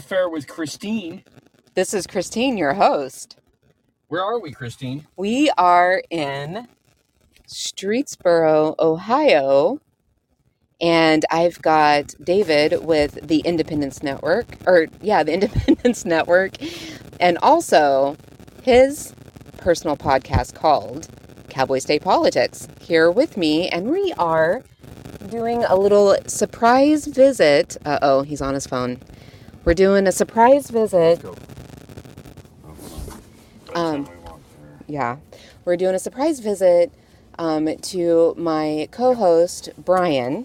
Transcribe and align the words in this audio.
Affair 0.00 0.30
with 0.30 0.46
Christine. 0.48 1.24
This 1.74 1.92
is 1.92 2.06
Christine, 2.06 2.56
your 2.56 2.72
host. 2.72 3.36
Where 4.08 4.24
are 4.24 4.40
we, 4.40 4.50
Christine? 4.50 5.06
We 5.18 5.50
are 5.58 6.02
in 6.08 6.68
Streetsboro, 7.46 8.76
Ohio, 8.78 9.78
and 10.80 11.26
I've 11.30 11.60
got 11.60 12.14
David 12.24 12.82
with 12.82 13.28
the 13.28 13.40
Independence 13.40 14.02
Network, 14.02 14.46
or 14.66 14.86
yeah, 15.02 15.22
the 15.22 15.34
Independence 15.34 16.06
Network, 16.06 16.54
and 17.20 17.36
also 17.42 18.16
his 18.62 19.14
personal 19.58 19.98
podcast 19.98 20.54
called 20.54 21.08
Cowboy 21.50 21.78
State 21.78 22.00
Politics 22.00 22.68
here 22.80 23.10
with 23.10 23.36
me, 23.36 23.68
and 23.68 23.90
we 23.90 24.14
are 24.16 24.62
doing 25.28 25.62
a 25.64 25.76
little 25.76 26.16
surprise 26.26 27.04
visit. 27.06 27.76
Uh 27.84 27.98
oh, 28.00 28.22
he's 28.22 28.40
on 28.40 28.54
his 28.54 28.66
phone. 28.66 28.98
We're 29.70 29.74
doing 29.74 30.08
a 30.08 30.12
surprise 30.12 30.68
visit. 30.68 31.24
Um, 33.72 34.08
yeah, 34.88 35.18
we're 35.64 35.76
doing 35.76 35.94
a 35.94 35.98
surprise 36.00 36.40
visit 36.40 36.92
um, 37.38 37.76
to 37.76 38.34
my 38.36 38.88
co-host 38.90 39.68
Brian, 39.78 40.44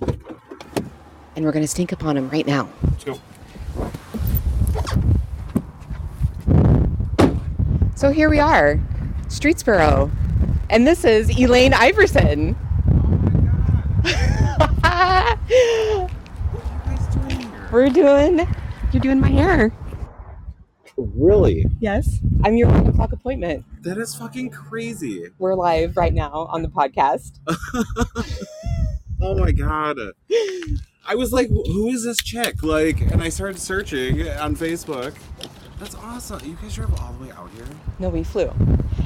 and 0.00 1.44
we're 1.44 1.52
gonna 1.52 1.68
stink 1.68 1.92
upon 1.92 2.16
him 2.16 2.28
right 2.30 2.44
now. 2.44 2.68
Let's 2.82 3.04
go. 3.04 3.20
So 7.94 8.10
here 8.10 8.28
we 8.28 8.40
are, 8.40 8.80
Streetsboro, 9.28 10.10
and 10.68 10.84
this 10.84 11.04
is 11.04 11.30
Elaine 11.38 11.74
Iverson. 11.74 12.56
We're 17.70 17.88
doing. 17.88 18.46
You're 18.92 19.00
doing 19.00 19.20
my 19.20 19.28
hair. 19.28 19.72
Really? 20.96 21.64
Yes, 21.78 22.18
I'm 22.44 22.56
your 22.56 22.68
one 22.68 22.86
o'clock 22.88 23.12
appointment. 23.12 23.64
That 23.82 23.96
is 23.96 24.14
fucking 24.14 24.50
crazy. 24.50 25.26
We're 25.38 25.54
live 25.54 25.96
right 25.96 26.12
now 26.12 26.48
on 26.50 26.62
the 26.62 26.68
podcast. 26.68 27.38
Oh 29.22 29.36
my 29.36 29.52
god. 29.52 29.98
I 31.06 31.14
was 31.14 31.30
like, 31.30 31.48
who 31.50 31.88
is 31.88 32.04
this 32.04 32.16
chick? 32.16 32.62
Like, 32.62 33.02
and 33.02 33.22
I 33.22 33.28
started 33.28 33.58
searching 33.58 34.26
on 34.30 34.56
Facebook. 34.56 35.14
That's 35.78 35.94
awesome. 35.94 36.40
You 36.42 36.56
guys 36.62 36.74
drove 36.74 36.98
all 36.98 37.12
the 37.12 37.26
way 37.26 37.30
out 37.32 37.50
here? 37.50 37.66
No, 37.98 38.08
we 38.08 38.24
flew, 38.24 38.50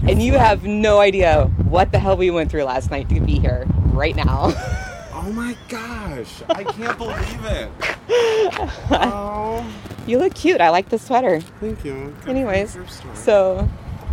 and 0.06 0.22
you 0.22 0.34
have 0.34 0.62
no 0.62 1.00
idea 1.00 1.46
what 1.64 1.90
the 1.90 1.98
hell 1.98 2.16
we 2.16 2.30
went 2.30 2.48
through 2.48 2.62
last 2.62 2.92
night 2.92 3.08
to 3.08 3.20
be 3.20 3.40
here 3.40 3.66
right 3.92 4.14
now. 4.14 4.52
Oh 5.16 5.32
my 5.32 5.56
gosh. 5.70 6.42
I 6.50 6.64
can't 6.64 6.98
believe 6.98 7.44
it. 7.46 7.70
Oh, 8.10 9.66
you 10.06 10.18
look 10.18 10.34
cute. 10.34 10.60
I 10.60 10.70
like 10.70 10.88
the 10.90 10.98
sweater. 10.98 11.40
thank 11.60 11.84
you. 11.84 12.14
Good 12.20 12.28
Anyways. 12.30 12.76
So 13.14 13.62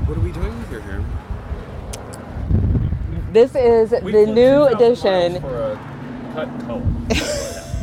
what 0.06 0.18
are 0.18 0.22
we 0.22 0.32
doing 0.32 0.58
with 0.60 0.72
your 0.72 0.82
hair? 0.82 1.04
this 3.32 3.56
is 3.56 3.92
the 3.92 4.02
new 4.26 4.64
edition. 4.64 5.40
For 5.42 5.72
a 5.74 6.32
cut 6.34 6.60
color. 6.66 6.84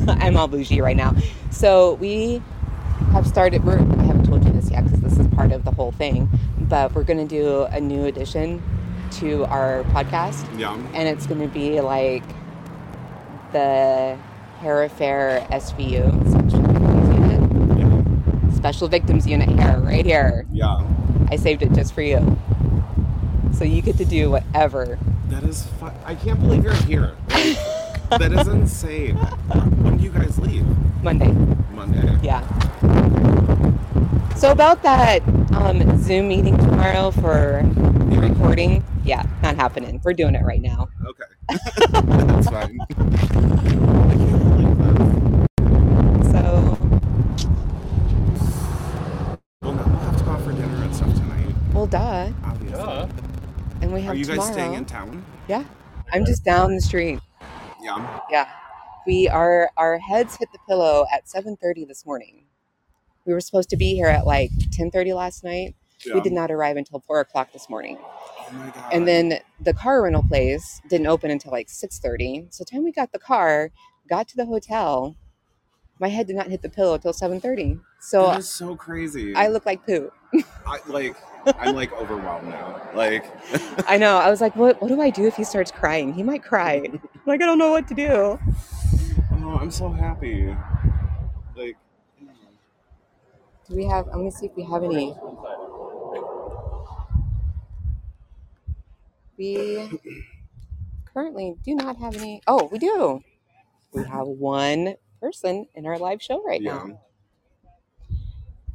I'm 0.21 0.37
all 0.37 0.49
bougie 0.49 0.81
right 0.81 0.97
now. 0.97 1.15
So 1.51 1.95
we 1.95 2.43
have 3.13 3.27
started. 3.27 3.65
We're, 3.65 3.79
I 3.79 4.03
haven't 4.03 4.27
told 4.27 4.45
you 4.45 4.53
this 4.53 4.71
yet 4.71 4.85
because 4.85 5.01
this 5.01 5.19
is 5.19 5.27
part 5.35 5.53
of 5.53 5.65
the 5.65 5.71
whole 5.71 5.93
thing. 5.93 6.29
But 6.61 6.95
we're 6.95 7.05
going 7.05 7.27
to 7.27 7.35
do 7.35 7.65
a 7.65 7.81
new 7.81 8.05
edition 8.05 8.63
to 9.13 9.45
our 9.47 9.85
podcast, 9.85 10.47
Yeah. 10.59 10.75
and 10.93 11.09
it's 11.09 11.27
going 11.27 11.41
to 11.41 11.49
be 11.49 11.81
like 11.81 12.23
the 13.53 14.19
Hair 14.61 14.85
Affair 14.85 15.47
SVU 15.51 16.11
Special 16.31 16.61
Victims 16.63 17.09
Unit. 17.15 17.79
Yeah. 17.79 18.51
Special 18.55 18.89
Victims 18.89 19.27
Unit 19.27 19.49
hair 19.51 19.79
right 19.81 20.05
here. 20.05 20.47
Yeah. 20.53 20.85
I 21.31 21.37
saved 21.37 21.63
it 21.63 21.73
just 21.73 21.93
for 21.95 22.03
you. 22.03 22.39
So 23.53 23.65
you 23.65 23.83
get 23.83 23.97
to 23.99 24.05
do 24.05 24.31
whatever. 24.31 24.99
That 25.29 25.43
is 25.45 25.67
fu- 25.79 25.91
I 26.05 26.15
can't 26.15 26.41
believe 26.41 26.65
you're 26.65 26.73
here. 26.75 27.15
That 28.11 28.33
is 28.33 28.49
insane. 28.49 29.17
When 29.17 29.99
do 29.99 30.05
you 30.05 30.09
guys 30.11 30.39
leave? 30.39 30.65
Monday. 31.03 31.31
Monday. 31.75 32.17
Yeah. 32.23 32.41
So 34.35 34.51
about 34.51 34.83
that 34.83 35.21
um, 35.53 35.99
Zoom 36.03 36.29
meeting 36.29 36.57
tomorrow 36.57 37.11
for 37.11 37.63
the 37.75 38.19
recording, 38.19 38.83
yeah, 39.05 39.27
not 39.43 39.57
happening. 39.57 40.01
We're 40.03 40.15
doing 40.15 40.35
it 40.37 40.43
right 40.43 40.63
now. 40.63 40.89
Okay. 41.07 41.25
That's 41.91 42.49
fine. 42.49 42.79
I 42.91 42.95
can't 44.17 44.43
believe 44.43 44.79
that. 44.79 46.31
So, 46.33 46.79
Well, 49.61 49.75
now 49.75 49.85
we'll 49.85 49.99
have 49.99 50.17
to 50.17 50.25
go 50.25 50.31
out 50.31 50.41
for 50.45 50.53
dinner 50.53 50.83
and 50.83 50.95
stuff 50.97 51.13
tonight, 51.15 51.55
well, 51.79 51.87
duh. 51.87 52.33
obviously. 52.45 52.77
Duh. 52.77 53.09
And 53.81 53.93
we 53.93 54.01
have 54.03 54.15
Are 54.15 54.19
you 54.19 54.25
guys 54.25 54.47
staying 54.49 54.75
in 54.75 54.85
town? 54.85 55.25
Yeah, 55.47 55.65
I'm 56.13 56.25
just 56.25 56.45
down 56.45 56.75
the 56.75 56.81
street. 56.81 57.21
Yeah. 57.81 58.21
Yeah, 58.29 58.49
we 59.07 59.29
are. 59.29 59.71
Our 59.77 59.99
heads 59.99 60.37
hit 60.37 60.49
the 60.53 60.59
pillow 60.67 61.07
at 61.13 61.29
7:30 61.29 61.87
this 61.87 62.05
morning. 62.05 62.47
We 63.25 63.33
were 63.33 63.41
supposed 63.41 63.71
to 63.71 63.77
be 63.77 63.95
here 63.95 64.09
at 64.09 64.27
like 64.27 64.51
10:30 64.73 65.15
last 65.15 65.45
night. 65.45 65.77
yeah. 66.05 66.15
We 66.15 66.21
did 66.21 66.33
not 66.33 66.51
arrive 66.51 66.77
until 66.77 66.99
four 67.07 67.21
o'clock 67.21 67.53
this 67.53 67.71
morning. 67.71 67.99
Oh 68.01 68.53
my 68.55 68.71
god. 68.71 68.93
and 68.93 69.07
then 69.07 69.41
the 69.61 69.75
car 69.75 70.03
rental 70.03 70.23
place 70.23 70.81
didn't 70.89 71.07
open 71.07 71.31
until 71.31 71.53
like 71.53 71.69
6.30 71.69 72.47
so 72.51 72.65
the 72.65 72.71
time 72.71 72.83
we 72.83 72.93
got 72.93 73.13
the 73.13 73.19
car 73.19 73.71
got 74.09 74.27
to 74.29 74.37
the 74.37 74.47
hotel 74.47 75.17
my 76.01 76.09
head 76.09 76.27
did 76.27 76.37
not 76.37 76.47
hit 76.49 76.63
the 76.63 76.69
pillow 76.69 76.95
until 76.95 77.13
7.30 77.13 77.81
so 78.01 78.27
that 78.29 78.39
is 78.41 78.49
so 78.49 78.77
crazy. 78.77 79.35
i 79.35 79.49
look 79.49 79.67
like 79.67 79.85
poo 79.87 80.11
I 80.67 80.79
like. 80.87 81.17
I'm 81.59 81.75
like 81.75 81.91
overwhelmed 81.95 82.49
now. 82.49 82.83
Like. 82.95 83.25
i 83.89 83.97
know 83.97 84.19
i 84.19 84.29
was 84.29 84.41
like 84.41 84.55
what, 84.57 84.81
what 84.83 84.89
do 84.89 85.01
i 85.01 85.09
do 85.11 85.27
if 85.27 85.37
he 85.37 85.45
starts 85.45 85.71
crying 85.71 86.13
he 86.13 86.23
might 86.23 86.43
cry 86.43 86.83
like 87.27 87.41
i 87.43 87.47
don't 87.47 87.59
know 87.59 87.71
what 87.71 87.89
to 87.89 87.95
do 87.95 88.39
Oh, 89.41 89.57
I'm 89.61 89.71
so 89.71 89.89
happy. 89.89 90.55
Like. 91.57 91.77
do 93.69 93.75
we 93.77 93.87
have 93.87 94.07
i'm 94.09 94.19
gonna 94.21 94.31
see 94.31 94.47
if 94.47 94.53
we 94.57 94.63
have 94.65 94.85
any 94.85 95.15
we 99.37 99.89
currently 101.13 101.55
do 101.65 101.75
not 101.75 101.97
have 101.97 102.17
any 102.17 102.43
oh 102.47 102.69
we 102.71 102.79
do 102.79 103.21
we 103.93 104.05
have 104.05 104.27
one 104.27 104.95
person 105.21 105.67
in 105.75 105.87
our 105.87 105.99
live 105.99 106.23
show 106.23 106.43
right 106.45 106.61
Yeah. 106.63 106.75
now 106.87 107.01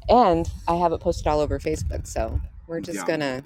and 0.09 0.52
I 0.68 0.76
have 0.76 0.92
it 0.92 1.00
posted 1.00 1.28
all 1.28 1.40
over 1.40 1.59
Facebook. 1.59 2.06
So 2.06 2.40
we're 2.68 2.81
just 2.81 3.00
Yeah. 3.00 3.06
gonna. 3.06 3.44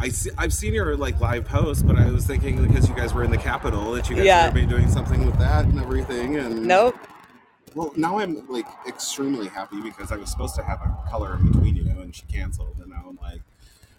I 0.00 0.10
see, 0.10 0.30
I've 0.38 0.52
seen 0.52 0.74
your 0.74 0.96
like 0.96 1.18
live 1.18 1.46
posts, 1.46 1.82
but 1.82 1.98
I 1.98 2.10
was 2.10 2.26
thinking 2.26 2.62
because 2.66 2.88
you 2.88 2.94
guys 2.94 3.14
were 3.14 3.24
in 3.24 3.30
the 3.30 3.38
Capitol 3.38 3.92
that 3.92 4.08
you 4.10 4.16
guys 4.16 4.26
Yeah. 4.26 4.52
were 4.52 4.60
doing 4.66 4.88
something 4.90 5.24
with 5.24 5.38
that 5.38 5.64
and 5.64 5.80
everything. 5.80 6.36
And 6.36 6.66
Nope. 6.66 6.94
Well, 7.74 7.92
now 7.96 8.18
I'm 8.18 8.46
like 8.48 8.66
extremely 8.86 9.48
happy 9.48 9.80
because 9.80 10.12
I 10.12 10.16
was 10.16 10.30
supposed 10.30 10.54
to 10.56 10.62
have 10.62 10.80
a 10.82 11.08
color 11.10 11.36
in 11.36 11.50
between 11.50 11.74
you, 11.76 11.84
and 11.88 12.14
she 12.14 12.22
canceled, 12.26 12.76
and 12.80 12.88
now 12.90 13.04
I'm 13.08 13.18
like, 13.22 13.40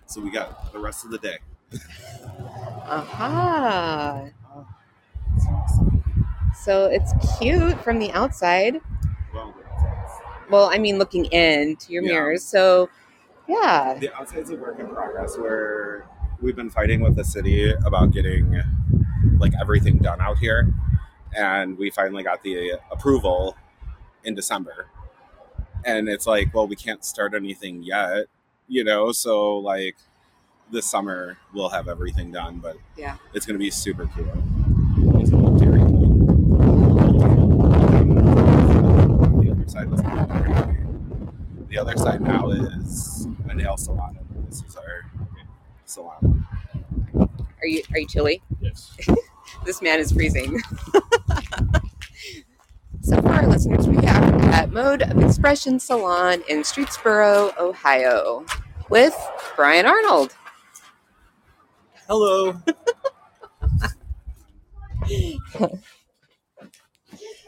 so 0.06 0.22
we 0.22 0.30
got 0.32 0.72
the 0.72 0.80
rest 0.80 1.06
of 1.06 1.12
the 1.12 1.18
day. 1.18 1.38
Aha. 2.88 4.26
It's 5.36 5.46
awesome. 5.46 5.99
So 6.64 6.86
it's 6.86 7.14
cute 7.40 7.80
from 7.84 8.00
the 8.00 8.12
outside. 8.12 8.80
Well, 10.50 10.70
I 10.72 10.78
mean, 10.80 10.98
looking 10.98 11.26
into 11.26 11.94
your 11.94 12.02
Yeah. 12.04 12.12
mirrors. 12.14 12.44
So, 12.44 12.90
yeah. 13.48 13.96
the 14.00 14.12
outside's 14.16 14.50
a 14.50 14.56
work 14.56 14.80
in 14.80 14.88
progress. 14.88 15.38
Where 15.38 16.06
we've 16.42 16.56
been 16.56 16.72
fighting 16.72 17.02
with 17.02 17.16
the 17.16 17.24
city 17.24 17.72
about 17.86 18.12
getting 18.12 18.60
like 19.38 19.54
everything 19.62 19.98
done 20.00 20.20
out 20.22 20.40
here, 20.40 20.74
and 21.36 21.78
we 21.78 21.92
finally 21.92 22.24
got 22.24 22.42
the 22.44 22.74
approval 22.92 23.56
in 24.24 24.34
December. 24.34 24.88
And 25.86 26.10
it's 26.10 26.26
like, 26.28 26.52
well, 26.54 26.68
we 26.68 26.76
can't 26.76 27.06
start 27.06 27.34
anything 27.36 27.84
yet, 27.84 28.26
you 28.68 28.84
know. 28.84 29.12
So 29.12 29.58
like, 29.60 29.96
this 30.72 30.86
summer 30.88 31.38
we'll 31.54 31.70
have 31.70 31.88
everything 31.88 32.32
done, 32.32 32.58
but 32.58 32.76
Yeah. 32.98 33.16
it's 33.34 33.46
gonna 33.46 33.60
be 33.60 33.70
super 33.72 34.08
cute. 34.08 34.28
It's 35.22 35.32
a 35.32 35.36
little 35.36 35.58
dairy 35.58 35.80
The 35.80 35.86
other 39.52 39.56
side 39.70 39.90
was 39.90 40.02
not. 40.02 40.28
The 41.70 41.78
other 41.78 41.96
side 41.98 42.22
now 42.22 42.50
is 42.50 43.28
a 43.48 43.54
nail 43.54 43.78
salon. 43.78 44.18
and 44.18 44.48
This 44.48 44.64
is 44.64 44.76
our 44.76 45.06
salon. 45.86 46.48
Are 47.62 47.68
you 47.68 47.84
are 47.92 48.00
you 48.00 48.08
chilly? 48.08 48.42
Yes. 48.60 48.96
This 49.66 49.82
man 49.82 50.00
is 50.00 50.12
freezing. 50.12 50.60
so 53.02 53.20
for 53.22 53.30
our 53.30 53.48
listeners, 53.48 53.88
we 53.88 53.98
are 53.98 54.36
at 54.54 54.72
Mode 54.72 55.02
of 55.02 55.20
Expression 55.22 55.80
Salon 55.80 56.44
in 56.48 56.60
Streetsboro, 56.62 57.58
Ohio, 57.60 58.46
with 58.90 59.16
Brian 59.56 59.86
Arnold. 59.88 60.36
Hello. 62.08 62.56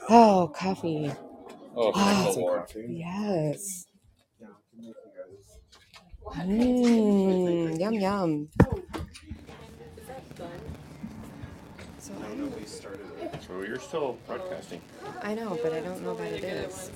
Oh, 0.09 0.51
coffee. 0.53 1.11
Oh, 1.75 1.87
oh, 1.87 1.91
thank 1.93 2.25
the 2.27 2.33
Some 2.33 2.41
Lord. 2.41 2.59
coffee. 2.61 2.85
Yes. 2.89 3.85
Yeah, 4.39 4.47
I 4.47 4.51
can 4.71 4.81
make 4.81 4.95
you 4.95 5.11
guys- 6.35 6.47
Mmm. 6.47 7.79
Yum 7.79 7.93
yum. 7.93 8.49
So 11.99 12.13
I 12.19 12.27
don't 12.27 12.39
know 12.39 12.57
we 12.57 12.65
started. 12.65 12.99
So 13.47 13.61
you're 13.61 13.79
still 13.79 14.17
broadcasting. 14.27 14.81
I 15.21 15.33
know, 15.33 15.57
but 15.63 15.73
I 15.73 15.79
don't 15.81 16.01
know 16.03 16.13
what 16.13 16.27
it 16.27 16.43
is. 16.43 16.91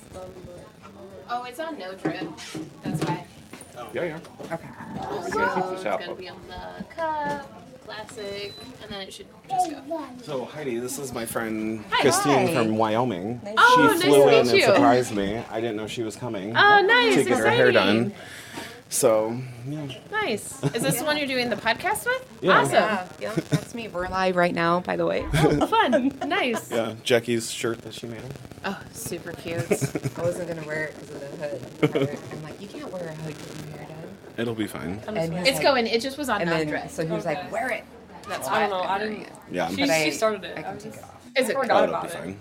Oh, 1.28 1.44
it's 1.44 1.58
on 1.60 1.78
no 1.78 1.94
drip. 1.94 2.28
That's 2.82 3.04
why. 3.04 3.26
Yeah, 3.94 4.04
yeah. 4.04 4.18
Okay. 4.40 4.56
We 5.24 5.30
gotta 5.32 5.54
keep 5.54 5.64
So 5.64 5.72
it's 5.74 5.84
gonna 5.84 6.14
be 6.14 6.28
on 6.28 6.40
the 6.48 6.84
cup, 6.84 7.65
classic, 7.86 8.52
and 8.82 8.90
then 8.90 9.00
it 9.02 9.12
should 9.12 9.26
just 9.48 9.70
go. 9.70 10.00
So 10.22 10.44
Heidi, 10.44 10.78
this 10.78 10.98
is 10.98 11.12
my 11.12 11.24
friend 11.24 11.84
Hi. 11.90 12.00
Christine 12.02 12.48
Hi. 12.48 12.54
from 12.54 12.76
Wyoming. 12.76 13.40
Oh, 13.56 13.76
she 13.92 13.94
nice 13.98 14.02
flew 14.04 14.16
to 14.16 14.22
in 14.22 14.28
meet 14.28 14.38
and 14.52 14.58
you. 14.58 14.64
surprised 14.64 15.14
me. 15.14 15.36
I 15.50 15.60
didn't 15.60 15.76
know 15.76 15.86
she 15.86 16.02
was 16.02 16.16
coming 16.16 16.50
Oh, 16.56 16.80
nice! 16.82 17.14
to 17.14 17.24
get 17.24 17.38
her 17.38 17.50
hair 17.50 17.72
done. 17.72 18.12
So 18.88 19.36
yeah, 19.68 19.88
Nice. 20.12 20.62
Is 20.74 20.82
this 20.82 20.98
the 20.98 21.04
one 21.04 21.16
you're 21.18 21.26
doing 21.26 21.50
the 21.50 21.56
podcast 21.56 22.06
with? 22.06 22.24
Yeah. 22.40 22.60
Awesome. 22.60 22.72
Yeah, 22.74 23.08
yeah, 23.20 23.32
that's 23.50 23.74
me. 23.74 23.88
We're 23.88 24.08
live 24.08 24.36
right 24.36 24.54
now, 24.54 24.78
by 24.80 24.94
the 24.96 25.04
way. 25.04 25.26
Oh, 25.34 25.66
fun. 25.66 26.16
Nice. 26.26 26.70
yeah, 26.70 26.94
Jackie's 27.02 27.50
shirt 27.50 27.82
that 27.82 27.94
she 27.94 28.06
made. 28.06 28.22
Oh, 28.64 28.80
super 28.92 29.32
cute. 29.32 29.58
I 30.16 30.22
wasn't 30.22 30.48
gonna 30.48 30.64
wear 30.66 30.84
it 30.84 30.94
because 31.00 31.10
of 31.22 31.40
the 31.80 31.86
hood. 31.98 32.18
I'm 32.32 32.42
like, 32.44 32.60
you 32.60 32.68
can't 32.68 32.90
wear 32.92 33.08
a 33.08 33.14
hood 33.14 33.34
getting 33.36 33.68
your 33.70 33.78
hair 33.78 33.88
done. 33.88 34.16
It'll 34.36 34.54
be 34.54 34.66
fine. 34.66 35.00
And 35.06 35.18
he's 35.18 35.46
It's 35.48 35.56
like- 35.56 35.62
going. 35.62 35.86
It 35.86 36.00
just 36.00 36.18
was 36.18 36.28
on 36.28 36.40
And 36.42 36.50
non 36.50 36.58
then, 36.60 36.68
drip. 36.68 36.90
so 36.90 37.04
he 37.06 37.12
was 37.12 37.24
like, 37.24 37.50
wear 37.50 37.70
it. 37.70 37.84
That's 38.28 38.48
I 38.48 38.60
don't 38.60 38.70
know. 38.70 38.76
I 38.80 38.94
I'm 38.94 39.00
wearing 39.00 39.18
didn't. 39.20 39.26
it. 39.28 39.38
Yeah. 39.52 39.68
She, 39.68 39.76
But 39.76 39.90
I- 39.90 40.04
she 40.04 40.10
started 40.10 40.44
it. 40.44 40.56
I 40.56 40.60
I, 40.60 40.62
can 40.64 40.78
take 40.78 40.94
it 40.94 41.02
off. 41.02 41.26
Is 41.36 41.48
it? 41.48 41.56
Oh, 41.56 41.60
forgot 41.60 41.84
it'll 41.88 42.00
be 42.00 42.06
it. 42.06 42.10
fine. 42.12 42.38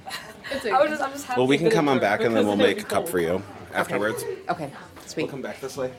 It's 0.52 0.66
a, 0.66 0.72
I 0.72 0.82
was 0.82 0.90
just. 0.90 1.02
I'm 1.04 1.12
just 1.12 1.26
happy. 1.26 1.40
Well, 1.40 1.48
we 1.48 1.58
can 1.58 1.66
get 1.68 1.74
come 1.74 1.88
it 1.88 1.92
on 1.92 1.98
through 1.98 2.02
back 2.02 2.20
and 2.22 2.36
then 2.36 2.44
because 2.44 2.46
we'll 2.46 2.54
it'll 2.54 2.66
make 2.68 2.78
be 2.78 2.82
a 2.82 2.86
cup 2.86 2.98
cold. 3.00 3.10
for 3.10 3.20
you 3.20 3.44
afterwards. 3.74 4.24
Okay, 4.50 4.72
We'll 4.96 5.06
sweet. 5.06 5.30
come 5.30 5.42
back 5.42 5.60
this 5.62 5.76
way. 5.78 5.92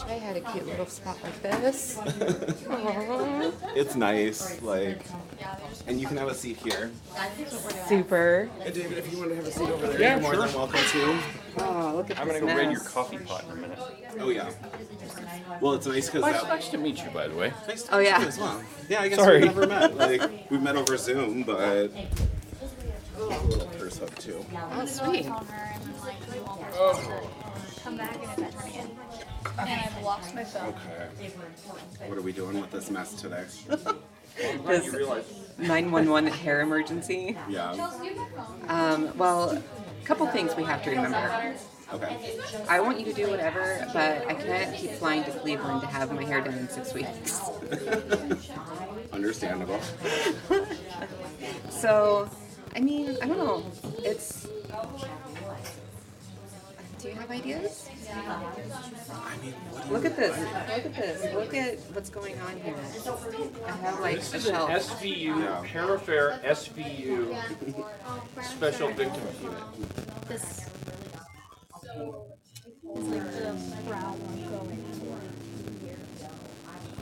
I 0.00 0.04
wish 0.04 0.10
I 0.10 0.18
had 0.18 0.36
a 0.36 0.40
cute 0.40 0.66
little 0.66 0.86
spot 0.86 1.16
like 1.22 1.42
this. 1.42 1.98
It's 3.74 3.94
nice, 3.94 4.60
like, 4.62 5.00
and 5.86 6.00
you 6.00 6.06
can 6.06 6.16
have 6.16 6.28
a 6.28 6.34
seat 6.34 6.56
here. 6.58 6.90
Super. 7.88 8.48
And 8.64 8.74
David, 8.74 8.98
if 8.98 9.12
you 9.12 9.18
want 9.18 9.30
to 9.30 9.36
have 9.36 9.46
a 9.46 9.50
seat 9.50 9.68
over 9.68 9.86
there, 9.88 10.00
Yeah, 10.00 10.12
you're 10.14 10.20
more 10.22 10.34
sure. 10.34 10.46
than 10.46 10.54
welcome 10.54 10.80
to. 10.80 11.18
Oh, 11.58 11.92
look 11.96 12.10
at 12.10 12.16
that. 12.16 12.20
I'm 12.20 12.26
gonna 12.28 12.40
go 12.40 12.46
raid 12.54 12.70
your 12.70 12.80
coffee 12.80 13.18
pot 13.18 13.44
in 13.44 13.50
a 13.50 13.54
minute. 13.56 13.78
Oh 14.20 14.30
yeah. 14.30 14.50
Well, 15.60 15.74
it's 15.74 15.86
nice 15.86 16.06
because 16.06 16.22
Nice, 16.22 16.34
that. 16.42 16.44
Uh, 16.44 16.54
nice 16.54 16.68
to 16.70 16.78
meet 16.78 17.02
you, 17.04 17.10
by 17.10 17.28
the 17.28 17.34
way. 17.36 17.52
Nice 17.66 17.82
to 17.84 17.94
Oh, 17.94 17.98
meet 17.98 18.06
yeah. 18.06 18.20
you 18.20 18.28
as 18.28 18.38
well. 18.38 18.62
Yeah, 18.88 19.00
I 19.02 19.08
guess 19.08 19.18
Sorry. 19.18 19.40
we've 19.40 19.54
never 19.54 19.66
met. 19.66 19.96
Like 19.96 20.50
we've 20.50 20.62
met 20.62 20.76
over 20.76 20.96
Zoom, 20.96 21.42
but 21.42 21.60
a 21.60 21.90
little 23.18 23.66
purse 23.78 23.98
hook 23.98 24.14
too. 24.16 24.44
Oh, 24.72 24.86
sweet. 24.86 25.26
come 27.84 27.96
back 27.96 28.16
and 29.58 29.68
it's 29.68 29.78
at 29.78 29.78
again. 29.78 29.78
And 29.78 29.96
I've 29.96 30.02
lost 30.04 30.34
my 30.34 30.44
phone. 30.44 30.68
Okay. 30.68 32.08
What 32.08 32.18
are 32.18 32.22
we 32.22 32.32
doing 32.32 32.60
with 32.60 32.70
this 32.70 32.90
mess 32.90 33.14
today? 33.14 33.44
This 34.66 34.94
911 35.58 36.32
hair 36.32 36.60
emergency. 36.60 37.36
Yeah. 37.48 37.72
Um, 38.68 39.16
well, 39.18 39.50
a 39.50 40.04
couple 40.04 40.26
things 40.28 40.54
we 40.56 40.62
have 40.62 40.82
to 40.84 40.90
remember. 40.90 41.54
Okay. 41.92 42.38
I 42.68 42.80
want 42.80 43.00
you 43.00 43.06
to 43.06 43.12
do 43.12 43.30
whatever, 43.30 43.84
but 43.92 44.26
I 44.28 44.34
can't 44.34 44.76
keep 44.76 44.92
flying 44.92 45.24
to 45.24 45.30
Cleveland 45.30 45.80
to 45.80 45.86
have 45.86 46.12
my 46.12 46.22
hair 46.22 46.40
done 46.40 46.54
in 46.54 46.68
six 46.68 46.94
weeks. 46.94 47.40
Understandable. 49.12 49.80
So, 51.70 52.28
I 52.74 52.80
mean, 52.80 53.16
I 53.22 53.26
don't 53.26 53.38
know. 53.38 53.64
It's. 53.98 54.48
Do 56.98 57.08
you 57.08 57.14
have 57.14 57.30
ideas? 57.30 57.88
I 58.12 59.36
mean, 59.42 59.54
Look 59.90 60.04
at 60.04 60.16
this. 60.16 60.36
Look 60.38 60.86
at 60.86 60.94
this. 60.94 61.34
Look 61.34 61.54
at 61.54 61.78
what's 61.94 62.10
going 62.10 62.38
on 62.40 62.58
here. 62.60 62.74
I 63.66 63.70
have 63.70 64.00
like 64.00 64.16
This 64.16 64.34
a 64.34 64.36
is 64.38 64.46
an 64.46 64.54
shelf. 64.54 64.70
SVU, 64.70 65.24
Yeah. 65.42 65.62
Hair 65.64 65.94
Affair 65.94 66.40
SVU 66.44 67.36
Special 68.42 68.88
Victims 68.90 69.42
Unit. 69.42 69.62
This 70.28 70.42
is 70.42 70.68
like 73.06 73.32
the 73.32 73.82
brow 73.86 74.12
one 74.12 74.50
going 74.50 74.82
for 74.98 75.86
years. 75.86 75.98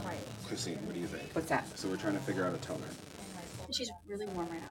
Right. 0.05 0.19
Christine, 0.47 0.79
what 0.85 0.95
do 0.95 1.01
you 1.01 1.07
think? 1.07 1.31
What's 1.33 1.49
that? 1.49 1.67
So 1.79 1.89
we're 1.89 1.97
trying 1.97 2.15
to 2.15 2.21
figure 2.21 2.45
out 2.45 2.55
a 2.55 2.59
toner. 2.59 2.81
She's 3.75 3.91
really 4.07 4.27
warm 4.27 4.49
right 4.51 4.61
now. 4.61 4.69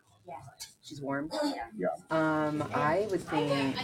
She's 0.84 1.02
warm. 1.02 1.32
Yeah. 1.78 1.88
Um, 2.12 2.64
I 2.74 3.08
would 3.10 3.22
think 3.22 3.76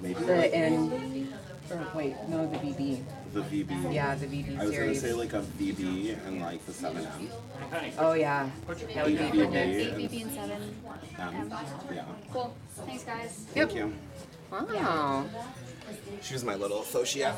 Maybe 0.00 0.14
the 0.14 0.36
like 0.36 0.52
N. 0.54 1.32
Or 1.70 1.86
wait, 1.94 2.16
no, 2.28 2.50
the 2.50 2.56
VB. 2.58 3.04
the 3.32 3.42
VB. 3.42 3.94
Yeah, 3.94 4.14
the 4.16 4.26
VB 4.26 4.58
I 4.58 4.64
was 4.64 4.76
gonna 4.76 4.94
say 4.94 5.12
like 5.12 5.34
a 5.34 5.42
VB 5.42 6.18
and 6.26 6.40
like 6.40 6.64
the 6.66 6.72
7M. 6.72 7.06
Oh 7.98 8.14
yeah, 8.14 8.48
that 8.66 9.06
would 9.06 9.18
be 9.18 9.22
VB 9.22 9.32
good. 9.32 9.54
Eight 9.54 9.88
and 9.88 10.10
BB 10.10 10.22
and 10.22 10.32
seven. 10.32 10.74
M. 11.18 11.54
Yeah. 11.94 12.04
Cool. 12.32 12.54
Thanks, 12.86 13.04
guys. 13.04 13.46
Thank 13.50 13.74
you. 13.74 13.92
Wow. 14.50 15.26
She's 16.22 16.42
my 16.42 16.56
little 16.56 16.82
associate. 16.82 17.34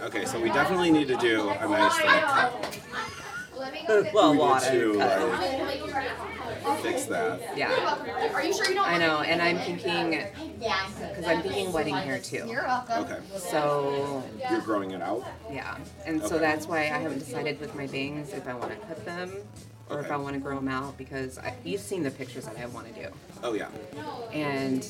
Okay, 0.00 0.24
so 0.24 0.40
we 0.40 0.48
definitely 0.48 0.90
need 0.90 1.08
to 1.08 1.16
do 1.16 1.50
a 1.50 1.68
nice 1.68 2.02
like 2.02 2.80
Well, 4.12 4.32
we 4.32 4.38
water. 4.38 4.70
to 4.70 4.92
like 4.94 6.78
fix 6.82 7.04
that. 7.06 7.56
Yeah. 7.56 8.30
Are 8.32 8.42
you 8.42 8.52
sure 8.52 8.68
you 8.68 8.74
don't? 8.74 8.88
I 8.88 8.98
know, 8.98 9.20
and 9.20 9.40
I'm 9.42 9.58
thinking 9.58 10.10
because 10.58 11.24
I'm 11.26 11.42
thinking 11.42 11.72
wedding 11.72 11.94
hair 11.94 12.18
too. 12.18 12.46
You're 12.48 12.64
welcome. 12.64 13.04
Okay. 13.04 13.18
So 13.36 14.22
You're 14.50 14.60
growing 14.60 14.90
it 14.92 15.02
out? 15.02 15.24
yeah, 15.50 15.76
and 16.06 16.20
so 16.20 16.26
Okay. 16.36 16.38
that's 16.38 16.66
why 16.66 16.80
I 16.80 16.84
haven't 17.00 17.18
decided 17.20 17.60
with 17.60 17.74
my 17.74 17.86
bangs 17.86 18.32
if 18.32 18.48
I 18.48 18.54
want 18.54 18.70
to 18.72 18.86
cut 18.86 19.04
them 19.04 19.32
or 19.90 20.00
if 20.00 20.10
I 20.10 20.16
want 20.16 20.34
to 20.34 20.40
grow 20.40 20.56
them 20.56 20.68
out 20.68 20.96
because 20.96 21.38
I, 21.38 21.54
you've 21.64 21.80
seen 21.80 22.02
the 22.02 22.10
pictures 22.10 22.46
that 22.46 22.58
I 22.58 22.66
want 22.66 22.92
to 22.94 23.02
do. 23.02 23.08
Oh 23.42 23.52
yeah. 23.52 23.68
and 24.32 24.86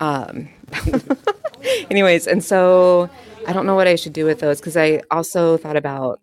um 0.00 0.48
anyways 1.90 2.26
and 2.28 2.42
so 2.42 3.10
i 3.48 3.52
don't 3.52 3.66
know 3.66 3.74
what 3.74 3.88
i 3.88 3.96
should 3.96 4.12
do 4.12 4.24
with 4.24 4.38
those 4.40 4.60
because 4.60 4.76
i 4.76 5.00
also 5.10 5.56
thought 5.56 5.76
about 5.76 6.20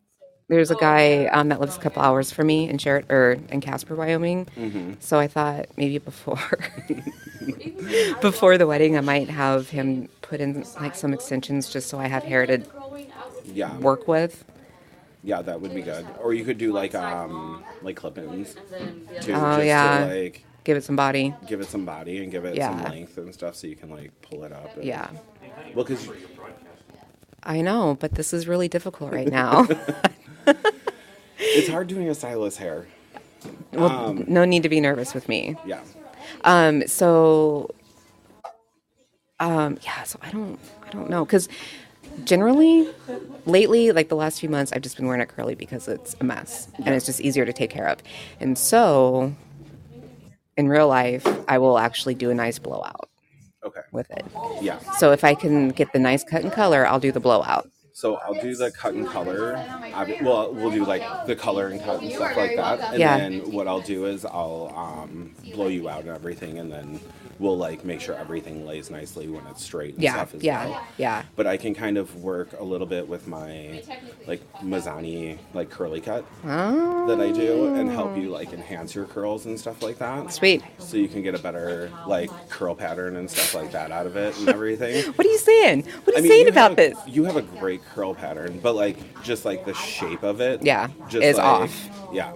there's 0.47 0.69
a 0.69 0.75
guy 0.75 1.25
um, 1.25 1.49
that 1.49 1.59
lives 1.59 1.75
a 1.75 1.79
couple 1.79 2.03
hours 2.03 2.31
from 2.31 2.45
me 2.45 2.69
in 2.69 2.77
Sheridan 2.77 3.11
or 3.11 3.31
in 3.49 3.61
Casper, 3.61 3.95
Wyoming. 3.95 4.45
Mm-hmm. 4.55 4.91
So 4.99 5.17
I 5.17 5.25
thought 5.27 5.65
maybe 5.75 5.97
before 5.97 6.37
before 8.21 8.57
the 8.59 8.67
wedding, 8.67 8.95
I 8.95 9.01
might 9.01 9.27
have 9.27 9.69
him 9.69 10.07
put 10.21 10.41
in 10.41 10.63
like 10.79 10.93
some 10.93 11.13
extensions 11.15 11.69
just 11.69 11.89
so 11.89 11.97
I 11.99 12.05
have 12.07 12.23
hair 12.23 12.45
to 12.45 12.61
Yeah. 13.45 13.75
work 13.79 14.07
with. 14.07 14.45
Yeah, 15.23 15.41
that 15.41 15.61
would 15.61 15.73
be 15.73 15.81
good. 15.81 16.05
Or 16.21 16.31
you 16.35 16.45
could 16.45 16.59
do 16.59 16.71
like 16.71 16.93
um 16.93 17.63
like 17.81 17.95
clip-ins 17.95 18.53
too, 19.21 19.33
Oh, 19.33 19.59
yeah. 19.61 20.05
to 20.07 20.13
like 20.23 20.45
Give 20.63 20.77
it 20.77 20.83
some 20.83 20.95
body. 20.95 21.33
give 21.47 21.59
it 21.61 21.67
some 21.69 21.85
body 21.85 22.21
and 22.23 22.31
give 22.31 22.45
it 22.45 22.55
some 22.61 22.83
length 22.83 23.17
and 23.17 23.33
stuff, 23.33 23.55
so 23.55 23.65
you 23.65 23.75
can 23.75 23.89
like 23.89 24.11
pull 24.21 24.43
it 24.43 24.51
up. 24.51 24.75
and- 24.75 24.83
Yeah, 24.85 25.09
Well, 25.73 25.85
because 25.85 26.07
I 27.45 27.61
know, 27.61 27.95
but 27.99 28.13
this 28.15 28.33
is 28.33 28.47
really 28.47 28.67
difficult 28.67 29.13
right 29.13 29.27
now. 29.27 29.67
it's 31.37 31.67
hard 31.69 31.87
doing 31.87 32.09
a 32.09 32.15
stylist 32.15 32.57
hair. 32.57 32.87
well, 33.71 33.91
Um, 33.91 34.25
no 34.27 34.45
need 34.45 34.63
to 34.63 34.69
be 34.69 34.79
nervous 34.81 35.13
with 35.13 35.29
me. 35.29 35.55
Yeah. 35.65 35.81
Um, 36.43 36.87
so, 36.87 37.69
um, 39.39 39.77
yeah, 39.83 40.03
so 40.03 40.17
I 40.23 40.31
don't, 40.31 40.59
I 40.85 40.89
don't 40.89 41.09
know, 41.09 41.23
because 41.23 41.47
generally, 42.23 42.89
lately, 43.45 43.91
like 43.91 44.09
the 44.09 44.15
last 44.15 44.39
few 44.39 44.49
months, 44.49 44.71
I've 44.73 44.81
just 44.81 44.97
been 44.97 45.05
wearing 45.05 45.21
it 45.21 45.29
curly 45.29 45.53
because 45.55 45.87
it's 45.87 46.15
a 46.19 46.23
mess 46.23 46.67
and 46.83 46.95
it's 46.95 47.05
just 47.05 47.21
easier 47.21 47.45
to 47.45 47.53
take 47.53 47.69
care 47.69 47.87
of. 47.87 47.99
And 48.39 48.57
so, 48.57 49.35
in 50.57 50.67
real 50.67 50.87
life, 50.87 51.27
I 51.47 51.57
will 51.59 51.77
actually 51.77 52.15
do 52.15 52.31
a 52.31 52.35
nice 52.35 52.57
blowout 52.57 53.09
Okay. 53.65 53.81
with 53.91 54.09
it. 54.11 54.25
Yeah. 54.61 54.77
So 54.99 55.11
if 55.11 55.23
I 55.23 55.33
can 55.33 55.69
get 55.69 55.91
the 55.91 55.99
nice 55.99 56.23
cut 56.23 56.43
and 56.43 56.51
color, 56.51 56.85
I'll 56.85 56.99
do 56.99 57.11
the 57.11 57.19
blowout. 57.19 57.69
So 57.93 58.15
I'll 58.17 58.33
do 58.33 58.55
the 58.55 58.71
cut 58.71 58.93
and 58.93 59.07
color. 59.07 59.53
Well, 60.21 60.53
we'll 60.53 60.69
do 60.71 60.85
like 60.85 61.01
the 61.25 61.35
color 61.35 61.67
and 61.67 61.81
cut 61.81 62.01
and 62.01 62.11
stuff 62.11 62.35
like 62.35 62.55
that. 62.57 62.79
And 62.91 62.99
Yeah. 62.99 63.17
then 63.17 63.51
what 63.51 63.67
I'll 63.67 63.79
do 63.81 64.05
is 64.05 64.25
I'll 64.25 64.73
um, 64.75 65.33
blow 65.53 65.67
you 65.67 65.87
out 65.89 66.01
and 66.01 66.09
everything, 66.09 66.59
and 66.59 66.71
then 66.71 66.99
we'll 67.39 67.57
like 67.57 67.83
make 67.83 67.99
sure 68.01 68.15
everything 68.15 68.65
lays 68.65 68.89
nicely 68.89 69.27
when 69.27 69.45
it's 69.47 69.63
straight 69.63 69.93
and 69.95 70.03
Yeah, 70.03 70.13
stuff 70.13 70.35
as 70.35 70.43
yeah, 70.43 70.65
well. 70.69 70.87
yeah. 70.97 71.23
But 71.35 71.47
I 71.47 71.57
can 71.57 71.75
kind 71.75 71.97
of 71.97 72.15
work 72.23 72.49
a 72.59 72.63
little 72.63 72.87
bit 72.87 73.07
with 73.07 73.27
my 73.27 73.81
like 74.27 74.41
Mazzani 74.61 75.37
like 75.53 75.69
curly 75.69 76.01
cut 76.01 76.25
Oh, 76.45 77.07
that 77.07 77.19
I 77.19 77.31
do 77.31 77.73
and 77.75 77.89
help 77.89 78.17
you 78.17 78.29
like 78.29 78.53
enhance 78.53 78.95
your 78.95 79.05
curls 79.05 79.45
and 79.45 79.59
stuff 79.59 79.81
like 79.81 79.97
that. 79.99 80.31
sweet. 80.31 80.63
So 80.79 80.97
you 80.97 81.07
can 81.07 81.21
get 81.23 81.35
a 81.35 81.39
better 81.39 81.91
like 82.07 82.29
curl 82.49 82.75
pattern 82.75 83.15
and 83.17 83.29
stuff 83.29 83.53
like 83.53 83.71
that 83.71 83.91
out 83.91 84.05
of 84.07 84.15
it 84.15 84.37
and 84.39 84.49
everything. 84.49 85.03
What 85.15 85.25
are 85.27 85.29
you 85.29 85.37
saying? 85.37 85.83
What 86.03 86.15
are 86.15 86.17
I 86.19 86.21
you 86.21 86.23
mean, 86.23 86.31
saying 86.31 86.45
you 86.45 86.51
about 86.51 86.69
have, 86.71 86.77
this? 86.77 86.97
You 87.07 87.23
have 87.25 87.35
a 87.35 87.41
great 87.41 87.81
curl 87.93 88.13
pattern, 88.15 88.59
but 88.61 88.75
like 88.75 88.97
just 89.23 89.45
like 89.45 89.65
the 89.65 89.73
shape 89.73 90.23
of 90.23 90.41
it, 90.41 90.63
Yeah, 90.63 90.87
just 91.09 91.23
is 91.23 91.37
like, 91.37 91.45
off. 91.45 91.89
Yeah, 92.11 92.31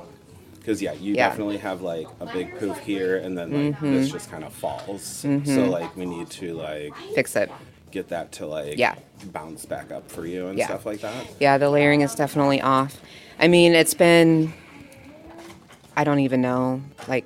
Because 0.60 0.82
yeah, 0.82 0.94
you 0.94 1.14
Yeah. 1.16 1.30
definitely 1.30 1.58
have 1.58 1.82
like 1.82 2.08
a 2.20 2.26
big 2.26 2.58
poof 2.60 2.78
here, 2.80 3.18
and 3.18 3.38
then 3.38 3.52
like 3.52 3.80
Mhm. 3.80 3.94
this 3.94 4.12
just 4.12 4.30
kind 4.30 4.44
of 4.44 4.54
falls. 4.54 5.02
So 5.04 5.28
Mhm. 5.30 5.70
like 5.70 5.96
we 5.96 6.06
need 6.06 6.30
to 6.32 6.54
like 6.54 6.94
Fix 7.16 7.36
it. 7.36 7.50
get 7.92 8.10
that 8.10 8.32
to 8.34 8.46
like 8.46 8.78
Yeah. 8.78 8.96
bounce 9.32 9.66
back 9.66 9.92
up 9.92 10.10
for 10.12 10.26
you 10.26 10.48
and 10.48 10.58
Yeah. 10.60 10.66
stuff 10.66 10.86
like 10.86 11.02
that. 11.02 11.26
Yeah, 11.40 11.58
the 11.58 11.70
layering 11.70 12.02
is 12.02 12.14
definitely 12.14 12.62
off. 12.62 13.00
I 13.40 13.48
mean, 13.48 13.74
it's 13.74 13.94
been, 13.94 14.54
I 15.96 16.04
don't 16.04 16.20
even 16.20 16.42
know, 16.42 16.82
like, 17.08 17.26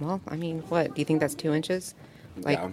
well, 0.00 0.20
I 0.28 0.36
mean, 0.36 0.62
what? 0.68 0.94
Do 0.94 1.00
you 1.00 1.04
think 1.04 1.20
that's 1.20 1.34
two 1.34 1.54
inches? 1.54 1.94
Like 2.42 2.58
yeah. 2.58 2.68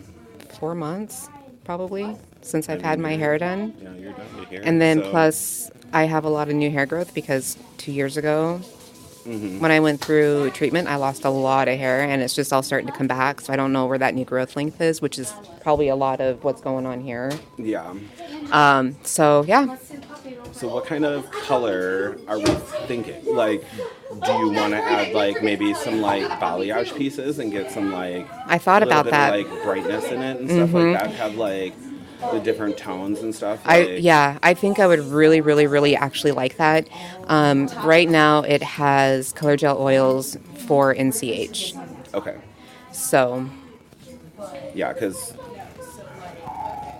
four 0.59 0.75
months, 0.75 1.29
probably, 1.63 2.17
since 2.41 2.67
I've 2.67 2.81
had 2.81 2.99
my 2.99 3.15
hair 3.15 3.37
done. 3.37 3.73
Yeah, 3.81 3.89
you're 3.95 4.11
done. 4.11 4.63
And 4.63 4.81
then 4.81 5.01
so- 5.03 5.09
plus, 5.11 5.71
I 5.93 6.05
have 6.05 6.25
a 6.25 6.29
lot 6.29 6.49
of 6.49 6.55
new 6.55 6.71
hair 6.71 6.85
growth 6.87 7.13
because 7.13 7.57
two 7.77 7.91
years 7.93 8.17
ago, 8.17 8.59
Mhm. 9.25 9.59
when 9.59 9.71
I 9.71 9.79
went 9.79 10.01
through 10.01 10.49
treatment, 10.51 10.87
I 10.87 10.95
lost 10.97 11.23
a 11.25 11.29
lot 11.29 11.67
of 11.67 11.77
hair 11.77 12.01
and 12.01 12.21
it's 12.21 12.35
just 12.35 12.51
all 12.51 12.61
starting 12.63 12.87
to 12.87 12.93
come 12.93 13.07
back. 13.07 13.41
So 13.41 13.53
I 13.53 13.55
don't 13.55 13.71
know 13.73 13.85
where 13.85 13.97
that 13.97 14.13
new 14.15 14.25
growth 14.25 14.55
length 14.55 14.81
is, 14.81 15.01
which 15.01 15.17
is 15.17 15.33
probably 15.61 15.87
a 15.87 15.95
lot 15.95 16.19
of 16.21 16.43
what's 16.43 16.61
going 16.61 16.85
on 16.85 17.01
here. 17.01 17.31
Yeah. 17.57 17.93
Um, 18.51 18.95
so 19.03 19.43
yeah, 19.47 19.77
So 20.51 20.67
what 20.67 20.85
kind 20.85 21.03
of 21.03 21.29
color 21.31 22.17
are 22.27 22.37
we 22.37 22.45
thinking? 22.87 23.15
Like, 23.33 23.63
do 24.23 24.31
you 24.33 24.51
want 24.51 24.73
to 24.73 24.77
add 24.77 25.13
like 25.13 25.41
maybe 25.41 25.73
some 25.73 25.99
like 26.01 26.23
balayage 26.39 26.95
pieces 26.95 27.39
and 27.39 27.51
get 27.51 27.71
some 27.71 27.91
like 27.91 28.27
I 28.47 28.57
thought 28.59 28.83
about 28.83 29.05
that. 29.09 29.33
of, 29.33 29.45
like 29.51 29.63
brightness 29.63 30.05
in 30.11 30.21
it 30.21 30.39
and 30.39 30.49
stuff 30.49 30.69
Mhm. 30.69 30.93
like 30.93 31.01
that? 31.03 31.11
Have 31.15 31.35
like 31.35 31.73
the 32.31 32.39
different 32.39 32.77
tones 32.77 33.19
and 33.21 33.33
stuff. 33.35 33.59
I 33.65 33.81
like- 33.83 34.03
yeah, 34.03 34.37
I 34.41 34.53
think 34.53 34.79
I 34.79 34.87
would 34.87 34.99
really, 34.99 35.41
really, 35.41 35.67
really 35.67 35.95
actually 35.95 36.31
like 36.31 36.57
that. 36.57 36.87
Um, 37.27 37.67
right 37.83 38.09
now, 38.09 38.41
it 38.41 38.63
has 38.63 39.31
color 39.33 39.55
gel 39.57 39.79
oils 39.81 40.37
for 40.67 40.93
NCH. 40.95 41.73
Okay. 42.13 42.35
So 42.91 43.45
Yeah, 44.75 44.93
because 44.93 45.33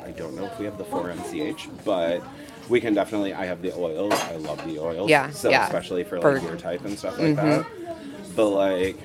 I 0.05 0.11
don't 0.11 0.35
know 0.35 0.45
if 0.45 0.59
we 0.59 0.65
have 0.65 0.77
the 0.77 0.83
4MCH, 0.83 1.67
but 1.85 2.21
we 2.69 2.79
can 2.79 2.93
definitely. 2.93 3.33
I 3.33 3.45
have 3.45 3.61
the 3.61 3.73
oils. 3.75 4.13
I 4.13 4.35
love 4.35 4.63
the 4.65 4.79
oils. 4.79 5.09
Yeah, 5.09 5.29
So 5.31 5.49
yeah. 5.49 5.65
especially 5.65 6.03
for 6.03 6.19
For- 6.21 6.33
like 6.33 6.43
your 6.43 6.55
type 6.57 6.85
and 6.85 6.97
stuff 6.97 7.17
like 7.17 7.35
Mhm. 7.35 7.35
that. 7.35 7.65
But 8.35 8.49
like, 8.49 8.97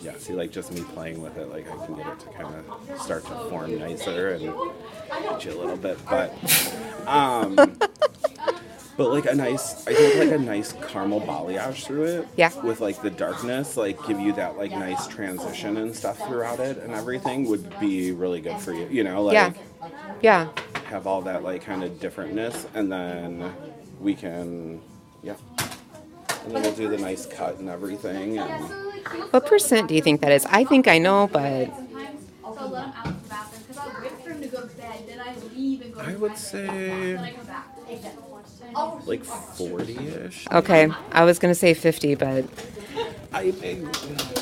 yeah. 0.00 0.16
See, 0.18 0.32
like 0.32 0.50
just 0.52 0.72
me 0.72 0.82
playing 0.82 1.22
with 1.22 1.36
it, 1.36 1.50
like 1.50 1.70
I 1.70 1.86
can 1.86 1.96
get 1.96 2.06
it 2.06 2.18
to 2.20 2.26
kind 2.30 2.54
of 2.54 3.00
start 3.00 3.24
to 3.26 3.34
form 3.50 3.78
nicer 3.78 4.30
and 4.30 4.42
you 4.42 4.52
a 4.52 5.58
little 5.58 5.76
bit, 5.76 5.98
but 6.08 6.34
um. 7.06 7.56
But 8.96 9.12
like 9.12 9.24
a 9.24 9.34
nice, 9.34 9.86
I 9.86 9.94
think 9.94 10.16
like 10.16 10.38
a 10.38 10.42
nice 10.42 10.72
caramel 10.72 11.22
balayage 11.22 11.86
through 11.86 12.04
it. 12.04 12.28
Yeah. 12.36 12.52
With 12.60 12.82
like 12.82 13.00
the 13.00 13.08
darkness, 13.08 13.78
like 13.78 14.04
give 14.06 14.20
you 14.20 14.34
that 14.34 14.58
like 14.58 14.72
nice 14.72 15.06
transition 15.06 15.78
and 15.78 15.96
stuff 15.96 16.18
throughout 16.28 16.60
it 16.60 16.76
and 16.76 16.92
everything 16.92 17.48
would 17.48 17.80
be 17.80 18.12
really 18.12 18.42
good 18.42 18.58
for 18.58 18.74
you. 18.74 18.86
You 18.90 19.04
know, 19.04 19.22
like 19.22 19.32
yeah, 19.32 19.52
yeah. 20.20 20.48
have 20.84 21.06
all 21.06 21.22
that 21.22 21.42
like 21.42 21.64
kind 21.64 21.82
of 21.82 21.92
differentness 21.92 22.66
and 22.74 22.92
then 22.92 23.50
we 24.00 24.14
can, 24.14 24.82
yeah. 25.22 25.36
And 26.44 26.54
then 26.54 26.60
we'll 26.62 26.74
do 26.74 26.90
the 26.90 26.98
nice 26.98 27.24
cut 27.24 27.58
and 27.58 27.70
everything 27.70 28.36
and 28.36 28.89
What 29.30 29.46
percent 29.46 29.88
do 29.88 29.94
you 29.94 30.02
think 30.02 30.20
that 30.22 30.32
is? 30.32 30.46
I 30.46 30.64
think 30.64 30.86
I 30.88 30.98
know, 30.98 31.28
but 31.32 31.66
So 31.66 32.66
let 32.66 32.84
him 32.84 32.92
out 32.96 33.06
of 33.06 33.22
the 33.22 33.28
bathroom 33.28 33.62
because 33.66 33.78
I'll 33.78 34.02
wait 34.02 34.12
for 34.22 34.30
him 34.30 34.40
to 34.42 34.48
go 34.48 34.60
to 34.62 34.66
bed. 34.76 35.04
Then 35.08 35.20
I 35.20 35.34
leave 35.56 35.80
and 35.82 35.94
go. 35.94 36.00
I 36.00 36.12
to 36.12 36.18
would 36.18 36.36
say 36.36 36.66
Then 36.66 37.18
I 37.18 37.32
come 37.32 37.46
back. 37.46 37.66
Like 39.06 39.24
40-ish. 39.24 40.46
okay. 40.52 40.88
I 41.12 41.24
was 41.24 41.38
gonna 41.40 41.54
say 41.56 41.74
fifty, 41.74 42.14
but 42.14 42.44
I, 43.32 43.52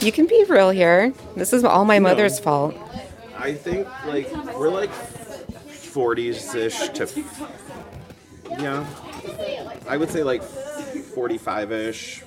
you 0.01 0.13
can 0.13 0.27
be 0.27 0.45
real 0.49 0.71
here. 0.71 1.13
This 1.37 1.53
is 1.53 1.65
all 1.65 1.85
my 1.87 1.99
No. 1.99 2.09
mother's 2.11 2.39
fault. 2.39 2.75
I 3.37 3.55
think 3.55 3.87
like 4.07 4.31
we're 4.57 4.69
like 4.71 4.91
40s-ish 5.71 6.89
to 6.91 7.09
yeah. 8.59 8.85
I 9.89 9.97
would 9.97 10.11
say 10.11 10.23
like 10.23 10.43
45-ish. 10.43 12.23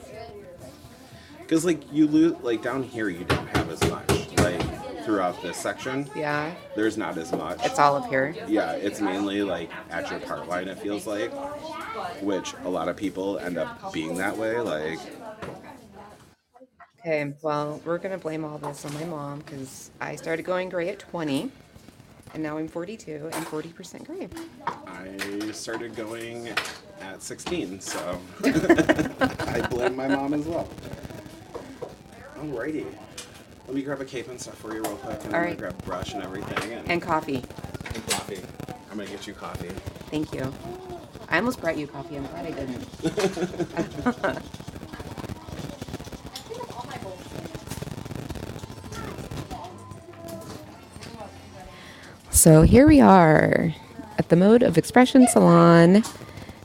Cuz 1.51 1.65
like 1.65 1.81
you 1.91 2.07
lose 2.07 2.35
like 2.41 2.61
down 2.63 2.81
here 2.81 3.09
you 3.09 3.25
don't 3.25 3.47
have 3.57 3.69
as 3.69 3.81
much 3.91 4.09
like 4.37 5.03
throughout 5.03 5.41
this 5.41 5.57
section. 5.57 6.09
Yeah, 6.15 6.53
There's 6.77 6.97
not 6.97 7.17
as 7.17 7.31
much. 7.33 7.59
it's 7.65 7.77
all 7.79 7.95
up 7.97 8.07
here. 8.07 8.33
yeah, 8.47 8.71
it's 8.73 9.01
mainly 9.01 9.43
like 9.43 9.69
at 9.89 10.09
your 10.09 10.21
part 10.21 10.47
line 10.47 10.69
it 10.69 10.79
feels 10.79 11.05
like, 11.05 11.31
which 12.21 12.53
a 12.63 12.69
lot 12.69 12.87
of 12.87 12.95
people 12.95 13.37
end 13.39 13.57
up 13.57 13.91
being 13.91 14.15
that 14.17 14.37
way 14.37 14.59
like 14.61 14.99
Okay, 17.01 17.33
well, 17.41 17.81
we're 17.83 17.97
gonna 17.97 18.17
blame 18.19 18.45
all 18.45 18.59
this 18.59 18.85
on 18.85 18.93
my 18.93 19.03
mom 19.05 19.39
because 19.39 19.89
I 19.99 20.15
started 20.15 20.43
going 20.43 20.69
gray 20.69 20.87
at 20.89 20.99
twenty, 20.99 21.51
and 22.33 22.43
now 22.43 22.59
I'm 22.59 22.67
forty-two 22.69 23.29
and 23.33 23.45
forty 23.47 23.69
percent 23.69 24.05
gray. 24.05 24.29
I 24.87 25.51
started 25.51 25.95
going 25.95 26.49
at 27.01 27.23
16, 27.23 27.81
so 27.81 28.21
I 28.43 29.67
blame 29.71 29.95
my 29.95 30.07
mom 30.07 30.35
as 30.35 30.45
well. 30.45 30.69
Alrighty. 32.41 32.85
Let 33.67 33.75
me 33.75 33.81
grab 33.83 34.01
a 34.01 34.05
cape 34.05 34.27
and 34.29 34.39
stuff 34.41 34.55
for 34.57 34.73
you 34.73 34.81
real 34.81 34.95
quick, 34.97 35.17
and 35.23 35.27
I'm 35.27 35.35
Alright. 35.35 35.57
gonna 35.57 35.71
grab 35.71 35.81
a 35.81 35.85
brush 35.85 36.13
and 36.13 36.23
everything, 36.23 36.73
and, 36.73 36.89
And 36.89 37.01
coffee. 37.01 37.35
and 37.93 38.07
coffee. 38.09 38.39
I'm 38.91 38.97
gonna 38.97 39.09
get 39.09 39.27
you 39.27 39.33
coffee. 39.33 39.69
Thank 40.09 40.33
you. 40.33 40.51
I 41.29 41.37
almost 41.37 41.61
brought 41.61 41.77
you 41.77 41.87
coffee. 41.87 42.17
I'm 42.17 42.25
glad 42.27 42.45
I 42.45 42.51
didn't. 42.51 44.41
So 52.29 52.61
here 52.63 52.87
we 52.87 52.99
are 53.01 53.73
at 54.17 54.29
the 54.29 54.35
Mode 54.35 54.63
of 54.63 54.77
Expression 54.77 55.27
Salon 55.27 55.97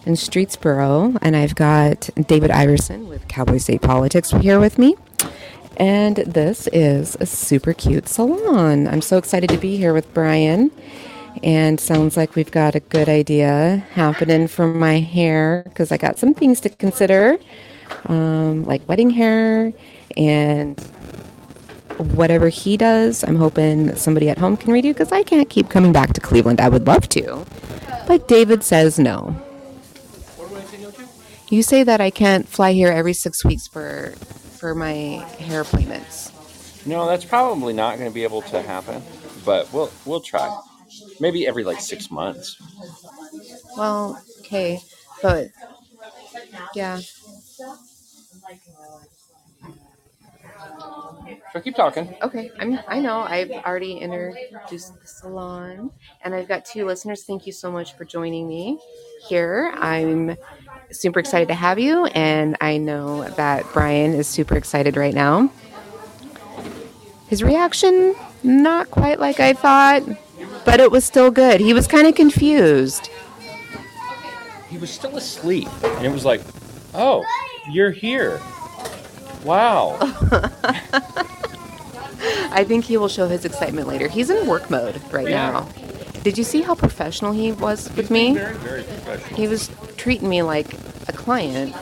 in 0.05 0.15
Streetsboro, 0.15 1.19
and 1.21 1.37
I've 1.37 1.55
got 1.55 2.09
David 2.27 2.51
Iverson 2.51 3.09
with 3.09 3.27
Cowboy 3.29 3.59
State 3.59 3.83
Politics 3.83 4.31
here 4.31 4.61
with 4.61 4.79
me. 4.79 4.95
And 5.77 6.17
this 6.17 6.69
is 6.69 7.17
a 7.21 7.27
super 7.27 7.75
cute 7.75 8.09
salon. 8.09 8.89
I'm 8.89 9.03
so 9.03 9.19
excited 9.19 9.51
to 9.51 9.59
be 9.59 9.77
here 9.77 9.93
with 9.93 10.13
Brian. 10.15 10.71
And 11.43 11.79
sounds 11.79 12.17
like 12.17 12.35
we've 12.35 12.51
got 12.51 12.75
a 12.75 12.81
good 12.81 13.11
idea 13.11 13.85
happening 13.93 14.49
for 14.49 14.67
my 14.67 15.01
hair 15.01 15.65
because 15.65 15.93
I 15.93 15.99
got 15.99 16.19
some 16.19 16.33
things 16.33 16.61
to 16.61 16.71
consider, 16.71 17.37
um, 18.07 18.65
like 18.65 18.89
wedding 18.89 19.11
hair 19.11 19.75
and 20.17 20.81
whatever 21.99 22.49
he 22.49 22.79
does. 22.79 23.23
I'm 23.23 23.37
hoping 23.37 23.95
somebody 23.97 24.31
at 24.31 24.39
home 24.39 24.57
can 24.57 24.73
redo 24.73 24.95
because 24.95 25.13
I 25.13 25.23
can't 25.23 25.51
keep 25.51 25.69
coming 25.69 25.93
back 25.93 26.15
to 26.15 26.23
Cleveland. 26.23 26.59
I 26.59 26.71
would 26.71 26.87
love 26.87 27.07
to, 27.11 27.45
but 28.07 28.29
David 28.29 28.63
says 28.63 28.99
no. 28.99 29.37
You 31.51 31.63
say 31.63 31.83
that 31.83 32.01
I 32.01 32.11
can't 32.11 32.49
fly 32.49 32.73
here 32.73 32.89
every 32.89 33.13
six 33.13 33.45
weeks 33.45 33.69
for 33.69 34.15
for 34.59 34.75
my 34.75 35.25
hair 35.39 35.61
appointments. 35.63 36.33
No, 36.87 37.07
that's 37.07 37.25
probably 37.25 37.73
not 37.73 37.99
going 37.99 38.11
to 38.11 38.15
be 38.15 38.23
able 38.25 38.43
to 38.43 38.63
happen, 38.63 39.03
but 39.45 39.73
we'll 39.73 39.91
we'll 40.05 40.21
try. 40.21 40.57
Maybe 41.21 41.47
every 41.47 41.65
like 41.65 41.81
six 41.81 42.11
months. 42.11 42.57
Well, 43.77 44.23
okay, 44.41 44.81
but 45.23 45.49
yeah, 46.75 47.01
So 51.53 51.61
keep 51.61 51.75
talking. 51.75 52.15
okay. 52.23 52.51
I'm 52.61 52.79
I 52.87 53.01
know 53.01 53.21
I've 53.21 53.51
already 53.51 53.95
introduced 53.99 55.01
the 55.01 55.07
salon, 55.07 55.91
and 56.23 56.35
I've 56.35 56.49
got 56.49 56.65
two 56.65 56.85
listeners. 56.85 57.25
Thank 57.25 57.47
you 57.47 57.53
so 57.53 57.71
much 57.71 57.95
for 57.97 58.05
joining 58.05 58.47
me 58.47 58.79
here. 59.29 59.73
I'm 59.77 60.37
super 60.91 61.19
excited 61.21 61.49
to 61.49 61.55
have 61.55 61.79
you, 61.79 62.07
and 62.07 62.57
I 62.61 62.79
know 62.79 63.25
that 63.31 63.65
Brian 63.73 64.15
is 64.15 64.27
super 64.27 64.57
excited 64.57 64.97
right 64.97 65.15
now. 65.15 65.51
His 67.29 67.43
reaction, 67.43 68.15
not 68.43 68.91
quite 68.91 69.19
like 69.19 69.41
I 69.41 69.53
thought, 69.53 70.03
but 70.65 70.81
it 70.81 70.91
was 70.91 71.05
still 71.05 71.31
good. 71.31 71.61
He 71.61 71.73
was 71.73 71.87
kind 71.87 72.07
of 72.07 72.15
confused. 72.15 73.11
He 74.69 74.79
was 74.79 74.91
still 74.91 75.17
asleep, 75.17 75.69
and 75.83 76.07
it 76.07 76.11
was 76.13 76.25
like, 76.25 76.41
"Oh, 76.95 77.25
you're 77.71 77.91
here! 77.91 78.41
Wow!" 79.45 79.97
I 82.51 82.65
think 82.65 82.85
he 82.85 82.97
will 82.97 83.09
show 83.09 83.29
his 83.29 83.45
excitement 83.45 83.87
later. 83.87 84.09
He's 84.09 84.31
in 84.31 84.47
work 84.47 84.71
mode 84.71 85.01
right 85.13 85.29
now. 85.29 85.69
Did 86.27 86.39
you 86.39 86.43
see 86.43 86.61
how 86.61 86.75
professional 86.75 87.31
he 87.31 87.53
was 87.53 87.89
with 87.95 88.11
me? 88.11 88.35
Very, 88.35 88.57
very 88.57 88.83
professional. 88.83 89.37
He 89.37 89.47
was 89.47 89.71
treating 89.97 90.29
me 90.29 90.43
like 90.43 90.67
a 91.07 91.13
client 91.13 91.73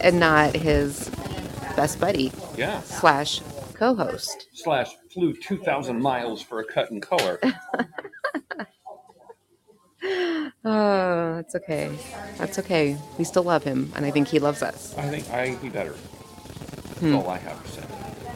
and 0.00 0.20
not 0.20 0.54
his 0.54 1.10
best 1.74 1.98
buddy 1.98 2.30
Yeah. 2.56 2.80
slash 2.82 3.40
co-host. 3.74 4.46
Slash 4.52 4.94
flew 5.12 5.32
two 5.32 5.56
thousand 5.56 6.00
miles 6.00 6.40
for 6.40 6.60
a 6.60 6.64
cut 6.64 6.92
and 6.92 7.02
color. 7.02 7.40
Oh, 10.64 11.36
that's 11.36 11.54
okay. 11.56 11.90
That's 12.38 12.58
okay. 12.60 12.96
We 13.18 13.24
still 13.24 13.42
love 13.42 13.64
him, 13.64 13.92
and 13.96 14.04
I 14.06 14.10
think 14.12 14.28
he 14.28 14.38
loves 14.38 14.62
us. 14.62 14.96
I 14.96 15.08
think 15.08 15.28
I 15.30 15.46
think 15.46 15.62
he 15.62 15.68
better. 15.68 15.92
That's 15.92 17.00
hmm. 17.00 17.16
all 17.16 17.28
I 17.28 17.38
have 17.38 17.64
to 17.64 17.70
say. 17.70 17.82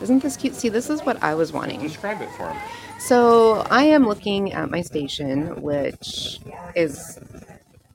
Isn't 0.00 0.22
this 0.22 0.36
cute? 0.36 0.54
See, 0.54 0.68
this 0.68 0.90
is 0.90 1.02
what 1.02 1.22
I 1.22 1.34
was 1.34 1.52
wanting. 1.52 1.80
Describe 1.80 2.20
it 2.20 2.30
for 2.30 2.48
him. 2.48 2.56
So 2.98 3.64
I 3.70 3.84
am 3.84 4.06
looking 4.06 4.52
at 4.52 4.70
my 4.70 4.80
station, 4.82 5.62
which 5.62 6.40
is 6.74 7.18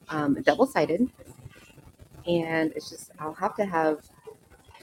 um, 0.10 0.42
double 0.44 0.66
sided, 0.68 1.10
and 2.28 2.72
it's 2.76 2.90
just 2.90 3.12
I'll 3.20 3.34
have 3.34 3.56
to 3.58 3.66
have 3.66 4.00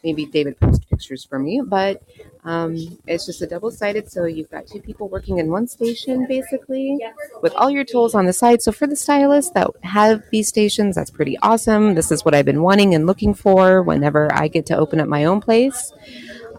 maybe 0.04 0.26
David 0.26 0.58
post 0.60 0.88
pictures 0.88 1.24
for 1.24 1.38
me, 1.38 1.62
but 1.64 2.02
um, 2.44 2.76
it's 3.06 3.26
just 3.26 3.42
a 3.42 3.46
double 3.46 3.70
sided. 3.70 4.10
So 4.10 4.24
you've 4.24 4.50
got 4.50 4.66
two 4.66 4.80
people 4.80 5.08
working 5.08 5.38
in 5.38 5.50
one 5.50 5.66
station 5.66 6.26
basically 6.26 6.98
with 7.42 7.54
all 7.54 7.70
your 7.70 7.84
tools 7.84 8.14
on 8.14 8.26
the 8.26 8.32
side. 8.32 8.62
So 8.62 8.72
for 8.72 8.86
the 8.86 8.96
stylists 8.96 9.50
that 9.52 9.70
have 9.82 10.22
these 10.30 10.48
stations, 10.48 10.96
that's 10.96 11.10
pretty 11.10 11.36
awesome. 11.42 11.94
This 11.94 12.10
is 12.10 12.24
what 12.24 12.34
I've 12.34 12.44
been 12.44 12.62
wanting 12.62 12.94
and 12.94 13.06
looking 13.06 13.34
for 13.34 13.82
whenever 13.82 14.32
I 14.32 14.48
get 14.48 14.66
to 14.66 14.76
open 14.76 15.00
up 15.00 15.08
my 15.08 15.24
own 15.24 15.40
place. 15.40 15.92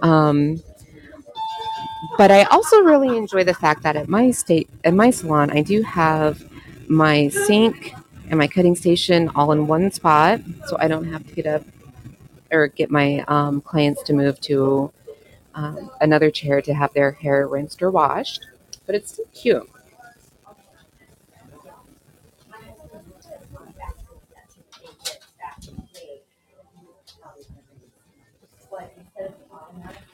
Um, 0.01 0.61
but 2.17 2.31
I 2.31 2.43
also 2.43 2.81
really 2.81 3.17
enjoy 3.17 3.43
the 3.43 3.53
fact 3.53 3.83
that 3.83 3.95
at 3.95 4.07
my 4.07 4.31
state 4.31 4.69
at 4.83 4.93
my 4.93 5.09
salon 5.09 5.49
I 5.51 5.61
do 5.61 5.81
have 5.81 6.43
my 6.87 7.29
sink 7.29 7.93
and 8.29 8.37
my 8.37 8.47
cutting 8.47 8.75
station 8.75 9.29
all 9.35 9.51
in 9.51 9.67
one 9.67 9.91
spot, 9.91 10.39
so 10.67 10.77
I 10.79 10.87
don't 10.87 11.05
have 11.05 11.25
to 11.27 11.33
get 11.33 11.45
up 11.47 11.63
or 12.51 12.67
get 12.67 12.89
my 12.89 13.23
um, 13.27 13.61
clients 13.61 14.03
to 14.03 14.13
move 14.13 14.39
to 14.41 14.91
um, 15.55 15.91
another 16.01 16.31
chair 16.31 16.61
to 16.61 16.73
have 16.73 16.93
their 16.93 17.11
hair 17.11 17.47
rinsed 17.47 17.81
or 17.81 17.91
washed. 17.91 18.45
But 18.85 18.95
it's 18.95 19.13
still 19.13 19.25
cute. 19.33 19.69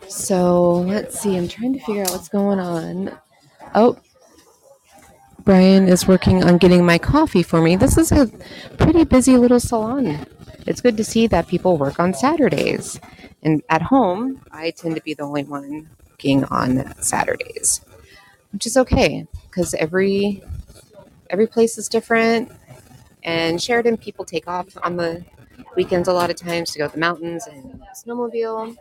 So 0.10 0.74
let's 0.82 1.20
see. 1.20 1.38
I'm 1.38 1.48
trying 1.48 1.74
to 1.74 1.80
figure 1.80 2.04
out 2.04 2.12
what's 2.12 2.30
going 2.30 2.60
on. 2.60 3.18
Oh, 3.74 3.98
Brian 5.44 5.88
is 5.88 6.08
working 6.08 6.44
on 6.44 6.58
getting 6.58 6.86
my 6.86 6.98
coffee 6.98 7.44
for 7.44 7.62
me. 7.62 7.76
This 7.76 7.98
is 7.98 8.12
a 8.12 8.28
pretty 8.78 9.04
busy 9.04 9.38
little 9.38 9.60
salon. 9.60 10.26
It's 10.66 10.82
good 10.82 10.98
to 10.98 11.04
see 11.04 11.28
that 11.28 11.48
people 11.48 11.78
work 11.78 12.00
on 12.00 12.14
Saturdays. 12.14 13.00
And 13.44 13.62
at 13.70 13.84
home, 13.84 14.42
I 14.52 14.72
tend 14.72 14.96
to 14.96 15.02
be 15.04 15.14
the 15.14 15.24
only 15.24 15.44
one 15.44 15.90
working 16.10 16.44
on 16.46 16.94
Saturdays, 17.02 17.82
which 18.52 18.66
is 18.66 18.76
okay 18.78 19.28
because 19.48 19.76
every 19.76 20.42
every 21.30 21.46
place 21.46 21.78
is 21.78 21.88
different. 21.88 22.52
And 23.24 23.62
Sheridan 23.62 23.98
people 23.98 24.26
take 24.26 24.48
off 24.48 24.68
on 24.82 24.98
the 24.98 25.26
weekends 25.76 26.08
a 26.08 26.14
lot 26.14 26.30
of 26.30 26.36
times 26.36 26.72
to 26.72 26.80
go 26.80 26.88
to 26.88 26.94
the 26.94 27.00
mountains 27.00 27.46
and 27.48 27.82
snowmobile 27.96 28.76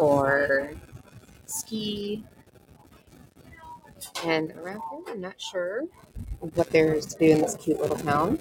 or 0.00 0.72
ski. 1.46 2.24
And 4.24 4.52
around 4.52 4.80
here, 4.90 5.14
I'm 5.14 5.20
not 5.20 5.40
sure 5.40 5.84
what 6.54 6.70
there's 6.70 7.06
to 7.06 7.18
do 7.18 7.32
in 7.32 7.42
this 7.42 7.54
cute 7.56 7.80
little 7.80 7.96
town. 7.96 8.38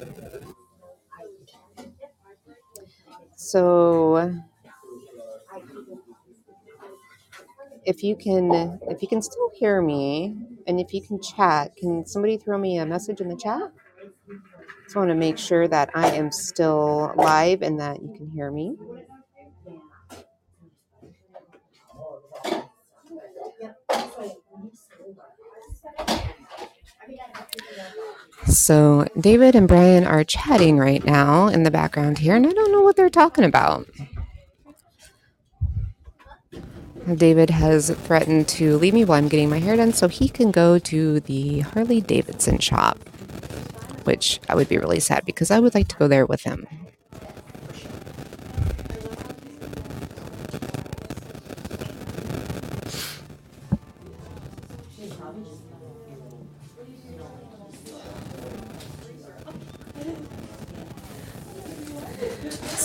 So, 3.36 4.42
if 7.86 8.04
you 8.04 8.16
can, 8.16 8.80
if 8.90 9.02
you 9.02 9.08
can 9.08 9.22
still 9.22 9.52
hear 9.56 9.82
me, 9.82 10.36
and 10.68 10.80
if 10.80 10.94
you 10.94 11.02
can 11.02 11.22
chat, 11.22 11.76
can 11.76 12.06
somebody 12.06 12.38
throw 12.38 12.58
me 12.58 12.78
a 12.78 12.86
message 12.86 13.22
in 13.22 13.28
the 13.28 13.36
chat? 13.36 13.72
Just 14.84 14.96
want 14.96 15.10
to 15.10 15.16
make 15.16 15.38
sure 15.38 15.68
that 15.68 15.90
I 15.94 16.12
am 16.12 16.32
still 16.32 17.14
live 17.16 17.62
and 17.62 17.80
that 17.80 18.02
you 18.02 18.14
can 18.16 18.30
hear 18.32 18.52
me. 18.52 18.76
So, 28.46 29.06
David 29.20 29.56
and 29.56 29.68
Brian 29.68 30.06
are 30.06 30.24
chatting 30.24 30.78
right 30.78 31.04
now 31.04 31.48
in 31.48 31.64
the 31.64 31.72
background 31.72 32.18
here, 32.18 32.36
and 32.36 32.48
I 32.48 32.52
don't 32.52 32.72
know 32.72 32.82
what 32.82 32.96
they're 32.96 33.10
talking 33.10 33.44
about. 33.44 33.86
David 37.16 37.50
has 37.50 37.90
threatened 37.90 38.48
to 38.50 38.78
leave 38.78 38.94
me 38.94 39.04
while 39.06 39.18
I'm 39.18 39.28
getting 39.28 39.50
my 39.50 39.60
hair 39.60 39.76
done 39.76 39.94
so 39.94 40.08
he 40.08 40.30
can 40.30 40.52
go 40.52 40.80
to 40.80 41.20
the 41.22 41.62
Harley 41.62 42.02
Davidson 42.02 42.60
shop, 42.60 42.98
which 44.04 44.40
I 44.48 44.56
would 44.56 44.70
be 44.70 44.78
really 44.78 45.00
sad 45.00 45.26
because 45.26 45.52
I 45.52 45.60
would 45.60 45.74
like 45.74 45.88
to 45.90 45.96
go 45.96 46.08
there 46.08 46.26
with 46.26 46.44
him. 46.44 46.68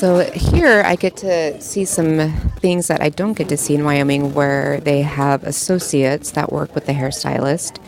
So 0.05 0.21
here 0.35 0.83
I 0.85 0.97
get 0.97 1.17
to 1.17 1.59
see 1.63 1.87
some 1.87 2.31
things 2.61 2.89
that 2.89 3.01
I 3.01 3.09
don't 3.09 3.33
get 3.33 3.49
to 3.49 3.57
see 3.57 3.75
in 3.75 3.87
Wyoming 3.87 4.35
where 4.35 4.79
they 4.81 5.01
have 5.01 5.43
associates 5.45 6.33
that 6.33 6.53
work 6.53 6.75
with 6.75 6.85
the 6.85 6.93
hairstylist. 6.93 7.79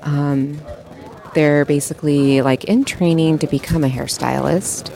Um, 0.00 0.58
they're 1.34 1.66
basically 1.66 2.40
like 2.40 2.64
in 2.64 2.86
training 2.86 3.40
to 3.40 3.46
become 3.46 3.84
a 3.84 3.90
hairstylist. 3.90 4.88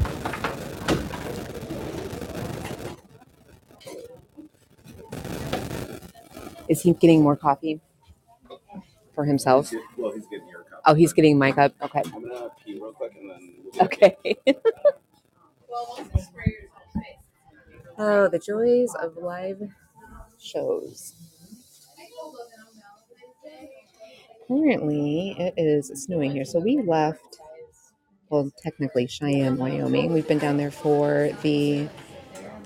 Is 6.71 6.81
he 6.81 6.95
getting 6.95 7.23
more 7.23 7.37
coffee 7.37 7.83
for 9.15 9.27
himself? 9.27 9.71
Well, 9.99 10.13
he's 10.13 10.27
getting 10.29 10.49
your 10.49 10.63
cup. 10.63 10.81
Oh, 10.87 10.95
he's 10.95 11.13
getting 11.13 11.37
my 11.37 11.53
cup. 11.53 11.75
Okay. 11.83 12.01
I'm 12.07 12.23
gonna 12.27 12.49
pee 12.65 12.73
real 12.77 12.93
quick 12.93 13.13
and 13.21 13.29
then. 13.29 13.55
We'll 13.65 13.83
Okay. 13.85 14.17
Oh, 17.99 18.29
the 18.29 18.39
joys 18.39 18.95
of 19.01 19.17
live 19.17 19.61
shows. 20.39 21.15
Currently, 24.49 25.37
it 25.39 25.55
is 25.57 25.91
snowing 25.95 26.31
here. 26.31 26.45
So 26.45 26.61
we 26.61 26.83
left, 26.83 27.39
well, 28.29 28.51
technically 28.63 29.07
Cheyenne, 29.07 29.57
Wyoming. 29.57 30.13
We've 30.13 30.29
been 30.29 30.39
down 30.39 30.59
there 30.59 30.71
for 30.71 31.31
the 31.43 31.89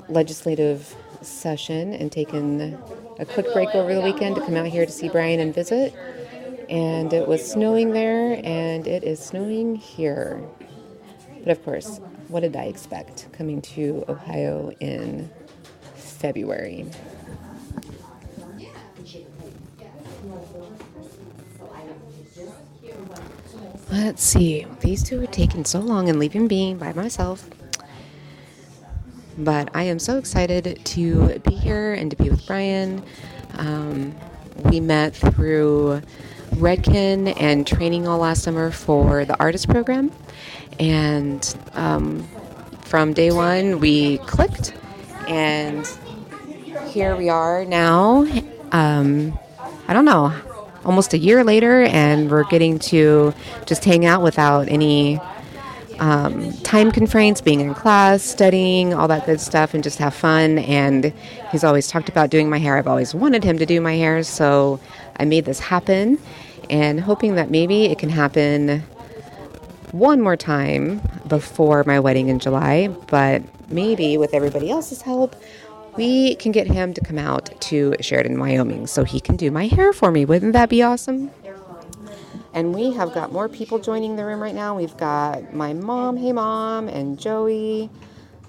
legislative 0.09 0.95
session 1.23 1.95
and 1.95 2.11
taken 2.11 2.77
a 3.19 3.25
quick 3.27 3.53
break 3.53 3.75
over 3.75 3.95
the 3.95 4.01
weekend 4.01 4.37
to 4.37 4.41
come 4.41 4.57
out 4.57 4.67
here 4.67 4.87
to 4.87 4.93
see 4.93 5.09
Brian 5.09 5.39
and 5.41 5.55
visit. 5.55 5.95
And 6.69 7.13
it 7.13 7.27
was 7.29 7.49
snowing 7.49 7.93
there, 7.93 8.41
and 8.45 8.87
it 8.87 9.05
is 9.05 9.21
snowing 9.21 9.77
here. 9.77 10.43
But 11.39 11.53
of 11.53 11.65
course, 11.65 12.01
what 12.29 12.41
did 12.41 12.57
I 12.57 12.65
expect 12.65 13.31
coming 13.33 13.63
to 13.63 14.05
Ohio 14.09 14.71
in 14.81 15.31
February? 15.95 16.87
Let's 23.91 24.23
see. 24.23 24.67
These 24.81 25.03
two 25.03 25.23
are 25.23 25.27
taking 25.27 25.65
so 25.65 25.81
long 25.81 26.11
and 26.11 26.19
leaving 26.19 26.47
me 26.47 26.75
by 26.75 26.93
myself. 26.93 27.49
But 29.39 29.71
I 29.75 29.85
am 29.85 29.99
so 29.99 30.19
excited 30.19 30.81
to 30.85 31.39
be 31.39 31.55
here 31.55 31.95
and 31.95 32.11
to 32.11 32.17
be 32.17 32.29
with 32.29 32.47
Brian. 32.47 33.03
Um, 33.55 34.15
we 34.65 34.81
met 34.81 35.15
through 35.15 36.03
Redken 36.51 37.35
and 37.41 37.67
training 37.67 38.09
all 38.09 38.19
last 38.19 38.43
summer 38.43 38.71
for 38.71 39.25
the 39.25 39.39
artist 39.39 39.69
program. 39.69 40.13
And 40.79 41.57
um, 41.75 42.27
from 42.83 43.13
day 43.13 43.31
one, 43.31 43.81
we 43.81 44.19
clicked. 44.19 44.75
And 45.27 45.87
here 46.89 47.17
we 47.17 47.29
are 47.29 47.65
now. 47.65 48.27
Um, 48.73 49.39
I 49.87 49.93
don't 49.93 50.05
know, 50.05 50.33
almost 50.85 51.15
a 51.15 51.19
year 51.19 51.45
later, 51.45 51.83
and 51.83 52.31
we're 52.31 52.45
getting 52.45 52.79
to 52.79 53.35
just 53.67 53.85
hang 53.85 54.05
out 54.05 54.23
without 54.23 54.69
any 54.69 55.21
um, 55.99 56.53
time 56.59 56.93
constraints, 56.93 57.41
being 57.41 57.61
in 57.61 57.75
class, 57.75 58.23
studying, 58.23 58.95
all 58.95 59.09
that 59.09 59.27
good 59.27 59.41
stuff, 59.41 59.75
and 59.75 59.83
just 59.83 59.99
have 59.99 60.15
fun. 60.15 60.59
And 60.59 61.13
he's 61.51 61.65
always 61.65 61.89
talked 61.89 62.09
about 62.09 62.31
doing 62.31 62.49
my 62.49 62.59
hair. 62.59 62.77
I've 62.77 62.87
always 62.87 63.15
wanted 63.15 63.45
him 63.45 63.59
to 63.59 63.67
do 63.67 63.81
my 63.81 63.97
hair, 63.97 64.23
so 64.23 64.81
I 65.17 65.25
made 65.25 65.45
this 65.45 65.61
happen, 65.61 66.19
and 66.71 67.01
hoping 67.01 67.35
that 67.35 67.51
maybe 67.51 67.87
it 67.87 67.99
can 67.99 68.11
happen 68.11 68.83
one 69.93 70.21
more 70.21 70.37
time 70.37 71.01
before 71.27 71.85
my 71.85 72.01
wedding 72.01 72.29
in 72.29 72.39
July. 72.39 72.89
But 73.09 73.43
maybe 73.71 74.17
with 74.17 74.35
everybody 74.35 74.71
else's 74.71 75.03
help, 75.03 75.35
we 75.97 76.37
can 76.37 76.53
get 76.53 76.67
him 76.67 76.95
to 76.95 77.01
come 77.01 77.19
out 77.19 77.51
to 77.63 77.95
Sheridan, 78.01 78.39
Wyoming, 78.39 78.87
so 78.87 79.05
he 79.05 79.21
can 79.21 79.37
do 79.37 79.51
my 79.51 79.67
hair 79.67 79.93
for 79.93 80.11
me. 80.11 80.25
Wouldn't 80.25 80.53
that 80.53 80.69
be 80.69 80.83
awesome? 80.83 81.31
And 82.55 82.75
we 82.75 82.93
have 82.93 83.13
got 83.13 83.33
more 83.33 83.49
people 83.49 83.79
joining 83.79 84.17
the 84.17 84.25
room 84.25 84.41
right 84.41 84.55
now. 84.55 84.77
We've 84.77 84.97
got 84.97 85.55
my 85.55 85.73
mom, 85.75 86.17
hey 86.17 86.33
mom, 86.33 86.89
and 86.89 87.19
Joey. 87.19 87.91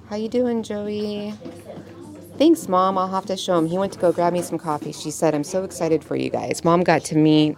How 0.10 0.16
you 0.16 0.30
doing, 0.30 0.64
Joey? 0.64 1.34
Thanks, 2.40 2.70
Mom. 2.70 2.98
I'll 2.98 3.10
have 3.10 3.26
to 3.26 3.36
show 3.36 3.58
him. 3.58 3.68
He 3.68 3.78
went 3.78 3.92
to 3.94 4.00
go 4.00 4.14
grab 4.14 4.32
me 4.32 4.42
some 4.42 4.58
coffee. 4.58 4.94
She 4.94 5.12
said, 5.12 5.36
I'm 5.36 5.44
so 5.44 5.64
excited 5.64 6.04
for 6.04 6.16
you 6.16 6.30
guys. 6.30 6.64
Mom 6.64 6.84
got 6.84 7.04
to 7.06 7.18
meet 7.18 7.58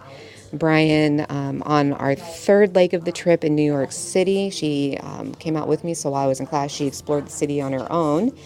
Brian 0.52 1.24
um, 1.28 1.62
on 1.64 1.92
our 1.94 2.14
third 2.14 2.74
leg 2.74 2.94
of 2.94 3.04
the 3.04 3.12
trip 3.12 3.44
in 3.44 3.54
New 3.54 3.62
York 3.62 3.92
City. 3.92 4.50
She 4.50 4.98
um, 4.98 5.34
came 5.34 5.56
out 5.56 5.68
with 5.68 5.82
me, 5.84 5.94
so 5.94 6.10
while 6.10 6.24
I 6.24 6.26
was 6.26 6.40
in 6.40 6.46
class, 6.46 6.70
she 6.70 6.86
explored 6.86 7.26
the 7.26 7.30
city 7.30 7.60
on 7.60 7.72
her 7.72 7.90
own. 7.90 8.36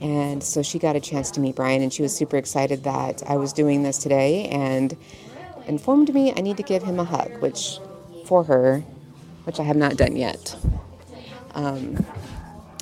And 0.00 0.42
so 0.42 0.62
she 0.62 0.78
got 0.78 0.96
a 0.96 1.00
chance 1.00 1.30
to 1.32 1.40
meet 1.40 1.56
Brian, 1.56 1.82
and 1.82 1.92
she 1.92 2.02
was 2.02 2.14
super 2.14 2.36
excited 2.36 2.84
that 2.84 3.22
I 3.26 3.36
was 3.36 3.52
doing 3.52 3.82
this 3.82 3.98
today 3.98 4.46
and 4.48 4.94
informed 5.66 6.12
me 6.12 6.32
I 6.36 6.40
need 6.40 6.58
to 6.58 6.62
give 6.62 6.82
him 6.82 7.00
a 7.00 7.04
hug, 7.04 7.40
which 7.40 7.78
for 8.26 8.44
her, 8.44 8.80
which 9.44 9.58
I 9.58 9.62
have 9.62 9.76
not 9.76 9.96
done 9.96 10.16
yet. 10.16 10.54
Um, 11.54 12.04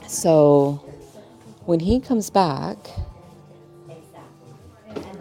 so 0.09 0.85
when 1.65 1.81
he 1.81 2.01
comes 2.01 2.31
back, 2.31 2.77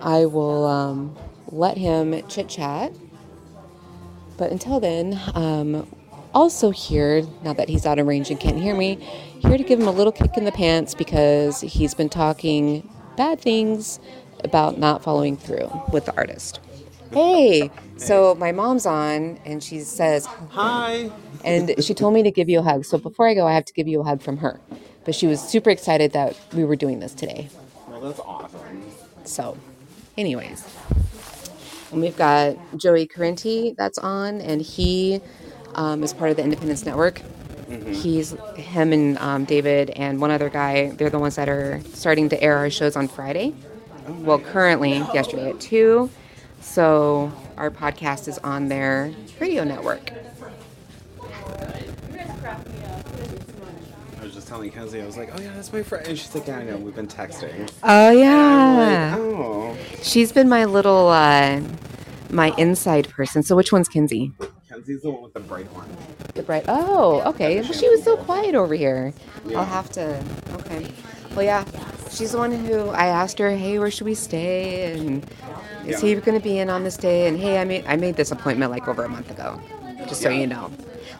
I 0.01 0.25
will 0.25 0.65
um, 0.65 1.15
let 1.51 1.77
him 1.77 2.27
chit 2.27 2.49
chat. 2.49 2.91
But 4.37 4.51
until 4.51 4.79
then, 4.79 5.19
um, 5.35 5.87
also 6.33 6.71
here, 6.71 7.23
now 7.43 7.53
that 7.53 7.69
he's 7.69 7.85
out 7.85 7.99
of 7.99 8.07
range 8.07 8.29
and 8.29 8.39
can't 8.39 8.57
hear 8.57 8.75
me, 8.75 8.95
here 9.39 9.57
to 9.57 9.63
give 9.63 9.79
him 9.79 9.87
a 9.87 9.91
little 9.91 10.11
kick 10.11 10.37
in 10.37 10.45
the 10.45 10.51
pants 10.51 10.95
because 10.95 11.61
he's 11.61 11.93
been 11.93 12.09
talking 12.09 12.89
bad 13.15 13.39
things 13.39 13.99
about 14.43 14.77
not 14.77 15.03
following 15.03 15.37
through 15.37 15.69
with 15.91 16.05
the 16.05 16.15
artist. 16.15 16.59
Hey, 17.11 17.69
so 17.97 18.33
my 18.35 18.51
mom's 18.51 18.87
on 18.87 19.39
and 19.45 19.63
she 19.63 19.81
says, 19.81 20.25
Hi. 20.25 21.11
and 21.45 21.71
she 21.83 21.93
told 21.93 22.15
me 22.15 22.23
to 22.23 22.31
give 22.31 22.49
you 22.49 22.59
a 22.59 22.63
hug. 22.63 22.85
So 22.85 22.97
before 22.97 23.27
I 23.27 23.35
go, 23.35 23.45
I 23.45 23.53
have 23.53 23.65
to 23.65 23.73
give 23.73 23.87
you 23.87 24.01
a 24.01 24.03
hug 24.03 24.21
from 24.21 24.37
her. 24.37 24.59
But 25.05 25.13
she 25.13 25.27
was 25.27 25.41
super 25.41 25.69
excited 25.69 26.13
that 26.13 26.39
we 26.53 26.63
were 26.63 26.75
doing 26.75 26.99
this 26.99 27.13
today. 27.13 27.49
Well, 27.87 28.01
that's 28.01 28.19
awesome. 28.19 28.83
So, 29.25 29.57
anyways, 30.17 30.65
and 31.93 32.01
we've 32.01 32.17
got 32.17 32.57
Joey 32.75 33.07
Carenti 33.07 33.75
that's 33.75 33.97
on, 33.99 34.41
and 34.41 34.61
he 34.61 35.21
um, 35.75 36.03
is 36.03 36.13
part 36.13 36.31
of 36.31 36.37
the 36.37 36.43
Independence 36.43 36.85
Network. 36.85 37.21
He's 37.91 38.35
him 38.55 38.91
and 38.93 39.17
um, 39.19 39.45
David 39.45 39.91
and 39.91 40.19
one 40.19 40.31
other 40.31 40.49
guy. 40.49 40.89
They're 40.91 41.09
the 41.09 41.19
ones 41.19 41.35
that 41.37 41.49
are 41.49 41.81
starting 41.93 42.29
to 42.29 42.41
air 42.41 42.57
our 42.57 42.69
shows 42.69 42.95
on 42.95 43.07
Friday. 43.07 43.55
Well, 44.07 44.39
currently 44.39 44.97
yesterday 45.13 45.49
at 45.49 45.59
two. 45.59 46.09
So 46.61 47.31
our 47.57 47.71
podcast 47.71 48.27
is 48.27 48.37
on 48.39 48.67
their 48.67 49.13
radio 49.39 49.63
network. 49.63 50.11
I 54.19 54.23
was 54.23 54.33
just 54.33 54.42
telling 54.53 54.69
Kenzie, 54.69 55.01
I 55.01 55.05
was 55.07 55.17
like, 55.17 55.31
oh 55.33 55.41
yeah, 55.41 55.51
that's 55.55 55.73
my 55.73 55.81
friend. 55.81 56.07
And 56.07 56.15
she's 56.15 56.35
like, 56.35 56.45
yeah, 56.45 56.59
I 56.59 56.63
know. 56.63 56.77
We've 56.77 56.93
been 56.93 57.07
texting. 57.07 57.71
Oh 57.81 58.11
yeah. 58.11 59.15
like, 59.15 59.19
oh. 59.19 59.77
She's 60.03 60.31
been 60.31 60.47
my 60.47 60.65
little 60.65 61.07
uh 61.07 61.59
my 62.29 62.53
inside 62.59 63.09
person. 63.09 63.41
So 63.41 63.55
which 63.55 63.71
one's 63.71 63.87
Kinsey? 63.87 64.31
Kenzie's 64.69 65.01
the 65.01 65.09
one 65.09 65.23
with 65.23 65.33
the 65.33 65.39
bright 65.39 65.65
one. 65.73 65.89
The 66.35 66.43
bright. 66.43 66.65
Oh, 66.67 67.23
okay. 67.31 67.61
Well, 67.61 67.73
she 67.73 67.89
was 67.89 68.03
so 68.03 68.15
quiet 68.15 68.53
over 68.53 68.75
here. 68.75 69.11
I'll 69.55 69.65
have 69.65 69.89
to. 69.93 70.23
Okay. 70.59 70.87
Well, 71.31 71.45
yeah. 71.45 71.65
She's 72.11 72.33
the 72.33 72.37
one 72.37 72.51
who 72.51 72.89
I 72.89 73.07
asked 73.07 73.39
her, 73.39 73.49
"Hey, 73.55 73.79
where 73.79 73.89
should 73.89 74.05
we 74.05 74.13
stay?" 74.13 74.93
And 74.93 75.25
is 75.87 75.99
he 75.99 76.13
going 76.13 76.37
to 76.37 76.43
be 76.43 76.59
in 76.59 76.69
on 76.69 76.83
this 76.83 76.95
day? 76.95 77.27
And 77.27 77.39
hey, 77.39 77.57
I 77.57 77.63
made 77.63 77.85
I 77.87 77.95
made 77.95 78.17
this 78.17 78.29
appointment 78.29 78.69
like 78.71 78.87
over 78.87 79.03
a 79.03 79.09
month 79.09 79.31
ago, 79.31 79.59
just 80.07 80.21
so 80.21 80.29
you 80.29 80.45
know. 80.45 80.69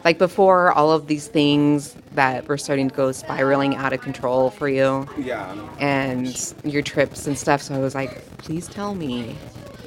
Like 0.04 0.18
before 0.18 0.70
all 0.72 0.92
of 0.92 1.06
these 1.06 1.26
things 1.28 1.94
that 2.12 2.46
were 2.46 2.58
starting 2.58 2.90
to 2.90 2.94
go 2.94 3.10
spiraling 3.12 3.74
out 3.76 3.92
of 3.92 4.00
control 4.02 4.50
for 4.50 4.68
you 4.68 5.08
Yeah. 5.18 5.54
and 5.80 6.54
your 6.62 6.82
trips 6.82 7.26
and 7.26 7.38
stuff. 7.38 7.62
So 7.62 7.74
I 7.74 7.78
was 7.78 7.94
like, 7.94 8.24
please 8.38 8.68
tell 8.68 8.94
me 8.94 9.34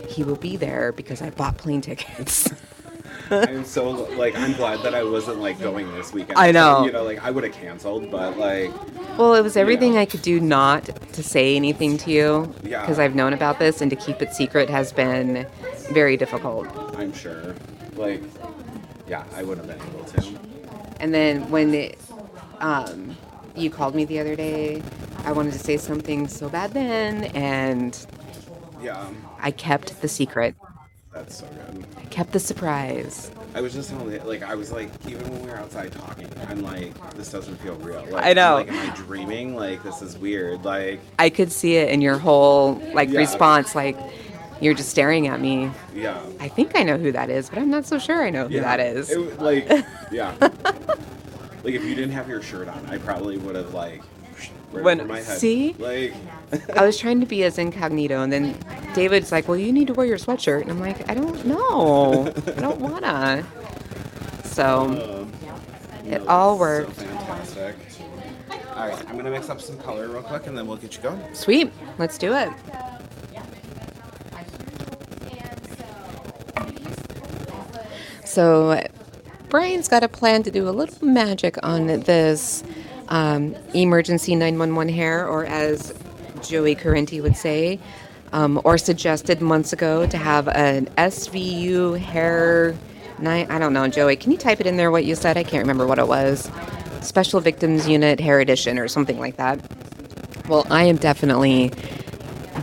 he 0.10 0.24
will 0.24 0.36
be 0.36 0.56
there 0.58 0.92
because 0.92 1.22
I 1.22 1.30
bought 1.30 1.58
plane 1.58 1.82
tickets. 1.82 2.50
I'm 3.30 3.66
so 3.66 3.90
like 4.16 4.38
I'm 4.38 4.54
glad 4.54 4.80
that 4.84 4.96
I 4.96 5.04
wasn't 5.04 5.40
like 5.40 5.60
going 5.60 5.94
this 5.96 6.14
weekend. 6.14 6.40
I 6.40 6.52
know. 6.52 6.86
You 6.86 6.94
know, 6.94 7.04
like 7.04 7.22
I 7.24 7.30
would 7.30 7.44
have 7.44 7.54
canceled, 7.54 8.10
but 8.10 8.38
like 8.38 8.72
Well, 9.18 9.36
it 9.36 9.42
was 9.44 9.58
everything 9.58 9.98
I 9.98 10.06
could 10.06 10.22
do 10.22 10.40
not 10.40 10.86
to 11.14 11.22
say 11.22 11.56
anything 11.58 11.98
to 12.00 12.10
you 12.12 12.56
Yeah. 12.64 12.82
because 12.82 13.00
I've 13.00 13.16
known 13.16 13.34
about 13.34 13.60
this 13.60 13.82
and 13.82 13.92
to 13.92 13.98
keep 13.98 14.22
it 14.22 14.34
secret 14.34 14.70
has 14.70 14.94
been 14.94 15.46
very 15.92 16.16
difficult. 16.18 16.68
I'm 16.98 17.12
sure. 17.14 17.54
Like 17.98 18.22
yeah, 19.08 19.24
I 19.36 19.44
wouldn't 19.44 19.70
have 19.70 19.80
been 19.80 19.90
able 19.96 20.06
to. 20.06 20.40
And 21.00 21.14
then 21.14 21.50
when 21.50 21.74
it, 21.74 22.00
um, 22.60 23.16
you 23.56 23.70
called 23.70 23.96
me 23.96 24.06
the 24.06 24.20
other 24.20 24.36
day, 24.36 24.82
I 25.26 25.32
wanted 25.32 25.54
to 25.54 25.60
say 25.60 25.78
something 25.78 26.28
so 26.28 26.50
bad 26.50 26.74
then, 26.74 27.26
and 27.36 27.98
Yeah. 28.82 29.10
I 29.40 29.52
kept 29.52 30.02
the 30.02 30.08
secret. 30.08 30.56
That's 31.14 31.38
so 31.40 31.48
good. 31.48 31.86
I 31.98 32.06
kept 32.06 32.32
the 32.32 32.40
surprise. 32.40 33.32
I 33.56 33.62
was 33.62 33.74
just 33.74 33.90
telling 33.90 34.24
like 34.26 34.44
I 34.44 34.54
was 34.54 34.72
like 34.72 34.90
even 35.08 35.28
when 35.32 35.42
we 35.44 35.50
were 35.50 35.58
outside 35.58 35.92
talking, 35.92 36.28
I'm 36.48 36.62
like 36.62 36.94
this 37.16 37.32
doesn't 37.32 37.56
feel 37.58 37.74
real. 37.78 38.06
Like, 38.12 38.24
I 38.26 38.34
know. 38.34 38.56
Like, 38.56 38.68
am 38.70 38.78
I 38.78 38.96
dreaming? 38.96 39.56
Like 39.56 39.82
this 39.82 40.04
is 40.04 40.16
weird. 40.18 40.64
Like 40.64 41.00
I 41.18 41.30
could 41.32 41.52
see 41.52 41.76
it 41.78 41.90
in 41.90 42.02
your 42.02 42.20
whole 42.20 42.76
like 42.94 43.10
Yeah. 43.10 43.20
response, 43.20 43.74
like 43.74 43.98
you're 44.62 44.74
just 44.74 44.90
staring 44.90 45.28
at 45.28 45.40
me. 45.40 45.72
yeah. 45.94 46.20
I 46.40 46.48
think 46.48 46.76
I 46.76 46.84
know 46.84 46.98
who 46.98 47.12
that 47.12 47.30
is, 47.30 47.50
but 47.50 47.60
I'm 47.60 47.70
not 47.70 47.86
so 47.86 48.00
sure 48.00 48.24
I 48.24 48.30
know 48.30 48.48
who 48.48 48.56
yeah. 48.56 48.62
that 48.62 48.80
is. 48.80 49.10
It, 49.10 49.40
like 49.40 49.68
yeah. 50.12 50.34
like 50.42 51.74
if 51.74 51.84
you 51.84 51.96
didn't 51.96 52.12
have 52.12 52.28
your 52.30 52.42
shirt 52.42 52.68
on, 52.68 52.86
I 52.88 52.98
probably 52.98 53.38
would 53.38 53.56
have 53.56 53.74
like 53.74 54.02
When- 54.72 55.06
my 55.08 55.18
head. 55.22 55.38
see? 55.38 55.74
Like 55.78 56.14
I 56.76 56.86
was 56.86 56.98
trying 57.04 57.20
to 57.20 57.26
be 57.26 57.44
as 57.44 57.58
incognito, 57.58 58.22
and 58.22 58.32
then 58.32 58.56
David's 58.94 59.32
like, 59.32 59.48
"Well, 59.48 59.58
you 59.58 59.72
need 59.74 59.88
to 59.88 59.94
wear 59.94 60.06
your 60.08 60.18
sweatshirt," 60.18 60.62
and 60.62 60.72
I'm 60.72 60.80
like, 60.80 61.10
"I 61.10 61.14
don't 61.14 61.46
know, 61.46 62.34
I 62.48 62.62
don't 62.62 62.80
wanna." 62.90 63.46
So 64.44 65.28
um, 65.28 65.32
it 66.12 66.22
no, 66.24 66.28
all 66.28 66.58
worked. 66.58 66.96
So 66.96 67.04
fantastic. 67.06 67.76
All 68.76 68.88
right, 68.88 69.10
I'm 69.10 69.18
gonna 69.18 69.32
mix 69.32 69.50
up 69.50 69.60
some 69.60 69.78
color 69.80 70.08
real 70.08 70.22
quick, 70.22 70.48
and 70.48 70.58
then 70.58 70.68
we'll 70.68 70.78
get 70.78 70.96
you 70.96 71.02
going. 71.02 71.20
Sweet, 71.34 71.72
let's 71.98 72.18
do 72.18 72.34
it. 72.34 72.50
So 78.28 78.86
Brian's 79.50 79.88
got 79.88 80.04
a 80.04 80.10
plan 80.10 80.44
to 80.44 80.52
do 80.52 80.68
a 80.68 80.72
little 80.72 81.08
magic 81.08 81.58
on 81.64 81.88
this 81.88 82.62
um, 83.08 83.56
emergency 83.74 84.36
911 84.36 84.94
hair, 84.94 85.26
or 85.28 85.46
as 85.46 85.94
Joey 86.44 86.76
Carenti 86.76 87.22
would 87.22 87.38
say, 87.38 87.80
um, 88.34 88.60
or 88.66 88.78
suggested 88.78 89.42
months 89.42 89.72
ago 89.72 90.06
to 90.08 90.18
have 90.18 90.50
an 90.50 90.88
SVU 90.98 91.98
hair. 91.98 92.76
Nine, 93.20 93.50
I 93.50 93.58
don't 93.60 93.72
know, 93.74 93.88
Joey. 93.88 94.18
Can 94.18 94.34
you 94.34 94.38
type 94.38 94.60
it 94.60 94.68
in 94.68 94.76
there? 94.76 94.92
What 94.92 95.06
you 95.06 95.16
said? 95.16 95.38
I 95.38 95.44
can't 95.44 95.64
remember 95.64 95.88
what 95.88 95.98
it 95.98 96.08
was. 96.08 96.52
Special 97.02 97.40
Victims 97.40 97.88
Unit 97.88 98.20
Hair 98.20 98.42
Edition, 98.42 98.78
or 98.78 98.90
something 98.90 99.20
like 99.20 99.38
that. 99.38 99.60
Well, 100.50 100.68
I 100.70 100.84
am 100.84 100.98
definitely 100.98 101.72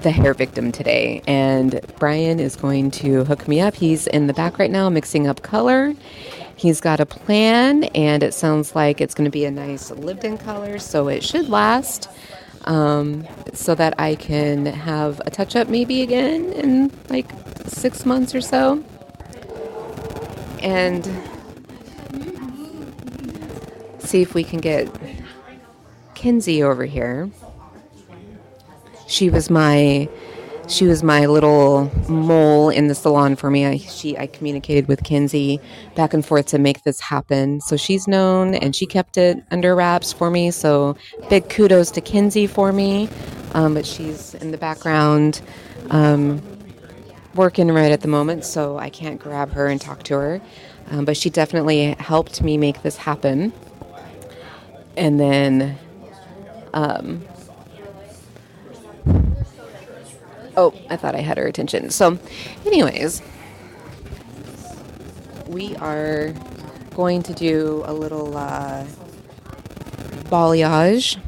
the 0.04 0.10
hair 0.10 0.34
victim 0.34 0.70
today, 0.70 1.22
and 1.26 1.80
Brian 1.98 2.38
is 2.38 2.56
going 2.56 2.90
to 2.92 3.24
hook 3.24 3.48
me 3.48 3.60
up. 3.60 3.74
He's 3.74 4.06
in 4.06 4.26
the 4.26 4.34
back 4.34 4.58
right 4.58 4.70
now 4.70 4.90
mixing 4.90 5.26
up 5.26 5.42
color. 5.42 5.94
He's 6.56 6.80
got 6.80 7.00
a 7.00 7.06
plan, 7.06 7.84
and 7.84 8.22
it 8.22 8.34
sounds 8.34 8.76
like 8.76 9.00
it's 9.00 9.14
going 9.14 9.24
to 9.24 9.30
be 9.30 9.46
a 9.46 9.50
nice 9.50 9.90
lived 9.90 10.24
in 10.24 10.36
color, 10.36 10.78
so 10.78 11.08
it 11.08 11.24
should 11.24 11.48
last. 11.48 12.08
Um, 12.66 13.26
so 13.52 13.74
that 13.74 13.98
I 13.98 14.14
can 14.14 14.64
have 14.64 15.20
a 15.26 15.30
touch 15.30 15.54
up 15.54 15.68
maybe 15.68 16.00
again 16.00 16.50
in 16.52 16.90
like 17.10 17.30
six 17.66 18.06
months 18.06 18.34
or 18.34 18.40
so. 18.40 18.82
And 20.62 21.04
see 23.98 24.22
if 24.22 24.34
we 24.34 24.44
can 24.44 24.60
get 24.60 24.88
Kinsey 26.14 26.62
over 26.62 26.86
here 26.86 27.30
she 29.14 29.30
was 29.30 29.48
my 29.48 30.08
she 30.66 30.86
was 30.86 31.02
my 31.02 31.26
little 31.26 31.90
mole 32.08 32.70
in 32.70 32.88
the 32.88 32.94
salon 32.94 33.36
for 33.36 33.50
me. 33.50 33.64
I 33.64 33.76
she 33.76 34.18
I 34.18 34.26
communicated 34.26 34.88
with 34.88 35.04
Kinsey 35.04 35.60
back 35.94 36.12
and 36.14 36.24
forth 36.26 36.46
to 36.46 36.58
make 36.58 36.82
this 36.82 37.00
happen. 37.00 37.60
So 37.60 37.76
she's 37.76 38.08
known 38.08 38.54
and 38.54 38.74
she 38.74 38.86
kept 38.86 39.16
it 39.16 39.44
under 39.50 39.76
wraps 39.76 40.12
for 40.12 40.30
me. 40.30 40.50
So 40.50 40.96
big 41.30 41.48
kudos 41.48 41.90
to 41.92 42.00
Kinsey 42.00 42.46
for 42.46 42.72
me. 42.72 43.08
Um, 43.52 43.74
but 43.74 43.86
she's 43.86 44.34
in 44.34 44.50
the 44.50 44.58
background 44.58 45.40
um, 45.90 46.42
working 47.36 47.68
right 47.70 47.92
at 47.92 48.00
the 48.00 48.08
moment, 48.08 48.44
so 48.44 48.78
I 48.78 48.90
can't 48.90 49.20
grab 49.20 49.52
her 49.52 49.68
and 49.68 49.80
talk 49.80 50.02
to 50.04 50.14
her. 50.14 50.40
Um, 50.90 51.04
but 51.04 51.16
she 51.16 51.30
definitely 51.30 51.94
helped 52.00 52.42
me 52.42 52.58
make 52.58 52.82
this 52.82 52.96
happen. 52.96 53.52
And 54.96 55.20
then 55.20 55.78
Oh, 60.56 60.72
I 60.88 60.96
thought 60.96 61.14
I 61.14 61.20
had 61.20 61.38
her 61.38 61.46
attention. 61.46 61.90
So, 61.90 62.18
anyways, 62.64 63.22
we 65.48 65.74
are 65.76 66.32
going 66.94 67.22
to 67.24 67.34
do 67.34 67.82
a 67.86 67.92
little 67.92 68.36
uh, 68.36 68.86
balayage 70.30 71.18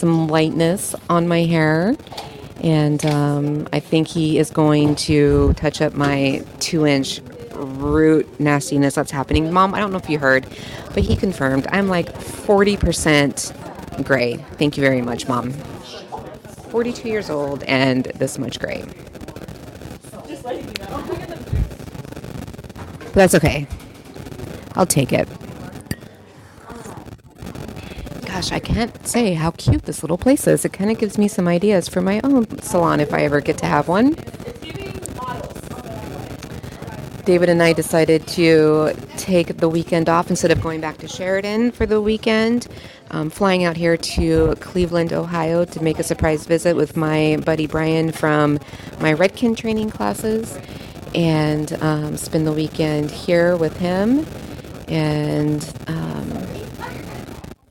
some 0.00 0.28
lightness 0.28 0.94
on 1.10 1.28
my 1.28 1.44
hair. 1.44 1.94
And 2.62 3.04
um, 3.06 3.68
I 3.72 3.80
think 3.80 4.08
he 4.08 4.38
is 4.38 4.50
going 4.50 4.96
to 4.96 5.52
touch 5.54 5.80
up 5.80 5.94
my 5.94 6.44
two 6.58 6.86
inch 6.86 7.20
root 7.54 8.40
nastiness 8.40 8.94
that's 8.94 9.10
happening. 9.10 9.52
Mom, 9.52 9.74
I 9.74 9.78
don't 9.78 9.92
know 9.92 9.98
if 9.98 10.08
you 10.08 10.18
heard, 10.18 10.46
but 10.94 11.02
he 11.02 11.16
confirmed 11.16 11.66
I'm 11.70 11.88
like 11.88 12.12
40% 12.14 14.04
gray. 14.04 14.36
Thank 14.58 14.76
you 14.76 14.82
very 14.82 15.02
much, 15.02 15.28
Mom. 15.28 15.52
42 16.70 17.08
years 17.08 17.30
old 17.30 17.62
and 17.64 18.04
this 18.16 18.38
much 18.38 18.58
gray. 18.58 18.84
But 23.12 23.14
that's 23.14 23.34
okay. 23.34 23.66
I'll 24.74 24.86
take 24.86 25.12
it. 25.12 25.28
Gosh, 28.24 28.52
I 28.52 28.60
can't 28.60 29.06
say 29.06 29.34
how 29.34 29.50
cute 29.50 29.82
this 29.82 30.02
little 30.02 30.16
place 30.16 30.46
is. 30.46 30.64
It 30.64 30.72
kind 30.72 30.90
of 30.90 30.98
gives 30.98 31.18
me 31.18 31.26
some 31.26 31.48
ideas 31.48 31.88
for 31.88 32.00
my 32.00 32.20
own 32.22 32.60
salon 32.60 33.00
if 33.00 33.12
I 33.12 33.24
ever 33.24 33.40
get 33.40 33.58
to 33.58 33.66
have 33.66 33.88
one. 33.88 34.14
David 37.24 37.48
and 37.48 37.62
I 37.62 37.72
decided 37.72 38.26
to 38.28 38.92
take 39.16 39.58
the 39.58 39.68
weekend 39.68 40.08
off 40.08 40.30
instead 40.30 40.50
of 40.50 40.60
going 40.62 40.80
back 40.80 40.98
to 40.98 41.08
Sheridan 41.08 41.72
for 41.72 41.86
the 41.86 42.00
weekend. 42.00 42.66
Um, 43.10 43.30
flying 43.30 43.64
out 43.64 43.76
here 43.76 43.96
to 43.96 44.54
Cleveland, 44.60 45.12
Ohio 45.12 45.64
to 45.64 45.82
make 45.82 45.98
a 45.98 46.02
surprise 46.02 46.46
visit 46.46 46.76
with 46.76 46.96
my 46.96 47.38
buddy 47.44 47.66
Brian 47.66 48.12
from 48.12 48.58
my 49.00 49.14
Redken 49.14 49.56
training 49.56 49.90
classes 49.90 50.58
and 51.14 51.72
um, 51.82 52.16
spend 52.16 52.46
the 52.46 52.52
weekend 52.52 53.10
here 53.10 53.56
with 53.56 53.76
him 53.78 54.24
and 54.88 55.72
um, 55.86 56.46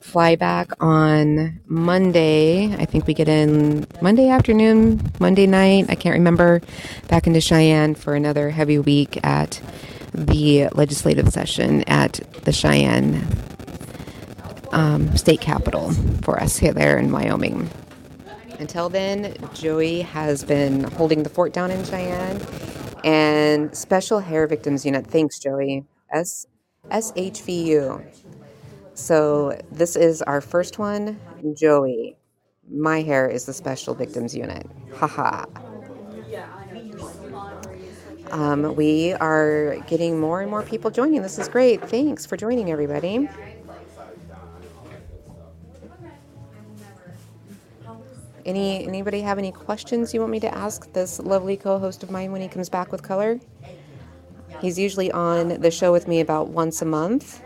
fly 0.10 0.36
back 0.36 0.72
on 0.82 1.60
Monday. 1.68 2.74
I 2.74 2.86
think 2.86 3.06
we 3.06 3.14
get 3.14 3.30
in 3.30 3.86
Monday 4.02 4.30
afternoon, 4.30 5.00
Monday 5.20 5.46
night. 5.46 5.86
I 5.90 5.94
can't 5.94 6.16
remember. 6.16 6.62
Back 7.08 7.28
into 7.28 7.40
Cheyenne 7.40 7.94
for 7.94 8.16
another 8.16 8.50
heavy 8.50 8.80
week 8.80 9.24
at 9.24 9.62
the 10.12 10.68
legislative 10.70 11.30
session 11.30 11.84
at 11.84 12.14
the 12.44 12.52
Cheyenne 12.52 13.28
um, 14.72 15.16
state 15.16 15.42
capitol 15.42 15.92
for 16.24 16.42
us 16.42 16.58
here 16.58 16.74
there 16.74 16.98
in 16.98 17.12
Wyoming. 17.12 17.70
Until 18.58 18.90
then, 18.90 19.36
Joey 19.54 20.02
has 20.02 20.44
been 20.44 20.86
holding 20.86 21.22
the 21.22 21.30
fort 21.30 21.54
down 21.54 21.70
in 21.70 21.86
Cheyenne 21.86 22.42
and 23.04 23.76
Special 23.78 24.20
Hair 24.20 24.48
Victims 24.48 24.86
Unit. 24.86 25.06
Thanks, 25.06 25.38
Joey. 25.38 25.86
S 26.12 26.48
SHVU. 26.90 28.04
So 29.00 29.58
this 29.72 29.96
is 29.96 30.22
our 30.24 30.42
first 30.42 30.78
one, 30.78 31.18
Joey. 31.56 32.18
My 32.70 33.02
hair 33.02 33.28
is 33.28 33.46
the 33.46 33.54
Special 33.54 33.96
Victims 33.96 34.36
Unit. 34.36 34.68
Haha. 34.94 35.46
Um, 38.30 38.76
we 38.76 39.14
are 39.14 39.78
getting 39.88 40.20
more 40.20 40.42
and 40.42 40.52
more 40.52 40.64
people 40.64 40.92
joining. 40.92 41.22
This 41.22 41.40
is 41.40 41.48
great. 41.48 41.82
Thanks 41.90 42.26
for 42.26 42.36
joining, 42.36 42.72
everybody. 42.72 43.30
Any 48.46 48.86
anybody 48.86 49.22
have 49.22 49.38
any 49.38 49.52
questions 49.52 50.14
you 50.14 50.20
want 50.20 50.32
me 50.32 50.40
to 50.42 50.54
ask 50.54 50.92
this 50.92 51.20
lovely 51.20 51.56
co-host 51.56 52.04
of 52.04 52.12
mine 52.12 52.32
when 52.34 52.42
he 52.42 52.50
comes 52.50 52.68
back 52.70 52.92
with 52.92 53.02
color? 53.02 53.40
He's 54.62 54.78
usually 54.78 55.10
on 55.12 55.62
the 55.62 55.72
show 55.72 55.92
with 55.94 56.08
me 56.08 56.20
about 56.20 56.50
once 56.50 56.82
a 56.82 56.86
month, 56.86 57.42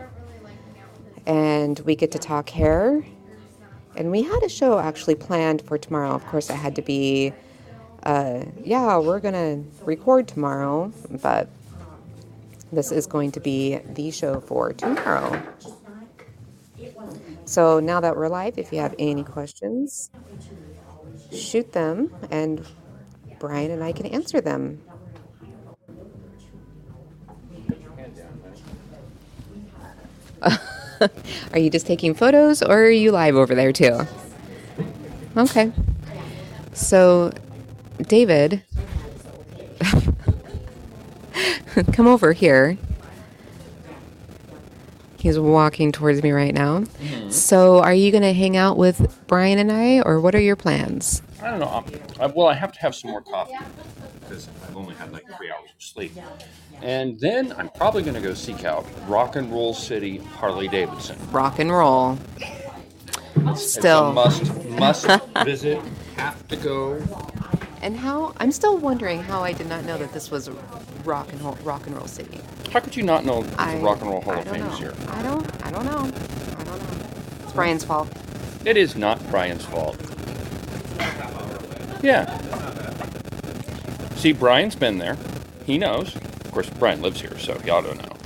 and 1.26 1.78
we 1.80 1.96
get 1.96 2.12
to 2.12 2.18
talk 2.18 2.48
hair. 2.50 3.04
And 3.96 4.10
we 4.10 4.22
had 4.22 4.42
a 4.42 4.48
show 4.48 4.78
actually 4.78 5.14
planned 5.14 5.62
for 5.62 5.78
tomorrow. 5.78 6.10
Of 6.10 6.26
course, 6.26 6.50
I 6.50 6.54
had 6.54 6.74
to 6.76 6.82
be, 6.82 7.32
uh, 8.02 8.44
yeah, 8.62 8.98
we're 8.98 9.20
gonna 9.20 9.62
record 9.84 10.26
tomorrow, 10.26 10.92
but 11.22 11.48
this 12.72 12.90
is 12.90 13.06
going 13.06 13.30
to 13.32 13.40
be 13.40 13.78
the 13.78 14.10
show 14.10 14.40
for 14.40 14.72
tomorrow. 14.72 15.40
So 17.44 17.78
now 17.78 18.00
that 18.00 18.16
we're 18.16 18.28
live, 18.28 18.58
if 18.58 18.72
you 18.72 18.80
have 18.80 18.94
any 18.98 19.22
questions, 19.22 20.10
shoot 21.30 21.72
them, 21.72 22.12
and 22.30 22.66
Brian 23.38 23.70
and 23.70 23.84
I 23.84 23.92
can 23.92 24.06
answer 24.06 24.40
them. 24.40 24.80
are 31.52 31.58
you 31.58 31.70
just 31.70 31.86
taking 31.86 32.14
photos 32.14 32.62
or 32.62 32.84
are 32.84 32.90
you 32.90 33.12
live 33.12 33.36
over 33.36 33.54
there 33.54 33.72
too? 33.72 34.00
Okay. 35.36 35.72
So, 36.72 37.32
David, 38.02 38.62
come 41.92 42.06
over 42.06 42.32
here. 42.32 42.76
He's 45.18 45.38
walking 45.38 45.90
towards 45.90 46.22
me 46.22 46.32
right 46.32 46.52
now. 46.52 46.80
Mm-hmm. 46.80 47.30
So, 47.30 47.80
are 47.80 47.94
you 47.94 48.10
going 48.10 48.22
to 48.22 48.34
hang 48.34 48.56
out 48.56 48.76
with 48.76 49.20
Brian 49.26 49.58
and 49.58 49.72
I, 49.72 50.02
or 50.02 50.20
what 50.20 50.34
are 50.34 50.40
your 50.40 50.56
plans? 50.56 51.22
I 51.40 51.50
don't 51.50 51.60
know. 51.60 51.84
I, 52.20 52.26
well, 52.26 52.48
I 52.48 52.54
have 52.54 52.72
to 52.72 52.80
have 52.80 52.94
some 52.94 53.10
more 53.10 53.22
coffee 53.22 53.54
because 54.34 54.48
I've 54.68 54.76
only 54.76 54.94
had 54.94 55.12
like 55.12 55.24
three 55.36 55.50
hours 55.50 55.70
of 55.76 55.82
sleep. 55.82 56.12
And 56.82 57.18
then 57.20 57.52
I'm 57.56 57.68
probably 57.70 58.02
going 58.02 58.14
to 58.14 58.20
go 58.20 58.34
seek 58.34 58.64
out 58.64 58.84
Rock 59.08 59.36
and 59.36 59.50
Roll 59.52 59.74
City 59.74 60.18
Harley 60.18 60.68
Davidson. 60.68 61.16
Rock 61.30 61.58
and 61.60 61.70
roll. 61.70 62.18
Still. 63.54 63.54
It's 63.54 63.76
a 63.84 64.12
must 64.12 64.64
must 65.06 65.22
visit. 65.44 65.80
Have 66.16 66.46
to 66.48 66.56
go. 66.56 67.00
And 67.82 67.96
how? 67.96 68.34
I'm 68.38 68.50
still 68.50 68.76
wondering 68.76 69.22
how 69.22 69.42
I 69.42 69.52
did 69.52 69.68
not 69.68 69.84
know 69.84 69.98
that 69.98 70.12
this 70.12 70.30
was 70.30 70.50
rock 71.04 71.32
and 71.32 71.40
roll, 71.42 71.56
rock 71.62 71.86
and 71.86 71.96
roll 71.96 72.06
city. 72.06 72.40
How 72.72 72.80
could 72.80 72.96
you 72.96 73.02
not 73.04 73.24
know 73.24 73.42
the 73.42 73.60
I, 73.60 73.78
Rock 73.78 74.00
and 74.00 74.10
Roll 74.10 74.20
Hall 74.20 74.32
I 74.34 74.38
of 74.38 74.44
don't 74.46 74.54
Fame 74.54 74.64
know. 74.64 74.72
is 74.72 74.78
here? 74.78 74.94
I 75.08 75.22
don't. 75.22 75.66
I 75.66 75.70
don't 75.70 75.84
know. 75.84 75.98
I 75.98 76.64
don't 76.64 76.78
know. 76.78 77.06
It's 77.44 77.52
Brian's 77.52 77.84
fault. 77.84 78.08
It 78.64 78.76
is 78.76 78.96
not 78.96 79.24
Brian's 79.30 79.64
fault. 79.64 79.96
Yeah. 82.02 82.26
See, 84.16 84.32
Brian's 84.32 84.74
been 84.76 84.98
there. 84.98 85.16
He 85.66 85.78
knows. 85.78 86.14
Of 86.16 86.50
course, 86.52 86.70
Brian 86.70 87.02
lives 87.02 87.20
here, 87.20 87.38
so 87.38 87.58
he 87.60 87.70
ought 87.70 87.82
to 87.82 87.94
know. 87.94 88.16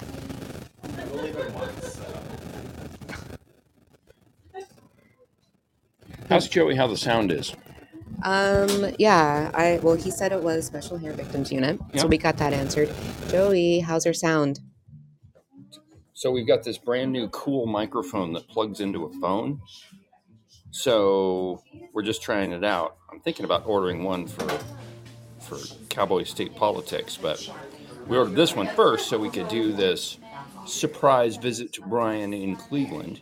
Ask 6.30 6.50
Joey 6.50 6.74
how 6.76 6.86
the 6.86 6.96
sound 6.96 7.32
is. 7.32 7.54
Um. 8.22 8.94
Yeah. 8.98 9.50
I. 9.54 9.78
Well, 9.82 9.94
he 9.94 10.10
said 10.10 10.32
it 10.32 10.42
was 10.42 10.66
special 10.66 10.98
hair 10.98 11.12
victims 11.12 11.52
unit, 11.52 11.78
Yeah. 11.94 12.02
so 12.02 12.06
we 12.08 12.18
got 12.18 12.36
that 12.38 12.52
answered. 12.52 12.90
Joey, 13.28 13.80
how's 13.80 14.04
her 14.04 14.12
sound? 14.12 14.60
So 16.14 16.32
we've 16.32 16.46
got 16.46 16.64
this 16.64 16.78
brand 16.78 17.12
new 17.12 17.28
cool 17.28 17.66
microphone 17.66 18.32
that 18.32 18.48
plugs 18.48 18.80
into 18.80 19.04
a 19.04 19.12
phone. 19.20 19.60
So 20.70 21.62
we're 21.94 22.02
just 22.02 22.22
trying 22.22 22.52
it 22.52 22.64
out. 22.64 22.96
I'm 23.12 23.20
thinking 23.20 23.44
about 23.44 23.66
ordering 23.66 24.02
one 24.02 24.26
for 24.26 24.46
for 25.48 25.58
Cowboy 25.88 26.24
State 26.24 26.54
Politics, 26.54 27.18
but 27.20 27.50
we 28.06 28.16
ordered 28.16 28.34
this 28.34 28.54
one 28.54 28.68
first 28.68 29.08
so 29.08 29.18
we 29.18 29.30
could 29.30 29.48
do 29.48 29.72
this 29.72 30.18
surprise 30.66 31.36
visit 31.36 31.72
to 31.74 31.82
Brian 31.82 32.32
in 32.32 32.56
Cleveland. 32.56 33.20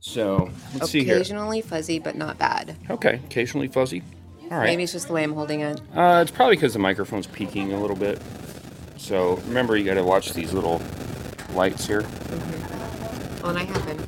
So 0.00 0.50
let's 0.74 0.90
see 0.90 1.04
here. 1.04 1.16
Occasionally 1.16 1.60
fuzzy, 1.60 1.98
but 1.98 2.16
not 2.16 2.38
bad. 2.38 2.76
Okay, 2.90 3.20
occasionally 3.26 3.68
fuzzy. 3.68 4.02
All 4.50 4.58
right. 4.58 4.66
Maybe 4.66 4.82
it's 4.82 4.92
just 4.92 5.06
the 5.06 5.12
way 5.12 5.22
I'm 5.22 5.32
holding 5.32 5.60
it. 5.60 5.80
Uh, 5.94 6.20
it's 6.22 6.30
probably 6.30 6.56
because 6.56 6.72
the 6.72 6.78
microphone's 6.78 7.26
peaking 7.26 7.72
a 7.72 7.80
little 7.80 7.96
bit. 7.96 8.20
So 8.96 9.36
remember, 9.48 9.76
you 9.76 9.84
got 9.84 9.94
to 9.94 10.04
watch 10.04 10.32
these 10.32 10.52
little 10.52 10.80
lights 11.54 11.86
here. 11.86 12.04
Oh, 13.44 13.48
and 13.48 13.58
I 13.58 13.64
haven't. 13.64 14.00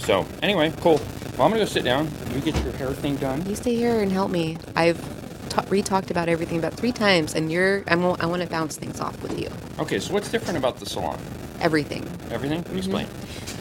So 0.00 0.26
anyway, 0.42 0.72
cool. 0.80 1.00
Well, 1.36 1.46
I'm 1.46 1.52
gonna 1.52 1.58
go 1.58 1.64
sit 1.64 1.84
down. 1.84 2.10
You 2.34 2.40
get 2.40 2.54
your 2.62 2.72
hair 2.74 2.92
thing 2.92 3.16
done. 3.16 3.46
You 3.48 3.54
stay 3.54 3.74
here 3.74 4.00
and 4.00 4.10
help 4.12 4.30
me. 4.30 4.58
I've 4.76 5.09
ta- 5.50 5.64
re-talked 5.68 6.10
about 6.10 6.28
everything 6.28 6.58
about 6.58 6.74
three 6.74 6.92
times, 6.92 7.34
and 7.34 7.52
you're. 7.52 7.84
I'm, 7.88 8.02
I 8.04 8.26
want 8.26 8.42
to 8.42 8.48
bounce 8.48 8.76
things 8.76 9.00
off 9.00 9.20
with 9.22 9.38
you. 9.38 9.50
Okay, 9.78 9.98
so 9.98 10.14
what's 10.14 10.30
different 10.30 10.56
about 10.56 10.78
the 10.78 10.86
salon? 10.86 11.18
Everything. 11.60 12.08
Everything? 12.30 12.64
Explain. 12.74 13.06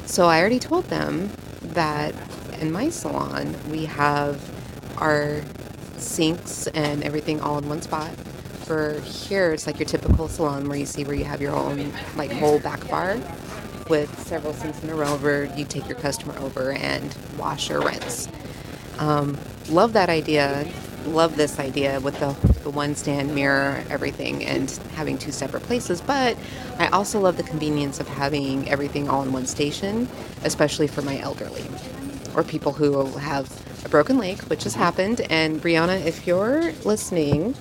So 0.06 0.28
I 0.28 0.40
already 0.40 0.60
told 0.60 0.86
them 0.86 1.30
that 1.62 2.16
in 2.62 2.72
my 2.72 2.90
salon 2.90 3.56
we 3.70 3.86
have 3.86 4.42
our 4.98 5.42
sinks 5.98 6.68
and 6.68 7.04
everything 7.04 7.42
all 7.42 7.58
in 7.58 7.68
one 7.68 7.82
spot. 7.82 8.12
For 8.66 9.00
here, 9.02 9.52
it's 9.54 9.66
like 9.68 9.80
your 9.80 9.88
typical 9.88 10.28
salon 10.28 10.70
where 10.70 10.78
you 10.78 10.86
see 10.86 11.04
where 11.04 11.16
you 11.16 11.26
have 11.26 11.42
your 11.42 11.56
own 11.56 11.92
like 12.16 12.32
whole 12.32 12.60
back 12.60 12.88
bar 12.90 13.18
with 13.90 14.16
several 14.28 14.54
sinks 14.54 14.84
in 14.84 14.90
a 14.90 14.96
row 14.96 15.18
where 15.18 15.46
you 15.58 15.66
take 15.66 15.88
your 15.90 15.98
customer 15.98 16.38
over 16.40 16.72
and 16.72 17.16
wash 17.38 17.72
or 17.72 17.82
rinse. 17.82 18.28
Um, 19.00 19.38
love 19.70 19.94
that 19.94 20.10
idea. 20.10 20.68
Love 21.10 21.38
this 21.38 21.60
idea 21.60 22.00
with 22.02 22.20
the, 22.20 22.34
the 22.64 22.72
one 22.72 22.96
stand 22.96 23.36
mirror, 23.36 23.84
everything, 23.90 24.46
and 24.46 24.72
having 24.96 25.18
two 25.18 25.32
separate 25.32 25.64
places. 25.64 26.02
But 26.02 26.38
I 26.80 26.88
also 26.90 27.20
love 27.22 27.38
the 27.38 27.44
convenience 27.44 28.00
of 28.00 28.08
having 28.10 28.70
everything 28.70 29.10
all 29.10 29.24
in 29.24 29.34
one 29.34 29.48
station, 29.48 30.10
especially 30.44 30.88
for 30.88 31.04
my 31.04 31.20
elderly. 31.20 31.66
or 32.36 32.44
people 32.44 32.74
who 32.74 33.06
have 33.18 33.50
a 33.86 33.90
broken 33.90 34.18
leg, 34.18 34.42
which 34.44 34.66
has 34.66 34.76
happened. 34.76 35.22
And 35.30 35.62
Brianna, 35.62 36.06
if 36.06 36.28
you're 36.28 36.74
listening, 36.86 37.56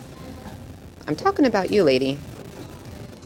I'm 1.07 1.17
talking 1.17 1.47
about 1.47 1.71
you, 1.71 1.85
lady. 1.85 2.19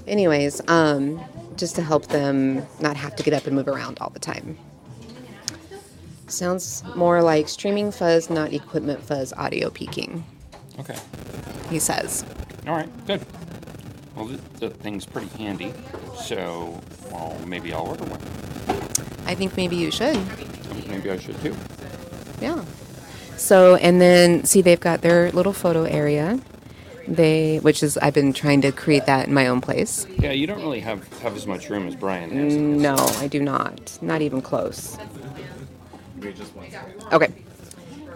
Anyways, 0.06 0.62
um, 0.68 1.20
just 1.56 1.76
to 1.76 1.82
help 1.82 2.08
them 2.08 2.66
not 2.80 2.96
have 2.96 3.16
to 3.16 3.22
get 3.22 3.35
up 3.35 3.46
and 3.46 3.56
move 3.56 3.68
around 3.68 3.98
all 4.00 4.11
the 4.11 4.20
time. 4.20 4.58
Sounds 6.33 6.83
more 6.97 7.23
like 7.23 7.47
streaming 7.47 7.92
fuzz, 7.92 8.31
not 8.31 8.55
equipment 8.55 9.03
fuzz 9.05 9.35
audio 9.35 9.68
peaking, 9.68 10.25
Okay. 10.81 10.97
he 11.68 11.79
says. 11.79 12.25
All 12.66 12.75
right. 12.75 12.88
Good. 13.07 13.21
Well, 14.16 14.25
the, 14.27 14.38
the 14.59 14.71
thing's 14.71 15.05
pretty 15.05 15.29
handy, 15.37 15.75
so 16.16 16.81
well, 17.11 17.38
maybe 17.47 17.73
I'll 17.75 17.87
order 17.87 18.05
one. 18.05 18.21
I 19.27 19.35
think 19.35 19.59
maybe 19.59 19.77
you 19.77 19.90
should. 19.90 20.18
Maybe 20.88 21.11
I 21.11 21.18
should 21.18 21.38
too. 21.42 21.55
Yeah. 22.40 22.64
So, 23.37 23.77
and 23.77 24.01
then 24.01 24.45
see, 24.45 24.62
they've 24.62 24.81
got 24.81 25.03
their 25.03 25.31
little 25.33 25.53
photo 25.53 25.83
area. 25.85 26.40
They, 27.07 27.59
which 27.59 27.83
is, 27.83 27.99
I've 27.99 28.14
been 28.14 28.33
trying 28.33 28.62
to 28.62 28.73
create 28.73 29.05
that 29.05 29.27
in 29.29 29.35
my 29.35 29.49
own 29.49 29.61
place. 29.61 30.07
Yeah, 30.18 30.31
you 30.33 30.47
don't 30.47 30.61
really 30.61 30.81
have 30.81 31.07
have 31.21 31.37
as 31.37 31.47
much 31.47 31.68
room 31.68 31.87
as 31.88 31.95
Brian 31.97 32.31
has. 32.31 32.55
No, 32.57 32.95
I 33.18 33.27
do 33.27 33.42
not. 33.42 33.99
Not 34.01 34.23
even 34.23 34.40
close. 34.40 34.97
We 36.22 36.32
just 36.32 36.54
want 36.54 36.68
Okay. 37.12 37.32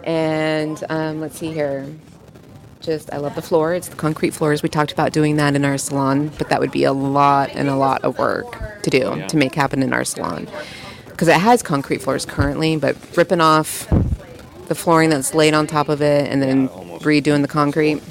And 0.03 0.81
um, 0.89 1.19
let's 1.19 1.37
see 1.37 1.51
here. 1.51 1.85
Just, 2.79 3.11
I 3.13 3.17
love 3.17 3.35
the 3.35 3.41
floor. 3.41 3.73
It's 3.73 3.89
the 3.89 3.95
concrete 3.97 4.31
floors. 4.33 4.63
We 4.63 4.69
talked 4.69 4.91
about 4.93 5.11
doing 5.11 5.35
that 5.37 5.55
in 5.55 5.65
our 5.65 5.77
salon, 5.77 6.31
but 6.37 6.47
that 6.49 6.59
would 6.61 6.71
be 6.71 6.85
a 6.85 6.93
lot 6.93 7.49
and 7.53 7.67
a 7.67 7.75
lot 7.75 8.03
of 8.03 8.17
work 8.17 8.81
to 8.83 8.89
do 8.89 9.13
Yeah. 9.17 9.27
to 9.27 9.35
make 9.37 9.55
happen 9.55 9.83
in 9.83 9.91
our 9.91 10.05
salon. 10.05 10.47
Because 11.07 11.27
it 11.27 11.35
has 11.35 11.61
concrete 11.63 12.01
floors 12.01 12.25
currently, 12.25 12.77
but 12.77 12.95
ripping 13.17 13.41
off 13.41 13.87
the 14.67 14.75
flooring 14.75 15.09
that's 15.09 15.33
laid 15.33 15.53
on 15.53 15.67
top 15.67 15.89
of 15.89 16.01
it 16.01 16.31
and 16.31 16.41
then 16.41 16.63
Yeah, 16.63 16.97
redoing 16.99 17.41
the 17.41 17.47
concrete. 17.47 18.01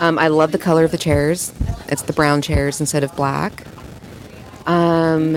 Um, 0.00 0.18
I 0.18 0.28
love 0.28 0.52
the 0.52 0.58
color 0.58 0.84
of 0.84 0.90
the 0.90 0.98
chairs. 0.98 1.52
It's 1.88 2.02
the 2.02 2.12
brown 2.12 2.42
chairs 2.42 2.80
instead 2.80 3.02
of 3.04 3.14
black. 3.16 3.64
Um, 4.66 5.36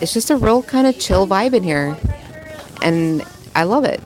it's 0.00 0.12
just 0.12 0.30
a 0.30 0.36
real 0.36 0.62
kind 0.62 0.86
of 0.86 0.98
chill 0.98 1.26
vibe 1.26 1.54
in 1.54 1.62
here, 1.64 1.96
and 2.82 3.22
I 3.54 3.64
love 3.64 3.84
it. 3.84 4.00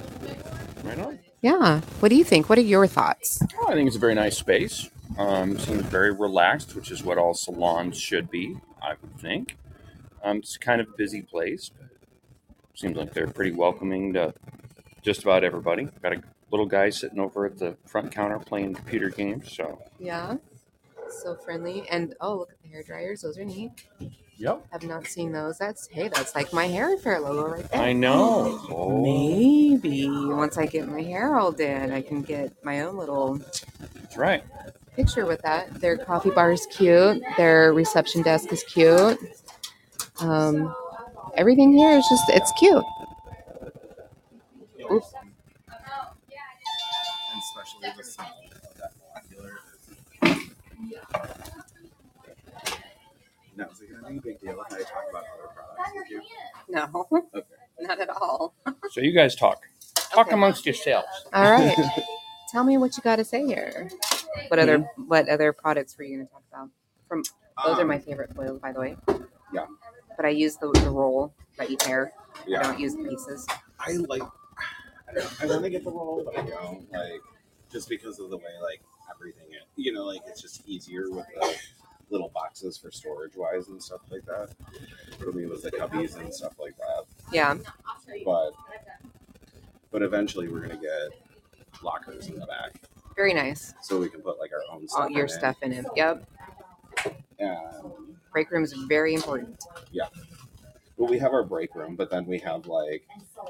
Right 0.85 0.99
on. 0.99 1.19
Yeah. 1.41 1.81
What 2.01 2.09
do 2.09 2.17
you 2.17 2.25
think? 2.25 2.49
What 2.49 2.59
are 2.59 2.63
your 2.63 2.87
thoughts? 2.87 3.41
Well, 3.59 3.71
I 3.71 3.75
think 3.75 3.87
it's 3.87 3.97
a 3.97 4.01
very 4.01 4.15
nice 4.15 4.39
space. 4.39 4.89
Um, 5.19 5.59
seems 5.59 5.83
very 5.83 6.13
relaxed, 6.13 6.75
which 6.75 6.91
is 6.91 7.03
what 7.03 7.19
all 7.19 7.35
salons 7.35 7.99
should 7.99 8.31
be, 8.31 8.57
I 8.83 8.95
would 9.01 9.19
think. 9.19 9.57
Um, 10.23 10.39
it's 10.39 10.57
kind 10.57 10.81
of 10.81 10.89
a 10.89 10.97
busy 10.97 11.21
place, 11.23 11.71
but 11.77 11.89
seems 12.75 12.97
like 12.97 13.13
they're 13.13 13.27
pretty 13.27 13.51
welcoming 13.53 14.13
to 14.15 14.33
just 15.03 15.23
about 15.23 15.45
everybody. 15.45 15.89
Got 16.03 16.15
a 16.15 16.23
little 16.51 16.67
guy 16.67 16.91
sitting 16.91 17.19
over 17.19 17.45
at 17.45 17.59
the 17.59 17.77
front 17.87 18.13
counter 18.13 18.39
playing 18.39 18.75
computer 18.75 19.11
games. 19.11 19.53
So, 19.53 19.83
Yeah. 19.99 20.37
So 21.23 21.35
friendly, 21.35 21.87
and 21.91 22.15
oh, 22.23 22.37
look 22.39 22.53
at 22.53 22.63
the 22.63 22.69
hair 22.69 22.83
dryers. 22.83 23.21
Those 23.21 23.37
are 23.37 23.45
neat. 23.45 23.85
Yep. 24.39 24.65
Have 24.73 24.83
not 24.85 25.07
seen 25.07 25.33
those. 25.33 25.59
That's 25.59 25.89
hey, 25.89 26.09
that's 26.09 26.35
like 26.35 26.53
my 26.53 26.67
hair 26.67 26.89
repair 26.89 27.21
logo 27.21 27.49
right 27.49 27.69
there. 27.71 27.81
I 27.83 27.93
know. 27.93 28.61
Oh, 28.71 29.03
Maybe 29.03 30.09
once 30.09 30.59
I 30.59 30.67
get 30.67 30.89
my 30.89 31.03
hair 31.03 31.37
all 31.37 31.53
done, 31.53 31.93
I 31.93 32.03
can 32.03 32.23
get 32.23 32.53
my 32.65 32.81
own 32.83 32.97
little 32.97 33.39
that's 33.97 34.17
right. 34.17 34.45
picture 34.97 35.27
with 35.27 35.43
that. 35.43 35.75
Their 35.81 35.99
coffee 35.99 36.31
bar 36.31 36.53
is 36.53 36.67
cute. 36.67 37.23
Their 37.37 37.73
reception 37.73 38.23
desk 38.23 38.53
is 38.53 38.65
cute. 38.65 39.19
Um, 40.21 40.75
everything 41.37 41.73
here 41.73 41.91
is 41.99 42.07
just 42.09 42.25
it's 42.31 42.53
cute. 42.59 42.85
Oops. 44.93 45.13
Now, 54.13 54.21
is 54.21 54.21
it 54.21 54.21
going 54.21 54.21
to 54.21 54.23
be 54.23 54.31
a 54.31 54.33
big 54.33 54.41
deal 54.41 54.61
if 54.61 54.73
I 54.73 54.79
talk 54.83 55.05
about 55.11 55.25
other 55.35 55.49
products 55.55 55.93
with 55.97 56.11
you? 56.11 56.23
No, 56.69 57.07
Okay. 57.37 57.47
not 57.81 58.01
at 58.01 58.11
all. 58.11 58.55
So 58.91 59.01
you 59.01 59.13
guys 59.13 59.35
talk. 59.37 59.63
Talk 60.15 60.27
Okay. 60.29 60.35
amongst 60.35 60.67
yourselves. 60.67 61.09
All 61.35 61.51
right. 61.51 61.77
Tell 62.53 62.65
me 62.65 62.79
what 62.79 62.97
you 62.97 63.03
got 63.03 63.17
to 63.17 63.25
say 63.25 63.47
here. 63.47 63.91
What 64.49 64.61
other 64.61 64.79
what 65.09 65.29
other 65.29 65.53
products 65.53 65.97
were 65.99 66.05
you 66.05 66.17
going 66.19 66.27
to 66.27 66.33
talk 66.33 66.43
about? 66.53 66.71
From 67.09 67.23
those 67.65 67.79
are 67.79 67.83
Um, 67.83 67.89
my 67.89 67.99
favorite 67.99 68.35
foils, 68.35 68.61
by 68.61 68.73
the 68.73 68.81
way. 68.81 68.97
Yeah. 69.53 69.67
But 70.17 70.27
I 70.27 70.31
use 70.31 70.57
the, 70.57 70.71
the 70.73 70.91
roll 70.91 71.35
that 71.59 71.71
you 71.71 71.77
tear. 71.79 72.13
I 72.37 72.41
Yeah, 72.47 72.63
don't 72.63 72.81
use 72.81 72.95
the 72.95 73.05
pieces. 73.09 73.47
I 73.81 73.93
like. 73.95 74.23
I, 75.09 75.15
don't 75.15 75.43
I 75.43 75.47
want 75.47 75.65
to 75.65 75.71
get 75.71 75.85
the 75.85 75.91
roll, 75.91 76.23
but 76.25 76.39
I 76.39 76.47
don't 76.49 76.91
like 76.93 77.21
just 77.73 77.89
because 77.89 78.19
of 78.21 78.31
the 78.31 78.37
way 78.39 78.45
like 78.63 78.83
everything. 79.15 79.47
It, 79.51 79.63
you 79.77 79.93
know, 79.93 80.05
like 80.05 80.23
it's 80.27 80.43
just 80.43 80.67
easier 80.69 81.11
with 81.11 81.27
the 81.35 81.57
little 82.13 82.29
boxes 82.29 82.77
for 82.79 82.91
storage 82.93 83.35
wise 83.35 83.69
and 83.69 83.83
stuff 83.83 84.03
like 84.11 84.25
that. 84.27 84.51
For 85.19 85.33
me, 85.33 85.47
was 85.47 85.63
the 85.63 85.73
cubbies 85.73 86.17
and 86.21 86.33
stuff 86.33 86.53
like 86.61 86.77
that. 86.77 87.05
Yeah. 87.33 87.57
But 88.25 88.53
but 89.91 90.03
eventually, 90.03 90.49
we're 90.49 90.61
gonna 90.61 90.77
get 90.77 91.11
lockers 91.83 92.29
in 92.29 92.39
the 92.39 92.47
back 92.47 92.81
Very 93.17 93.35
nice. 93.35 93.75
so 93.81 93.99
we 93.99 94.09
can 94.09 94.21
put 94.21 94.39
like 94.39 94.51
our 94.53 94.63
own 94.75 94.87
stuff. 94.87 95.03
All 95.05 95.11
your 95.11 95.21
in 95.25 95.27
it. 95.27 95.31
stuff 95.31 95.57
in 95.63 95.73
it. 95.73 95.87
Yep. 95.97 96.29
And 97.39 97.93
Break 98.33 98.51
room 98.51 98.63
is 98.65 98.73
very 98.73 99.15
important. 99.15 99.63
Yeah. 99.91 100.07
Well, 100.97 101.11
we 101.11 101.19
have 101.19 101.33
our 101.33 101.43
break 101.43 101.75
room, 101.75 101.97
but 101.97 102.11
then 102.11 102.27
we 102.27 102.39
have 102.41 102.67
like 102.67 103.03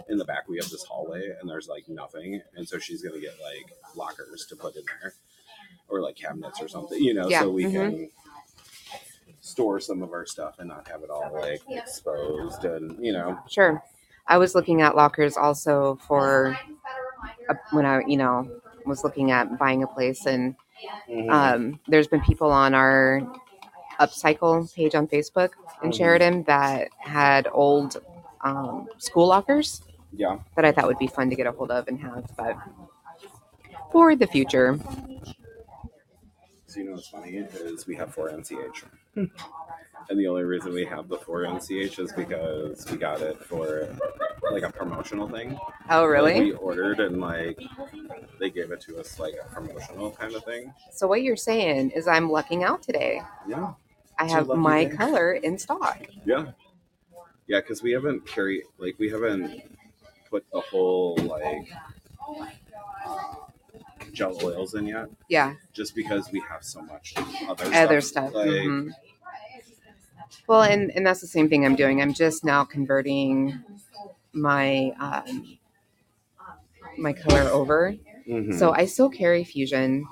in 0.09 0.17
the 0.19 0.25
back 0.25 0.49
we 0.49 0.57
have 0.57 0.69
this 0.71 0.85
hallway, 0.85 1.31
and 1.41 1.49
there's 1.51 1.69
like 1.69 1.89
nothing, 1.89 2.41
and 2.57 2.67
so 2.69 2.79
she's 2.79 3.03
gonna 3.03 3.21
get 3.21 3.35
like 3.43 3.73
lockers 3.95 4.47
to 4.49 4.57
put 4.57 4.75
in 4.77 4.83
there, 5.01 5.15
or 5.89 6.01
like 6.01 6.17
cabinets 6.17 6.61
or 6.63 6.69
something, 6.69 7.01
you 7.03 7.13
know, 7.15 7.29
Yeah, 7.29 7.41
so 7.43 7.51
we 7.51 7.65
mhm. 7.65 7.73
can 7.73 8.11
store 9.43 9.81
some 9.81 10.03
of 10.03 10.13
our 10.13 10.25
stuff 10.27 10.57
and 10.61 10.71
not 10.71 10.89
have 10.89 11.03
it 11.03 11.11
all 11.11 11.31
like 11.35 11.63
exposed, 11.71 12.65
and 12.65 13.05
you 13.05 13.13
know, 13.13 13.39
Sure. 13.49 13.83
I 14.29 14.39
was 14.39 14.55
looking 14.55 14.83
at 14.83 14.97
lockers 14.97 15.37
also 15.37 15.97
for 16.09 16.57
uh, 17.49 17.55
when 17.73 17.85
I, 17.87 18.03
you 18.07 18.17
know, 18.17 18.49
was 18.87 19.05
looking 19.05 19.31
at 19.33 19.59
buying 19.59 19.83
a 19.83 19.89
place, 19.89 20.27
and 20.27 20.57
Mm-hmm. 21.11 21.31
um, 21.33 21.81
there's 21.89 22.09
been 22.09 22.23
people 22.23 22.51
on 22.51 22.75
our 22.75 23.23
upcycle 24.01 24.73
page 24.75 24.95
on 24.95 25.07
Facebook 25.09 25.51
in 25.83 25.91
Mhm. 25.91 25.95
Sheridan 25.97 26.43
that 26.45 26.89
had 26.99 27.49
old 27.53 28.03
um, 28.43 28.89
school 28.99 29.27
lockers 29.29 29.83
yeah, 30.13 30.39
that 30.57 30.65
I 30.65 30.73
thought 30.73 30.87
would 30.87 30.99
be 30.99 31.07
fun 31.09 31.31
to 31.31 31.37
get 31.37 31.47
a 31.47 31.53
hold 31.53 31.71
of 31.71 31.89
and 31.89 32.01
have, 32.01 32.25
but 32.37 32.57
for 33.91 34.17
the 34.17 34.27
future. 34.27 34.79
So 36.67 36.81
you 36.81 36.87
know 36.87 36.93
what's 36.93 37.09
funny 37.09 37.31
is 37.37 37.87
we 37.87 37.97
have 37.97 38.15
four 38.15 38.31
NCH, 38.31 38.85
and 39.17 39.31
the 40.19 40.27
only 40.27 40.43
reason 40.45 40.73
we 40.73 40.85
have 40.85 41.09
the 41.09 41.17
four 41.19 41.41
NCH 41.43 41.99
is 41.99 42.13
because 42.13 42.85
we 42.91 42.97
got 42.97 43.21
it 43.21 43.43
for 43.45 43.89
like 44.51 44.63
a 44.63 44.71
promotional 44.71 45.29
thing. 45.29 45.59
Oh, 45.91 46.03
Like, 46.03 46.09
really? 46.11 46.41
we 46.41 46.53
ordered 46.53 47.01
and 47.01 47.21
like 47.21 47.59
they 48.39 48.51
gave 48.51 48.71
it 48.73 48.81
to 48.83 48.99
us 48.99 49.19
like 49.19 49.35
a 49.43 49.55
promotional 49.55 50.11
kind 50.13 50.35
of 50.35 50.45
thing. 50.45 50.73
So 50.93 51.07
what 51.07 51.23
you're 51.23 51.37
saying 51.37 51.91
is 51.91 52.07
I'm 52.09 52.31
lucking 52.31 52.65
out 52.65 52.83
today. 52.83 53.23
Yeah. 53.49 53.75
I 54.19 54.27
have 54.31 54.49
my 54.49 54.87
color 54.87 55.33
in 55.33 55.59
stock. 55.59 56.07
Yeah. 56.25 56.53
Yeah, 57.49 57.61
because 57.61 57.83
we 57.83 57.93
haven't 57.93 58.27
carried 58.27 58.63
like 58.79 58.95
we 58.99 59.11
haven't 59.11 59.63
put 60.31 60.45
the 60.53 60.61
whole 60.61 61.17
like 61.17 61.69
gel 64.13 64.37
oils 64.45 64.75
in 64.75 64.87
yet, 64.87 65.09
Yeah, 65.29 65.55
just 65.73 65.95
because 65.95 66.31
we 66.33 66.41
have 66.49 66.65
so 66.65 66.83
much 66.83 67.15
other 67.49 67.65
other 67.75 68.01
stuff. 68.01 68.31
stuff. 68.31 68.35
Like, 68.35 68.47
mhm. 68.49 68.91
Well, 70.47 70.63
and 70.63 70.91
and 70.95 71.07
that's 71.07 71.21
the 71.21 71.27
same 71.27 71.49
thing 71.49 71.65
I'm 71.65 71.77
doing. 71.77 72.01
I'm 72.03 72.15
just 72.15 72.45
now 72.45 72.65
converting 72.65 73.63
my 74.33 74.93
um, 75.01 75.59
my 76.99 77.13
color 77.13 77.43
over. 77.51 77.95
mhm. 78.29 78.59
So 78.59 78.73
I 78.73 78.87
still 78.87 79.09
carry 79.09 79.45
Fusion, 79.45 80.07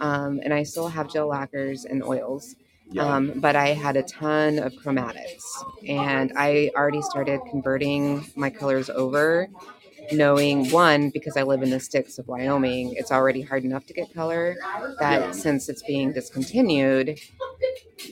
um, 0.00 0.40
and 0.42 0.52
I 0.52 0.62
still 0.62 0.88
have 0.88 1.10
gel 1.10 1.28
lacquers 1.28 1.84
and 1.84 2.02
oils. 2.02 2.54
yeah. 2.90 3.04
Um, 3.16 3.32
but 3.36 3.54
I 3.56 3.68
had 3.68 3.96
a 3.96 4.02
ton 4.02 4.58
of 4.58 4.72
chromatics, 4.74 5.42
and 5.86 6.32
I 6.36 6.70
already 6.76 7.02
started 7.02 7.40
converting 7.50 8.26
my 8.34 8.50
colors 8.50 8.88
over, 8.90 9.48
knowing 10.12 10.70
one 10.70 11.10
because 11.10 11.36
I 11.36 11.42
live 11.42 11.62
in 11.62 11.70
the 11.70 11.80
sticks 11.80 12.18
of 12.18 12.28
Wyoming, 12.28 12.94
it's 12.96 13.12
already 13.12 13.42
hard 13.42 13.64
enough 13.64 13.86
to 13.86 13.94
get 13.94 14.12
color. 14.14 14.56
That 15.00 15.20
Yeah. 15.22 15.30
since 15.32 15.68
it's 15.68 15.82
being 15.82 16.12
discontinued, 16.12 17.18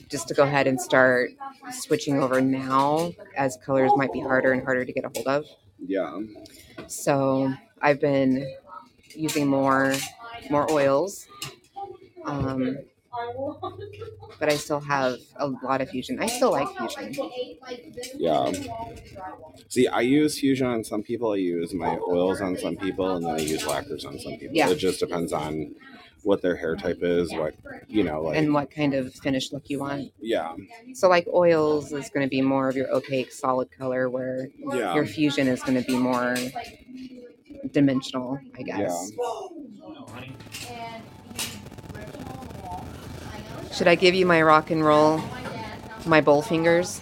just 0.09 0.27
to 0.27 0.33
go 0.33 0.43
ahead 0.43 0.67
and 0.67 0.79
start 0.79 1.31
switching 1.71 2.21
over 2.21 2.41
now, 2.41 3.13
as 3.35 3.57
colors 3.65 3.91
might 3.95 4.11
be 4.11 4.19
harder 4.19 4.51
and 4.53 4.63
harder 4.63 4.85
to 4.85 4.93
get 4.93 5.05
a 5.05 5.09
hold 5.13 5.27
of. 5.27 5.45
yeah. 5.87 6.19
So 6.87 7.53
I've 7.81 7.99
been 8.01 8.47
using 9.15 9.47
more 9.47 9.93
more 10.49 10.71
oils. 10.71 11.27
Um, 12.25 12.77
but 14.39 14.49
I 14.49 14.55
still 14.55 14.79
have 14.79 15.17
a 15.37 15.47
lot 15.47 15.81
of 15.81 15.89
fusion. 15.89 16.19
I 16.21 16.27
still 16.27 16.51
like 16.51 16.67
fusion. 16.77 17.13
Yeah. 18.15 18.51
See, 19.69 19.87
I 19.87 20.01
use 20.01 20.39
fusion 20.39 20.67
on 20.67 20.83
some 20.83 21.03
people. 21.03 21.33
I 21.33 21.37
use 21.37 21.73
my 21.73 21.97
oils 22.07 22.41
on 22.41 22.57
some 22.57 22.75
people, 22.77 23.15
and 23.15 23.25
then 23.25 23.35
I 23.35 23.39
use 23.39 23.65
lacquers 23.65 24.05
on 24.05 24.19
some 24.19 24.33
people. 24.33 24.55
Yeah. 24.55 24.69
It 24.69 24.75
just 24.75 24.99
depends 24.99 25.33
on 25.33 25.75
what 26.23 26.41
their 26.41 26.55
hair 26.55 26.75
type 26.75 26.99
is. 27.01 27.31
What 27.33 27.55
you 27.87 28.03
know, 28.03 28.23
like 28.23 28.37
and 28.37 28.53
what 28.53 28.69
kind 28.69 28.93
of 28.93 29.13
finish 29.13 29.51
look 29.51 29.69
you 29.69 29.79
want. 29.79 30.11
yeah, 30.19 30.53
So 30.93 31.07
like 31.07 31.27
oils 31.33 31.91
is 31.93 32.09
going 32.09 32.25
to 32.25 32.29
be 32.29 32.41
more 32.41 32.67
of 32.69 32.75
your 32.75 32.93
opaque 32.93 33.31
solid 33.31 33.71
color 33.71 34.09
where 34.09 34.49
yeah, 34.73 34.93
your 34.93 35.05
fusion 35.05 35.47
is 35.47 35.61
going 35.63 35.81
to 35.81 35.87
be 35.87 35.97
more 35.97 36.35
dimensional, 37.71 38.39
I 38.57 38.61
guess. 38.63 39.11
Should 43.73 43.87
I 43.87 43.95
give 43.95 44.15
you 44.15 44.25
my 44.25 44.41
rock 44.41 44.71
and 44.71 44.83
roll, 44.83 45.21
my 46.05 46.21
bowl 46.21 46.41
fingers? 46.41 47.01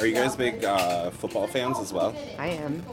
Are 0.00 0.06
you 0.06 0.14
guys 0.14 0.36
big 0.36 0.64
uh, 0.64 1.10
football 1.10 1.46
fans 1.48 1.78
as 1.80 1.92
well? 1.92 2.14
I 2.38 2.48
am. 2.48 2.84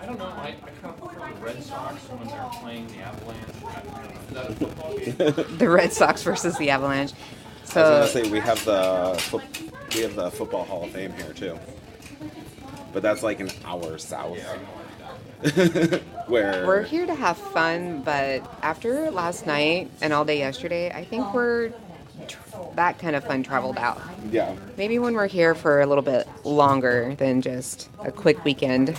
I 0.00 0.06
don't 0.06 0.18
know. 0.18 0.24
I, 0.24 0.54
I 0.62 0.70
kind 0.80 0.94
of 1.02 1.38
the 1.38 1.44
Red 1.44 1.62
Sox 1.62 1.96
when 2.04 2.28
they're 2.28 2.50
playing 2.60 2.86
the 2.88 2.98
Avalanche. 3.00 3.38
I 3.66 3.80
don't 3.80 3.92
know. 3.92 4.18
Is 4.28 4.34
that 4.34 4.50
a 4.50 4.54
football 4.54 4.96
game? 5.44 5.56
The 5.58 5.68
Red 5.68 5.92
Sox 5.92 6.22
versus 6.22 6.56
the 6.56 6.70
Avalanche. 6.70 7.12
I 7.12 7.62
was 7.62 7.70
So 7.72 7.82
gonna 7.82 8.08
say 8.08 8.30
we 8.30 8.38
have 8.40 8.64
the 8.64 9.16
fo- 9.18 9.42
we 9.94 10.00
have 10.00 10.14
the 10.16 10.30
football 10.30 10.64
Hall 10.64 10.84
of 10.84 10.90
Fame 10.90 11.12
here 11.12 11.32
too, 11.34 11.58
but 12.94 13.02
that's 13.02 13.22
like 13.22 13.40
an 13.40 13.50
hour 13.66 13.98
south. 13.98 14.38
Where 16.26 16.66
we're 16.66 16.82
here 16.82 17.06
to 17.06 17.14
have 17.14 17.36
fun, 17.36 18.02
but 18.02 18.42
after 18.62 19.10
last 19.10 19.46
night 19.46 19.90
and 20.00 20.12
all 20.12 20.24
day 20.24 20.38
yesterday, 20.38 20.90
I 20.90 21.04
think 21.04 21.32
we're 21.34 21.72
that 22.76 22.98
kind 22.98 23.16
of 23.16 23.24
fun 23.24 23.42
traveled 23.42 23.78
out. 23.78 24.00
yeah, 24.30 24.54
Maybe 24.76 24.98
when 24.98 25.14
we're 25.14 25.26
here 25.26 25.54
for 25.54 25.80
a 25.80 25.86
little 25.86 26.02
bit 26.02 26.28
longer 26.44 27.14
than 27.16 27.40
just 27.42 27.88
a 28.00 28.12
quick 28.12 28.44
weekend. 28.44 28.96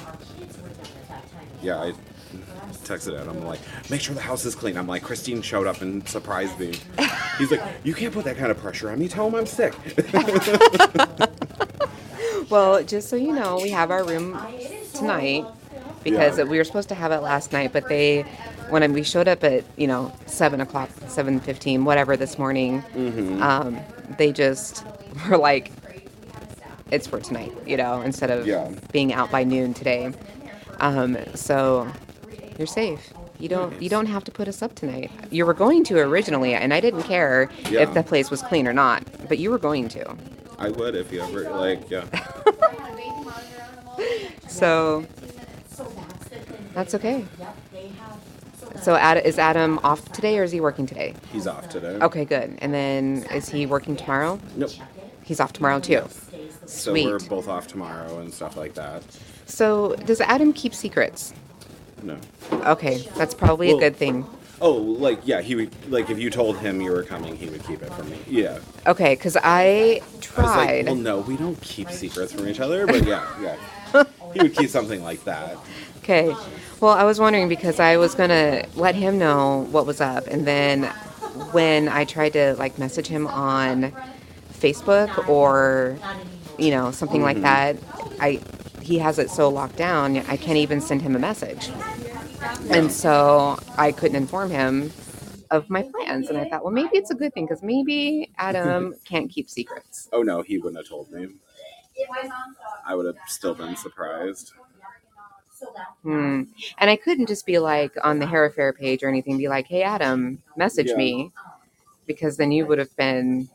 yeah, 1.61 1.79
I 1.79 1.93
texted 2.83 3.19
Adam. 3.19 3.37
I'm 3.37 3.45
like, 3.45 3.59
make 3.89 4.01
sure 4.01 4.15
the 4.15 4.21
house 4.21 4.43
is 4.43 4.55
clean. 4.55 4.75
I'm 4.75 4.87
like, 4.87 5.03
Christine 5.03 5.41
showed 5.41 5.67
up 5.67 5.81
and 5.81 6.07
surprised 6.09 6.59
me. 6.59 6.73
He's 7.37 7.51
like, 7.51 7.61
you 7.83 7.93
can't 7.93 8.13
put 8.13 8.25
that 8.25 8.37
kind 8.37 8.51
of 8.51 8.57
pressure 8.57 8.89
on 8.89 8.99
me. 8.99 9.07
Tell 9.07 9.27
him 9.27 9.35
I'm 9.35 9.45
sick. 9.45 9.73
Well, 12.49 12.83
just 12.83 13.07
so 13.07 13.15
you 13.15 13.31
know, 13.31 13.59
we 13.61 13.69
have 13.69 13.91
our 13.91 14.03
room 14.03 14.37
tonight 14.93 15.45
because 16.03 16.37
Yeah. 16.37 16.43
we 16.45 16.57
were 16.57 16.63
supposed 16.63 16.89
to 16.89 16.95
have 16.95 17.11
it 17.11 17.19
last 17.21 17.51
night, 17.53 17.71
but 17.73 17.87
they, 17.89 18.21
when 18.69 18.91
we 18.93 19.03
showed 19.03 19.27
up 19.27 19.43
at 19.43 19.63
you 19.77 19.87
know 19.87 20.11
seven 20.25 20.61
o'clock, 20.61 20.89
seven 21.07 21.39
fifteen, 21.39 21.85
whatever 21.85 22.15
this 22.17 22.37
morning, 22.37 22.83
um, 23.41 23.79
they 24.17 24.31
just 24.31 24.85
were 25.29 25.37
like, 25.37 25.71
"It's 26.91 27.07
for 27.07 27.19
tonight," 27.19 27.51
you 27.65 27.77
know, 27.77 28.01
instead 28.01 28.29
of 28.31 28.47
Yeah. 28.47 28.69
being 28.91 29.13
out 29.13 29.31
by 29.31 29.43
noon 29.43 29.73
today. 29.73 30.11
Um, 30.79 31.17
so 31.35 31.87
you're 32.57 32.67
safe. 32.67 33.13
You 33.39 33.49
don't 33.49 33.81
you 33.81 33.89
don't 33.89 34.05
have 34.07 34.23
to 34.25 34.31
put 34.31 34.47
us 34.47 34.61
up 34.61 34.75
tonight. 34.75 35.09
You 35.31 35.45
were 35.45 35.53
going 35.53 35.83
to 35.85 35.99
originally, 35.99 36.53
and 36.53 36.73
I 36.73 36.79
didn't 36.79 37.03
care 37.03 37.49
Yeah. 37.69 37.81
if 37.81 37.93
the 37.93 38.03
place 38.03 38.29
was 38.31 38.41
clean 38.43 38.67
or 38.67 38.73
not, 38.73 39.03
but 39.27 39.37
you 39.39 39.49
were 39.51 39.57
going 39.57 39.89
to. 39.89 40.15
I 40.59 40.69
would 40.69 40.95
if 40.95 41.11
you 41.11 41.21
ever 41.21 41.49
like, 41.49 41.89
yeah. 41.89 42.05
So 44.47 45.05
that's 46.73 46.95
okay. 46.95 47.25
So 48.81 48.95
Ad, 48.95 49.25
is 49.25 49.37
Adam 49.37 49.79
off 49.83 50.11
today 50.11 50.39
or 50.39 50.43
is 50.43 50.51
he 50.51 50.61
working 50.61 50.85
today? 50.85 51.13
He's 51.31 51.45
off 51.47 51.69
today. 51.69 51.97
Okay, 52.01 52.25
good. 52.25 52.57
And 52.61 52.73
then 52.73 53.25
is 53.31 53.49
he 53.49 53.65
working 53.65 53.95
tomorrow? 53.95 54.39
Nope. 54.55 54.71
He's 55.23 55.39
off 55.39 55.53
tomorrow 55.53 55.79
too. 55.79 56.03
So 56.65 56.91
Sweet. 56.91 57.05
we're 57.05 57.19
both 57.19 57.47
off 57.47 57.67
tomorrow 57.67 58.19
and 58.19 58.33
stuff 58.33 58.57
like 58.57 58.73
that. 58.75 59.03
So 59.45 59.95
does 60.05 60.21
Adam 60.21 60.53
keep 60.53 60.73
secrets? 60.73 61.33
No. 62.01 62.17
Okay, 62.51 63.07
that's 63.15 63.33
probably 63.33 63.71
a 63.71 63.77
good 63.77 63.95
thing. 63.95 64.25
Oh, 64.61 64.73
like 64.73 65.19
yeah, 65.23 65.41
he 65.41 65.55
would 65.55 65.91
like 65.91 66.09
if 66.09 66.19
you 66.19 66.29
told 66.29 66.57
him 66.57 66.81
you 66.81 66.91
were 66.91 67.03
coming, 67.03 67.35
he 67.35 67.47
would 67.47 67.63
keep 67.65 67.81
it 67.81 67.91
from 67.93 68.09
me. 68.09 68.19
Yeah. 68.27 68.59
Okay, 68.87 69.15
because 69.15 69.35
I 69.37 69.41
I 69.43 70.01
was 70.15 70.21
tried. 70.21 70.45
like, 70.45 70.85
well, 70.85 70.95
no, 70.95 71.19
we 71.19 71.35
don't 71.35 71.59
keep 71.61 71.89
secrets 71.89 72.31
from 72.31 72.47
each 72.47 72.59
other, 72.59 72.85
but 72.85 73.05
yeah, 73.05 73.27
yeah. 73.41 74.03
he 74.33 74.39
would 74.39 74.55
keep 74.55 74.69
something 74.69 75.03
like 75.03 75.23
that. 75.25 75.57
Okay. 75.97 76.33
Well, 76.81 76.93
I 76.93 77.03
was 77.03 77.19
wondering 77.19 77.47
because 77.47 77.79
I 77.79 77.97
was 77.97 78.15
gonna 78.15 78.65
let 78.75 78.95
him 78.95 79.19
know 79.19 79.67
what 79.69 79.85
was 79.85 80.01
up, 80.01 80.25
and 80.25 80.47
then 80.47 80.85
when 81.51 81.87
I 81.87 82.05
tried 82.05 82.33
to 82.33 82.55
like 82.55 82.79
message 82.79 83.05
him 83.05 83.27
on 83.27 83.93
Facebook 84.51 85.29
or 85.29 85.95
you 86.57 86.71
know 86.71 86.89
something 86.89 87.21
like 87.21 87.37
mm-hmm. 87.37 87.43
that, 87.43 87.77
I 88.19 88.39
he 88.81 88.97
has 88.97 89.19
it 89.19 89.29
so 89.29 89.47
locked 89.47 89.75
down 89.75 90.17
I 90.17 90.37
can't 90.37 90.57
even 90.57 90.81
send 90.81 91.03
him 91.03 91.15
a 91.15 91.19
message, 91.19 91.69
and 92.71 92.91
so 92.91 93.59
I 93.77 93.91
couldn't 93.91 94.17
inform 94.17 94.49
him 94.49 94.91
of 95.51 95.69
my 95.69 95.83
plans. 95.83 96.29
And 96.29 96.37
I 96.39 96.49
thought, 96.49 96.63
well, 96.63 96.73
maybe 96.73 96.97
it's 96.97 97.11
a 97.11 97.15
good 97.15 97.31
thing 97.35 97.45
because 97.45 97.61
maybe 97.61 98.31
Adam 98.39 98.95
can't 99.05 99.29
keep 99.29 99.51
secrets. 99.51 100.09
Oh 100.11 100.23
no, 100.23 100.41
he 100.41 100.57
wouldn't 100.57 100.77
have 100.77 100.89
told 100.89 101.11
me. 101.11 101.27
I 102.87 102.95
would 102.95 103.05
have 103.05 103.17
still 103.27 103.53
been 103.53 103.75
surprised. 103.75 104.53
Hmm. 106.03 106.43
And 106.77 106.89
I 106.89 106.95
couldn't 106.95 107.27
just 107.27 107.45
be 107.45 107.59
like 107.59 107.93
on 108.03 108.19
the 108.19 108.25
hair 108.27 108.45
affair 108.45 108.73
page 108.73 109.03
or 109.03 109.09
anything, 109.09 109.37
be 109.37 109.47
like, 109.47 109.67
hey, 109.67 109.83
Adam, 109.83 110.41
message 110.55 110.89
Yeah. 110.89 110.95
me. 110.95 111.31
Because 112.07 112.37
then 112.37 112.51
you 112.51 112.65
would 112.65 112.79
have 112.79 112.95
been 112.97 113.49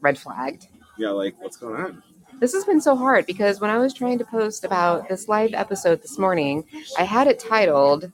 red 0.00 0.18
flagged. 0.18 0.66
Yeah, 0.96 1.10
like 1.10 1.34
what's 1.40 1.56
going 1.56 1.80
on? 1.80 2.02
This 2.40 2.54
has 2.54 2.64
been 2.64 2.80
so 2.80 2.96
hard 2.96 3.26
because 3.26 3.60
when 3.60 3.70
I 3.70 3.76
was 3.78 3.92
trying 3.92 4.18
to 4.18 4.24
post 4.24 4.64
about 4.64 5.08
this 5.08 5.28
live 5.28 5.52
episode 5.52 6.00
this 6.00 6.18
morning, 6.18 6.64
I 6.98 7.02
had 7.04 7.26
it 7.26 7.38
titled 7.38 8.10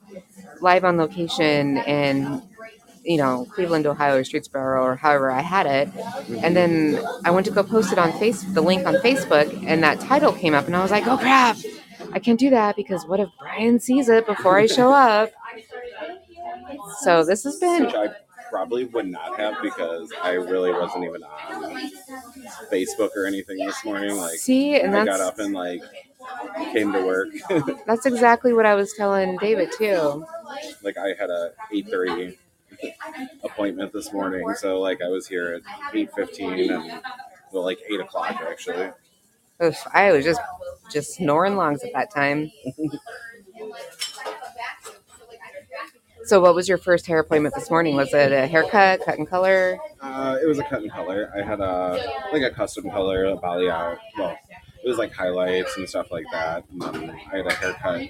Live 0.59 0.83
on 0.83 0.97
Location 0.97 1.77
in, 1.77 2.41
you 3.05 3.17
know, 3.17 3.47
Cleveland, 3.55 3.87
Ohio, 3.87 4.17
or 4.17 4.23
Streetsboro, 4.23 4.81
or 4.83 4.95
however 4.97 5.31
I 5.31 5.41
had 5.41 5.65
it. 5.65 5.89
And 6.43 6.55
then 6.57 6.99
I 7.23 7.31
went 7.31 7.45
to 7.45 7.53
go 7.53 7.63
post 7.63 7.93
it 7.93 7.97
on 7.97 8.11
face 8.19 8.43
the 8.43 8.61
link 8.61 8.85
on 8.85 8.95
Facebook, 8.95 9.63
and 9.65 9.81
that 9.83 10.01
title 10.01 10.33
came 10.33 10.53
up, 10.53 10.65
and 10.67 10.75
I 10.75 10.81
was 10.81 10.91
like, 10.91 11.07
oh 11.07 11.17
crap, 11.17 11.55
I 12.17 12.19
can't 12.19 12.39
do 12.39 12.49
that 12.49 12.75
because 12.75 13.05
what 13.05 13.19
if 13.19 13.29
Brian 13.37 13.79
sees 13.79 14.09
it 14.09 14.25
before 14.25 14.57
I 14.57 14.65
show 14.65 14.91
up? 14.91 15.31
So 17.01 17.23
this 17.23 17.43
has 17.43 17.57
been 17.57 17.85
Which 17.85 17.93
I 17.93 18.07
probably 18.49 18.85
would 18.85 19.05
not 19.05 19.39
have 19.39 19.61
because 19.61 20.11
I 20.23 20.31
really 20.31 20.71
wasn't 20.71 21.03
even 21.03 21.21
on 21.21 21.91
Facebook 22.73 23.11
or 23.15 23.27
anything 23.27 23.59
this 23.59 23.85
morning. 23.85 24.17
Like 24.17 24.39
see, 24.39 24.81
and 24.81 24.97
I 24.97 25.05
got 25.05 25.19
up 25.19 25.37
and 25.37 25.53
like 25.53 25.83
came 26.73 26.91
to 26.91 27.05
work. 27.05 27.27
that's 27.85 28.07
exactly 28.07 28.51
what 28.51 28.65
I 28.65 28.73
was 28.73 28.93
telling 28.93 29.37
David 29.37 29.71
too. 29.77 30.25
like 30.81 30.97
I 30.97 31.09
had 31.19 31.29
a 31.29 31.51
eight 31.71 31.87
thirty 31.87 32.35
appointment 33.43 33.93
this 33.93 34.11
morning, 34.11 34.55
so 34.55 34.79
like 34.79 35.03
I 35.03 35.07
was 35.09 35.27
here 35.27 35.53
at 35.53 35.95
eight 35.95 36.11
fifteen 36.15 36.71
and 36.71 36.99
well 37.51 37.63
like 37.63 37.77
eight 37.87 37.99
o'clock 37.99 38.37
actually. 38.41 38.89
Oof, 39.63 39.87
I 39.93 40.11
was 40.11 40.23
just 40.23 40.41
just 40.91 41.15
snoring 41.15 41.55
lungs 41.55 41.83
at 41.83 41.91
that 41.93 42.13
time. 42.13 42.51
So, 46.25 46.41
what 46.41 46.53
was 46.55 46.67
your 46.67 46.77
first 46.77 47.07
hair 47.07 47.19
appointment 47.19 47.55
this 47.55 47.69
morning? 47.69 47.95
Was 47.95 48.13
it 48.13 48.31
a 48.33 48.47
haircut, 48.47 49.01
cut 49.05 49.17
and 49.17 49.27
color? 49.27 49.77
Uh, 50.01 50.37
it 50.41 50.45
was 50.45 50.59
a 50.59 50.63
cut 50.63 50.81
and 50.81 50.91
color. 50.91 51.31
I 51.35 51.41
had 51.41 51.59
a 51.61 52.27
like 52.33 52.43
a 52.43 52.51
custom 52.51 52.89
color, 52.89 53.25
a 53.25 53.37
balayage. 53.37 53.97
Well, 54.17 54.37
it 54.83 54.87
was 54.87 54.97
like 54.97 55.13
highlights 55.13 55.77
and 55.77 55.87
stuff 55.87 56.11
like 56.11 56.25
that. 56.33 56.65
And 56.69 56.81
then 56.81 57.09
I 57.09 57.37
had 57.37 57.47
a 57.47 57.53
haircut 57.53 58.01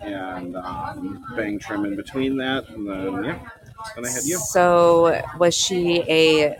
and 0.00 0.56
um, 0.56 1.24
bang 1.36 1.58
trim 1.58 1.84
in 1.84 1.96
between 1.96 2.36
that, 2.38 2.68
and 2.68 2.88
then 2.88 3.24
yeah, 3.24 3.38
then 3.96 4.06
I 4.06 4.10
had 4.10 4.22
you. 4.24 4.38
So, 4.38 5.20
was 5.38 5.54
she 5.54 6.02
a 6.08 6.56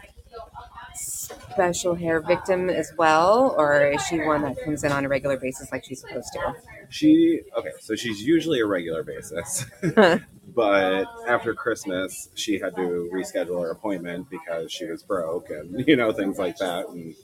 special 1.54 1.94
hair 1.94 2.20
victim 2.20 2.68
as 2.68 2.92
well, 2.98 3.54
or 3.56 3.92
is 3.92 4.02
she 4.06 4.20
one 4.20 4.42
that 4.42 4.56
comes 4.62 4.84
in 4.84 4.92
on 4.92 5.04
a 5.04 5.08
regular 5.08 5.36
basis 5.38 5.70
like 5.72 5.84
she's 5.84 6.00
supposed 6.00 6.32
to? 6.32 6.54
She 6.90 7.40
okay, 7.56 7.70
so 7.80 7.94
she's 7.94 8.22
usually 8.22 8.60
a 8.60 8.66
regular 8.66 9.02
basis. 9.02 9.64
but 10.54 11.06
after 11.26 11.54
Christmas, 11.54 12.28
she 12.34 12.58
had 12.58 12.74
to 12.76 13.10
reschedule 13.12 13.62
her 13.62 13.70
appointment 13.70 14.28
because 14.30 14.70
she 14.72 14.86
was 14.86 15.02
broke 15.02 15.50
and 15.50 15.84
you 15.86 15.96
know 15.96 16.12
things 16.12 16.38
like 16.38 16.58
that. 16.58 16.88
And 16.88 17.14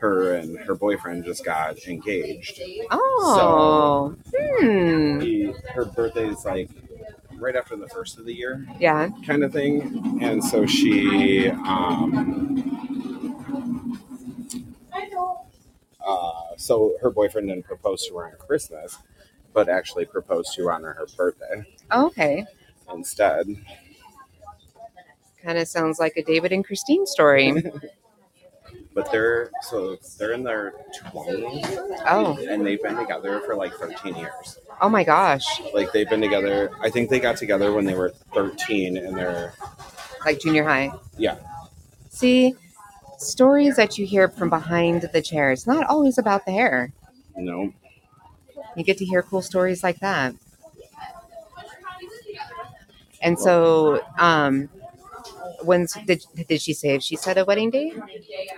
her 0.00 0.34
and 0.34 0.58
her 0.58 0.74
boyfriend 0.74 1.24
just 1.24 1.44
got 1.44 1.78
engaged. 1.86 2.60
Oh, 2.90 4.14
hmm. 4.34 5.20
He, 5.20 5.52
her 5.74 5.84
birthday 5.86 6.28
is 6.28 6.44
like 6.44 6.70
right 7.38 7.56
after 7.56 7.76
the 7.76 7.88
first 7.88 8.18
of 8.18 8.24
the 8.24 8.34
year, 8.34 8.66
Yeah. 8.78 9.10
kind 9.26 9.44
of 9.44 9.52
thing. 9.52 10.18
And 10.22 10.42
so 10.42 10.66
she, 10.66 11.48
um, 11.50 13.15
uh, 16.06 16.32
so 16.56 16.94
her 17.02 17.10
boyfriend 17.10 17.48
didn't 17.48 17.64
propose 17.64 18.06
to 18.06 18.16
her 18.16 18.26
on 18.26 18.32
Christmas, 18.38 18.98
but 19.52 19.68
actually 19.68 20.04
proposed 20.04 20.54
to 20.54 20.64
her 20.64 20.72
on 20.72 20.82
her 20.82 21.06
birthday 21.16 21.64
Okay. 21.92 22.44
instead. 22.92 23.46
kind 25.42 25.58
of 25.58 25.68
sounds 25.68 25.98
like 26.00 26.16
a 26.16 26.22
David 26.22 26.52
and 26.52 26.64
Christine 26.64 27.06
story. 27.06 27.62
But 28.94 29.12
they're 29.12 29.50
so 29.60 29.98
they're 30.18 30.32
in 30.32 30.42
their 30.42 30.72
twenties, 31.10 31.66
oh, 32.06 32.38
and 32.48 32.64
they've 32.66 32.82
been 32.82 32.96
together 32.96 33.40
for 33.44 33.54
like 33.54 33.74
thirteen 33.74 34.16
years. 34.16 34.58
oh 34.80 34.88
my 34.88 35.04
gosh. 35.04 35.44
Like 35.74 35.92
they've 35.92 36.08
been 36.08 36.22
together. 36.22 36.70
I 36.80 36.88
think 36.88 37.10
they 37.10 37.20
got 37.20 37.36
together 37.36 37.74
when 37.74 37.84
they 37.84 37.92
were 37.94 38.14
thirteen, 38.34 38.96
and 38.96 39.14
they're 39.14 39.52
Like 40.24 40.40
junior 40.40 40.64
high. 40.64 40.92
yeah. 41.18 41.36
See, 42.08 42.54
stories 43.18 43.76
that 43.76 43.98
you 43.98 44.06
hear 44.06 44.28
from 44.28 44.50
behind 44.50 45.08
the 45.12 45.22
chair, 45.22 45.52
it's 45.52 45.66
not 45.66 45.86
always 45.86 46.18
about 46.18 46.44
the 46.44 46.52
hair. 46.52 46.92
You 47.36 47.42
know, 47.44 47.72
You 48.76 48.84
get 48.84 48.98
to 48.98 49.04
hear 49.04 49.22
cool 49.22 49.42
stories 49.42 49.82
like 49.82 50.00
that. 50.00 50.34
And 53.22 53.38
so, 53.38 54.00
um, 54.18 54.68
when's 55.62 55.94
did, 56.06 56.24
did 56.48 56.60
she 56.60 56.72
say 56.74 56.90
if 56.94 57.02
she 57.02 57.16
set 57.16 57.38
a 57.38 57.44
wedding 57.44 57.70
date? 57.70 57.94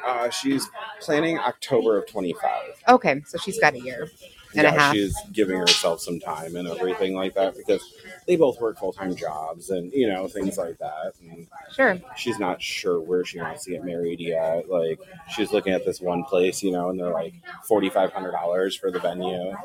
uh, 0.04 0.30
she's 0.30 0.68
planning 1.00 1.38
October 1.38 1.98
of 1.98 2.06
twenty 2.06 2.34
five. 2.34 2.72
Okay, 2.88 3.22
so 3.26 3.38
she's 3.38 3.58
got 3.60 3.74
a 3.74 3.80
year 3.80 4.10
and 4.56 4.66
a 4.66 4.70
half. 4.70 4.94
she's 4.94 5.14
giving 5.32 5.58
herself 5.58 6.00
some 6.00 6.18
time 6.20 6.56
and 6.56 6.68
everything 6.68 7.14
like 7.14 7.34
that 7.34 7.56
because 7.56 7.82
they 8.28 8.36
both 8.36 8.60
work 8.60 8.78
full 8.78 8.92
time 8.92 9.16
jobs 9.16 9.70
and 9.70 9.90
you 9.92 10.06
know 10.06 10.28
things 10.28 10.58
like 10.58 10.78
that. 10.78 11.14
And 11.22 11.48
Sure. 11.74 11.98
she's 12.14 12.38
not 12.38 12.60
sure 12.62 13.00
where 13.00 13.24
she 13.24 13.40
wants 13.40 13.64
to 13.64 13.70
get 13.70 13.84
married 13.84 14.20
yet. 14.20 14.68
Like 14.68 15.00
she's 15.34 15.50
looking 15.50 15.72
at 15.72 15.86
this 15.86 16.00
one 16.00 16.22
place, 16.24 16.62
you 16.62 16.70
know, 16.70 16.90
and 16.90 17.00
they're 17.00 17.10
like 17.10 17.34
forty 17.66 17.88
five 17.88 18.12
hundred 18.12 18.32
dollars 18.32 18.76
for 18.76 18.90
the 18.92 19.00
venue. 19.00 19.56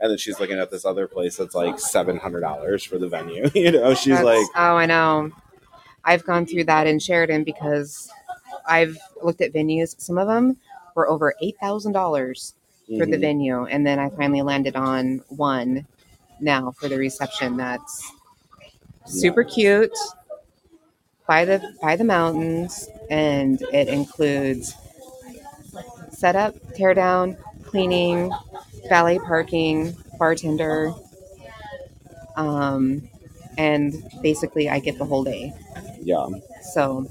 And 0.00 0.10
then 0.10 0.16
she's 0.16 0.38
looking 0.38 0.58
at 0.58 0.70
this 0.70 0.84
other 0.84 1.08
place 1.08 1.36
that's 1.36 1.56
like 1.56 1.78
seven 1.80 2.16
hundred 2.16 2.40
dollars 2.42 2.84
for 2.84 2.98
the 2.98 3.08
venue. 3.08 3.50
you 3.54 3.72
know, 3.72 3.94
she's 3.94 4.16
That's- 4.16 4.24
like, 4.24 4.46
oh, 4.54 4.76
I 4.76 4.86
know. 4.86 5.32
I've 6.04 6.24
gone 6.24 6.46
through 6.46 6.64
that 6.64 6.86
in 6.86 7.00
Sheridan 7.00 7.42
because 7.44 8.08
I've 8.68 8.96
looked 9.22 9.40
at 9.40 9.52
venues. 9.52 10.00
Some 10.00 10.18
of 10.18 10.28
them 10.28 10.56
were 10.94 11.08
over 11.08 11.34
eight 11.42 11.56
thousand 11.60 11.92
dollars 11.92 12.54
for 12.86 13.06
the 13.06 13.16
mhm. 13.16 13.20
venue, 13.20 13.64
and 13.64 13.84
then 13.84 13.98
I 13.98 14.10
finally 14.10 14.42
landed 14.42 14.76
on 14.76 15.22
one 15.30 15.86
now 16.40 16.70
for 16.72 16.88
the 16.88 16.98
reception. 16.98 17.56
That's 17.56 18.12
super 19.06 19.44
cute 19.44 19.92
by 21.26 21.44
the 21.44 21.74
by 21.80 21.96
the 21.96 22.04
mountains, 22.04 22.88
and 23.10 23.60
it 23.72 23.88
includes 23.88 24.74
setup, 26.10 26.54
tear 26.74 26.94
down, 26.94 27.36
cleaning, 27.64 28.30
valet 28.88 29.18
parking, 29.18 29.96
bartender, 30.18 30.92
um, 32.36 33.08
and 33.58 33.94
basically 34.22 34.68
I 34.68 34.78
get 34.78 34.98
the 34.98 35.04
whole 35.04 35.24
day. 35.24 35.52
yeah, 36.02 36.26
So 36.72 37.10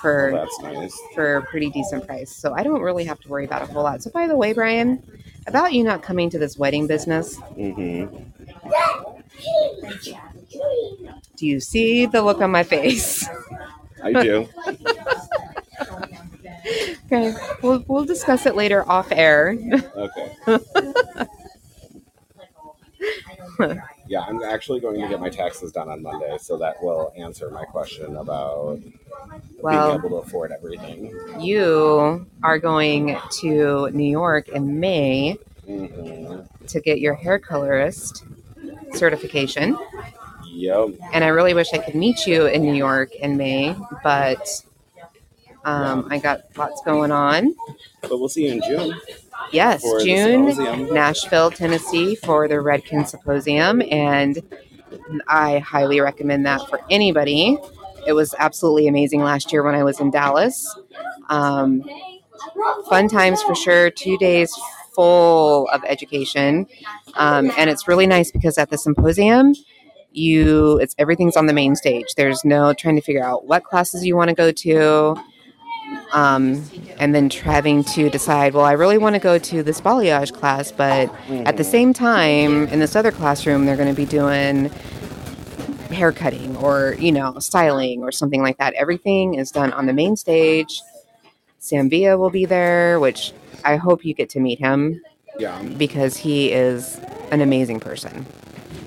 for 0.00 0.32
that's 0.32 0.60
nice. 0.60 0.98
for 1.14 1.36
a 1.36 1.42
pretty 1.42 1.70
decent 1.70 2.06
price. 2.06 2.34
So 2.34 2.52
I 2.52 2.62
don't 2.64 2.82
really 2.82 3.04
have 3.04 3.20
to 3.20 3.28
worry 3.28 3.44
about 3.44 3.62
a 3.62 3.66
whole 3.66 3.84
lot. 3.84 4.02
So 4.02 4.10
by 4.10 4.26
the 4.26 4.36
way, 4.36 4.52
Brian, 4.52 5.02
about 5.46 5.72
you 5.72 5.84
not 5.84 6.02
coming 6.02 6.30
to 6.30 6.38
this 6.38 6.56
wedding 6.56 6.86
business, 6.86 7.36
hmm 7.36 8.06
do 11.36 11.46
you 11.46 11.58
see 11.58 12.06
the 12.06 12.22
look 12.22 12.40
on 12.40 12.50
my 12.50 12.62
face? 12.62 13.28
I 14.02 14.12
do. 14.12 14.48
Okay, 17.06 17.34
we'll 17.62 17.84
we'll 17.88 18.04
discuss 18.06 18.46
it 18.46 18.56
later 18.56 18.88
off 18.88 19.08
air. 19.12 19.58
Okay. 19.96 20.36
Yeah, 24.08 24.20
I'm 24.20 24.42
actually 24.42 24.80
going 24.80 25.00
to 25.00 25.08
get 25.08 25.20
my 25.20 25.30
taxes 25.30 25.72
done 25.72 25.88
on 25.88 26.02
Monday, 26.02 26.36
so 26.40 26.56
that 26.58 26.82
will 26.82 27.12
answer 27.16 27.50
my 27.50 27.64
question 27.64 28.16
about 28.16 28.78
Well- 29.60 29.98
being 29.98 30.00
able 30.00 30.22
to 30.22 30.26
afford 30.28 30.52
everything. 30.52 31.16
You 31.38 32.26
are 32.42 32.58
going 32.58 33.18
to 33.40 33.90
New 33.90 34.10
York 34.10 34.48
in 34.48 34.80
May 34.80 35.38
hmm 35.66 36.40
to 36.68 36.80
get 36.80 37.00
your 37.00 37.14
hair 37.14 37.38
colorist 37.38 38.24
certification. 38.94 39.76
Yep. 40.46 40.90
and 41.12 41.24
I 41.24 41.28
really 41.28 41.54
wish 41.54 41.72
I 41.72 41.78
could 41.78 41.94
meet 41.94 42.26
you 42.26 42.46
in 42.46 42.62
New 42.62 42.74
York 42.74 43.14
in 43.14 43.36
May, 43.36 43.74
but 44.04 44.62
um, 45.64 46.06
I 46.10 46.18
got 46.18 46.42
lots 46.56 46.82
going 46.84 47.10
on. 47.10 47.54
But 48.02 48.18
we'll 48.18 48.28
see 48.28 48.46
you 48.46 48.52
in 48.52 48.62
June. 48.62 48.94
Yes, 49.50 49.82
June. 50.04 50.46
Nashville, 50.92 51.50
Tennessee 51.50 52.14
for 52.16 52.48
the 52.48 52.56
Redken 52.56 53.06
Symposium, 53.06 53.82
and 53.90 54.42
I 55.26 55.58
highly 55.58 56.00
recommend 56.00 56.46
that 56.46 56.68
for 56.68 56.80
anybody. 56.90 57.58
It 58.06 58.12
was 58.14 58.34
absolutely 58.38 58.88
amazing 58.88 59.22
last 59.22 59.52
year 59.52 59.62
when 59.62 59.74
I 59.74 59.84
was 59.84 60.00
in 60.00 60.10
Dallas. 60.10 60.74
Um, 61.28 61.82
fun 62.88 63.08
times 63.08 63.42
for 63.42 63.54
sure. 63.54 63.90
Two 63.90 64.16
days 64.18 64.52
full 64.94 65.68
of 65.68 65.82
education, 65.84 66.66
um, 67.14 67.50
and 67.56 67.70
it's 67.70 67.88
really 67.88 68.06
nice 68.06 68.30
because 68.30 68.58
at 68.58 68.70
the 68.70 68.76
symposium, 68.78 69.54
you 70.12 70.78
it's 70.78 70.94
everything's 70.98 71.36
on 71.36 71.46
the 71.46 71.52
main 71.52 71.76
stage. 71.76 72.14
There's 72.16 72.44
no 72.44 72.72
trying 72.74 72.96
to 72.96 73.02
figure 73.02 73.24
out 73.24 73.46
what 73.46 73.64
classes 73.64 74.04
you 74.04 74.16
want 74.16 74.28
to 74.28 74.34
go 74.34 74.52
to. 74.52 75.16
Um, 76.12 76.64
and 76.98 77.14
then 77.14 77.28
having 77.28 77.84
to 77.84 78.08
decide, 78.08 78.54
well, 78.54 78.64
I 78.64 78.72
really 78.72 78.96
want 78.96 79.14
to 79.14 79.18
go 79.18 79.38
to 79.38 79.62
this 79.62 79.80
balayage 79.80 80.32
class, 80.32 80.72
but 80.72 81.14
at 81.28 81.58
the 81.58 81.64
same 81.64 81.92
time, 81.92 82.66
in 82.68 82.78
this 82.80 82.96
other 82.96 83.10
classroom, 83.10 83.66
they're 83.66 83.76
going 83.76 83.88
to 83.88 83.94
be 83.94 84.06
doing 84.06 84.70
hair 85.92 86.12
cutting 86.12 86.56
or, 86.56 86.96
you 86.98 87.12
know, 87.12 87.38
styling 87.38 88.02
or 88.02 88.10
something 88.12 88.42
like 88.42 88.58
that. 88.58 88.74
Everything 88.74 89.34
is 89.34 89.50
done 89.50 89.72
on 89.72 89.86
the 89.86 89.92
main 89.92 90.16
stage. 90.16 90.82
Sam 91.58 91.88
Villa 91.88 92.16
will 92.18 92.30
be 92.30 92.44
there, 92.44 92.98
which 92.98 93.32
I 93.64 93.76
hope 93.76 94.04
you 94.04 94.14
get 94.14 94.28
to 94.30 94.40
meet 94.40 94.58
him 94.58 95.00
Yeah. 95.38 95.62
because 95.62 96.16
he 96.16 96.52
is 96.52 96.98
an 97.30 97.40
amazing 97.40 97.80
person. 97.80 98.26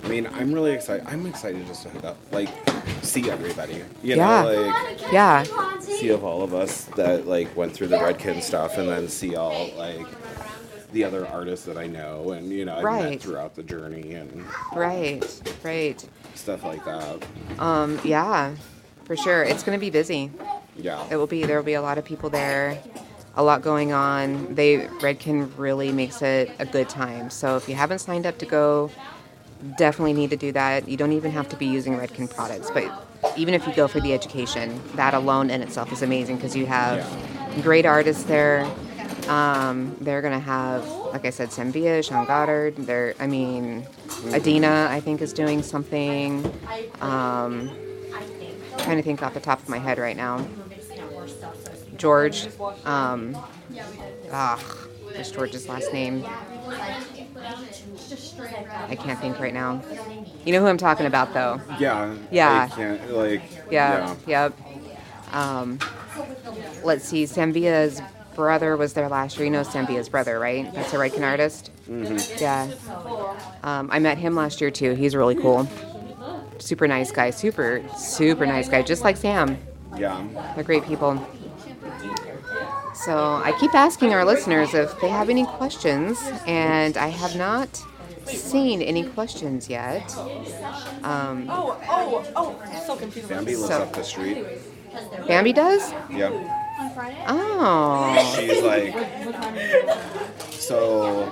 I 0.03 0.08
mean, 0.08 0.28
I'm 0.28 0.53
really 0.53 0.74
excited. 0.74 1.06
I'm 1.08 1.26
excited 1.26 1.66
just 1.68 1.84
to 1.84 1.89
hook 1.89 2.03
up, 2.03 2.18
like, 2.32 2.49
see 3.01 3.30
everybody. 3.32 3.76
You 4.03 4.16
Yeah. 4.18 4.41
know, 4.43 4.51
like, 4.51 5.12
Yeah. 5.12 5.43
see 5.80 6.10
of 6.10 6.24
all 6.24 6.43
of 6.43 6.53
us 6.53 6.84
that, 6.95 7.28
like, 7.28 7.56
went 7.56 7.74
through 7.74 7.88
the 7.88 7.97
Redken 7.97 8.41
stuff 8.41 8.78
and 8.78 8.88
then 8.89 9.08
see 9.08 9.36
all, 9.36 9.70
like, 9.78 10.06
the 10.93 11.03
other 11.03 11.28
artists 11.28 11.66
that 11.66 11.78
I 11.78 11.88
know 11.88 12.32
and, 12.32 12.49
you 12.51 12.66
know, 12.66 12.76
I've 12.76 12.84
Right. 12.84 13.10
met 13.12 13.22
throughout 13.22 13.56
the 13.56 13.64
journey 13.64 14.14
and 14.14 14.45
Right. 14.74 15.24
Right. 15.64 16.03
Stuff 16.38 16.64
like 16.64 16.84
that. 16.86 17.26
Um, 17.60 18.00
yeah, 18.04 18.56
for 19.06 19.16
sure. 19.16 19.44
It's 19.44 19.64
going 19.64 19.78
to 19.78 19.82
be 19.82 19.90
busy. 19.90 20.32
Yeah. 20.76 21.06
It 21.10 21.16
will 21.16 21.28
be. 21.28 21.44
There 21.46 21.58
will 21.58 21.64
be 21.64 21.74
a 21.74 21.82
lot 21.82 21.98
of 21.98 22.06
people 22.06 22.30
there. 22.30 22.78
A 23.36 23.44
lot 23.44 23.62
going 23.62 23.92
on. 23.92 24.56
They 24.56 24.88
Redken 25.02 25.52
really 25.58 25.92
makes 25.92 26.22
it 26.22 26.52
a 26.60 26.66
good 26.66 26.88
time. 26.90 27.30
So 27.30 27.58
if 27.58 27.68
you 27.68 27.76
haven't 27.76 28.00
signed 28.00 28.26
up 28.26 28.38
to 28.40 28.46
go, 28.46 28.92
definitely 29.78 30.14
need 30.14 30.30
to 30.30 30.38
do 30.38 30.52
that. 30.54 30.88
You 30.88 30.98
don't 30.98 31.12
even 31.12 31.32
have 31.32 31.50
to 31.50 31.56
be 31.56 31.66
using 31.66 31.98
Redken 31.98 32.34
products, 32.34 32.72
but 32.72 32.90
even 33.38 33.54
if 33.54 33.68
you 33.68 33.74
go 33.74 33.88
for 33.88 34.00
the 34.00 34.14
education, 34.14 34.82
that 34.96 35.14
alone 35.14 35.50
in 35.50 35.62
itself 35.62 35.92
is 35.92 36.02
amazing 36.02 36.38
because 36.38 36.56
you 36.56 36.66
have 36.66 37.06
great 37.62 37.86
artists 37.86 38.24
there. 38.24 38.70
Um, 39.28 39.98
they're 40.02 40.22
gonna 40.22 40.40
have, 40.40 40.84
like 41.16 41.26
I 41.26 41.30
said, 41.30 41.49
Sam 41.49 41.72
Villa, 41.72 42.03
Sean 42.03 42.26
Goddard. 42.26 42.76
They're, 42.76 43.16
I 43.22 43.26
mean, 43.26 43.88
Adina, 44.34 44.89
I 44.91 44.99
think, 44.99 45.22
is 45.22 45.32
doing 45.32 45.63
something. 45.63 46.45
Um, 46.99 47.72
trying 48.80 48.97
to 48.97 49.01
think 49.01 49.24
off 49.24 49.34
the 49.34 49.39
top 49.39 49.61
of 49.61 49.70
my 49.70 49.78
head 49.78 49.97
right 49.97 50.18
now. 50.18 50.45
George. 51.95 52.47
Um, 52.84 53.38
ah, 54.34 54.57
what's 55.03 55.32
George's 55.32 55.70
last 55.70 55.93
name? 55.93 56.26
I 58.89 58.97
can't 58.97 59.18
think 59.18 59.39
right 59.39 59.53
now. 59.53 59.82
You 60.43 60.51
know 60.51 60.59
who 60.59 60.68
I'm 60.68 60.78
talking 60.78 61.05
about, 61.05 61.34
though. 61.34 61.61
Yeah. 61.80 62.13
Yeah. 62.30 62.68
I 62.70 62.76
can't, 62.76 63.13
like, 63.13 63.41
Yeah. 63.72 64.13
Yep. 64.28 64.53
Um, 65.32 65.80
let's 66.84 67.05
see. 67.05 67.26
Sam 67.26 67.53
Villa's 67.53 68.01
brother 68.36 68.76
was 68.78 68.94
there 68.94 69.08
last 69.10 69.38
year. 69.38 69.46
You 69.46 69.52
know 69.52 69.64
Sam 69.64 69.88
Villa's 69.88 70.10
brother, 70.10 70.40
right? 70.40 70.72
That's 70.74 70.94
a 70.94 70.98
Redken 70.98 71.24
artist. 71.24 71.72
Mhm. 71.90 72.40
Yeah. 72.42 72.68
Um, 73.64 73.90
I 73.92 74.00
met 74.00 74.18
him 74.18 74.36
last 74.36 74.62
year 74.62 74.72
too. 74.72 74.94
He's 74.94 75.16
really 75.16 75.36
cool. 75.36 75.68
Super 76.60 76.88
nice 76.88 77.12
guy. 77.12 77.30
Super, 77.32 77.82
super 77.98 78.46
nice 78.46 78.70
guy. 78.70 78.82
Just 78.82 79.04
like 79.04 79.18
Sam. 79.18 79.58
Yeah. 79.98 80.22
They're 80.56 80.64
great 80.64 80.86
people. 80.86 81.20
So 82.94 83.14
I 83.44 83.54
keep 83.60 83.76
asking 83.76 84.14
our 84.14 84.24
listeners 84.24 84.74
if 84.74 85.00
they 85.02 85.10
have 85.10 85.30
any 85.30 85.46
questions, 85.46 86.18
and 86.48 86.96
I 86.98 87.10
have 87.10 87.36
not 87.36 87.84
seen 88.26 88.82
any 88.82 89.04
questions 89.04 89.70
yet. 89.70 90.16
Um, 91.04 91.48
Oh, 91.50 91.78
oh, 91.90 92.26
oh, 92.36 92.56
so 92.88 92.96
confused. 92.96 93.28
Bambi 93.30 93.56
lives 93.56 93.68
So- 93.68 93.82
up 93.84 93.94
the 93.94 94.04
street. 94.04 94.46
Bambi 95.28 95.52
does? 95.52 95.94
Yep. 96.10 96.34
On 96.98 97.04
Friday? 97.04 97.24
Oh. 97.28 98.36
She's 98.38 98.62
like, 98.64 98.93
so 100.52 101.26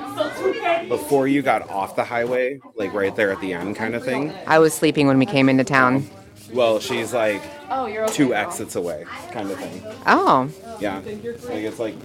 before 0.89 1.27
you 1.27 1.41
got 1.41 1.69
off 1.69 1.95
the 1.95 2.03
highway, 2.03 2.59
like 2.75 2.93
right 2.93 3.15
there 3.15 3.31
at 3.31 3.39
the 3.41 3.53
end 3.53 3.75
kind 3.75 3.95
of 3.95 4.03
thing. 4.03 4.33
I 4.47 4.59
was 4.59 4.73
sleeping 4.73 5.07
when 5.07 5.17
we 5.19 5.25
came 5.25 5.49
into 5.49 5.63
town. 5.63 6.07
Well, 6.51 6.79
she's 6.79 7.13
like 7.13 7.41
Oh, 7.69 7.85
you're 7.87 8.03
okay. 8.05 8.13
two 8.13 8.27
girl. 8.29 8.37
exits 8.37 8.75
away, 8.75 9.05
kind 9.31 9.49
of 9.49 9.57
thing. 9.57 9.81
Oh, 10.05 10.49
Yeah. 10.79 10.97
Like 10.97 11.63
it's 11.63 11.79
like 11.79 11.95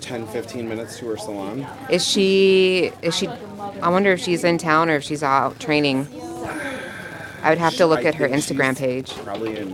10, 0.00 0.26
15 0.26 0.68
minutes 0.68 0.98
to 0.98 1.06
her 1.06 1.16
salon. 1.16 1.66
is 1.88 2.06
she? 2.06 2.90
Is 3.02 3.16
she? 3.16 3.28
I 3.28 3.88
wonder 3.88 4.12
if 4.12 4.20
she's 4.20 4.44
in 4.44 4.58
town 4.58 4.90
or 4.90 4.96
if 4.96 5.04
she's 5.04 5.22
out 5.22 5.58
training. 5.60 6.06
I 7.42 7.48
would 7.48 7.58
have 7.58 7.74
to 7.76 7.86
look 7.86 8.00
I 8.00 8.04
at 8.08 8.14
her 8.16 8.28
Instagram 8.28 8.76
page. 8.76 9.14
Probably 9.18 9.56
in, 9.56 9.70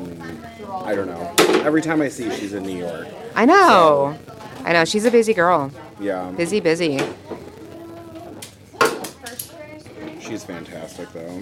I 0.85 0.95
don't 0.95 1.07
know. 1.07 1.35
Every 1.64 1.83
time 1.83 2.01
I 2.03 2.09
see 2.09 2.31
she's 2.37 2.53
in 2.53 2.62
New 2.62 2.79
York. 2.79 3.09
I 3.35 3.45
know. 3.45 4.16
I 4.64 4.72
know. 4.72 4.85
She's 4.85 5.05
a 5.05 5.11
busy 5.11 5.35
girl. 5.35 5.70
Yeah. 6.01 6.31
Busy, 6.37 6.61
busy. 6.61 6.99
She's 10.20 10.43
fantastic 10.45 11.09
though. 11.12 11.41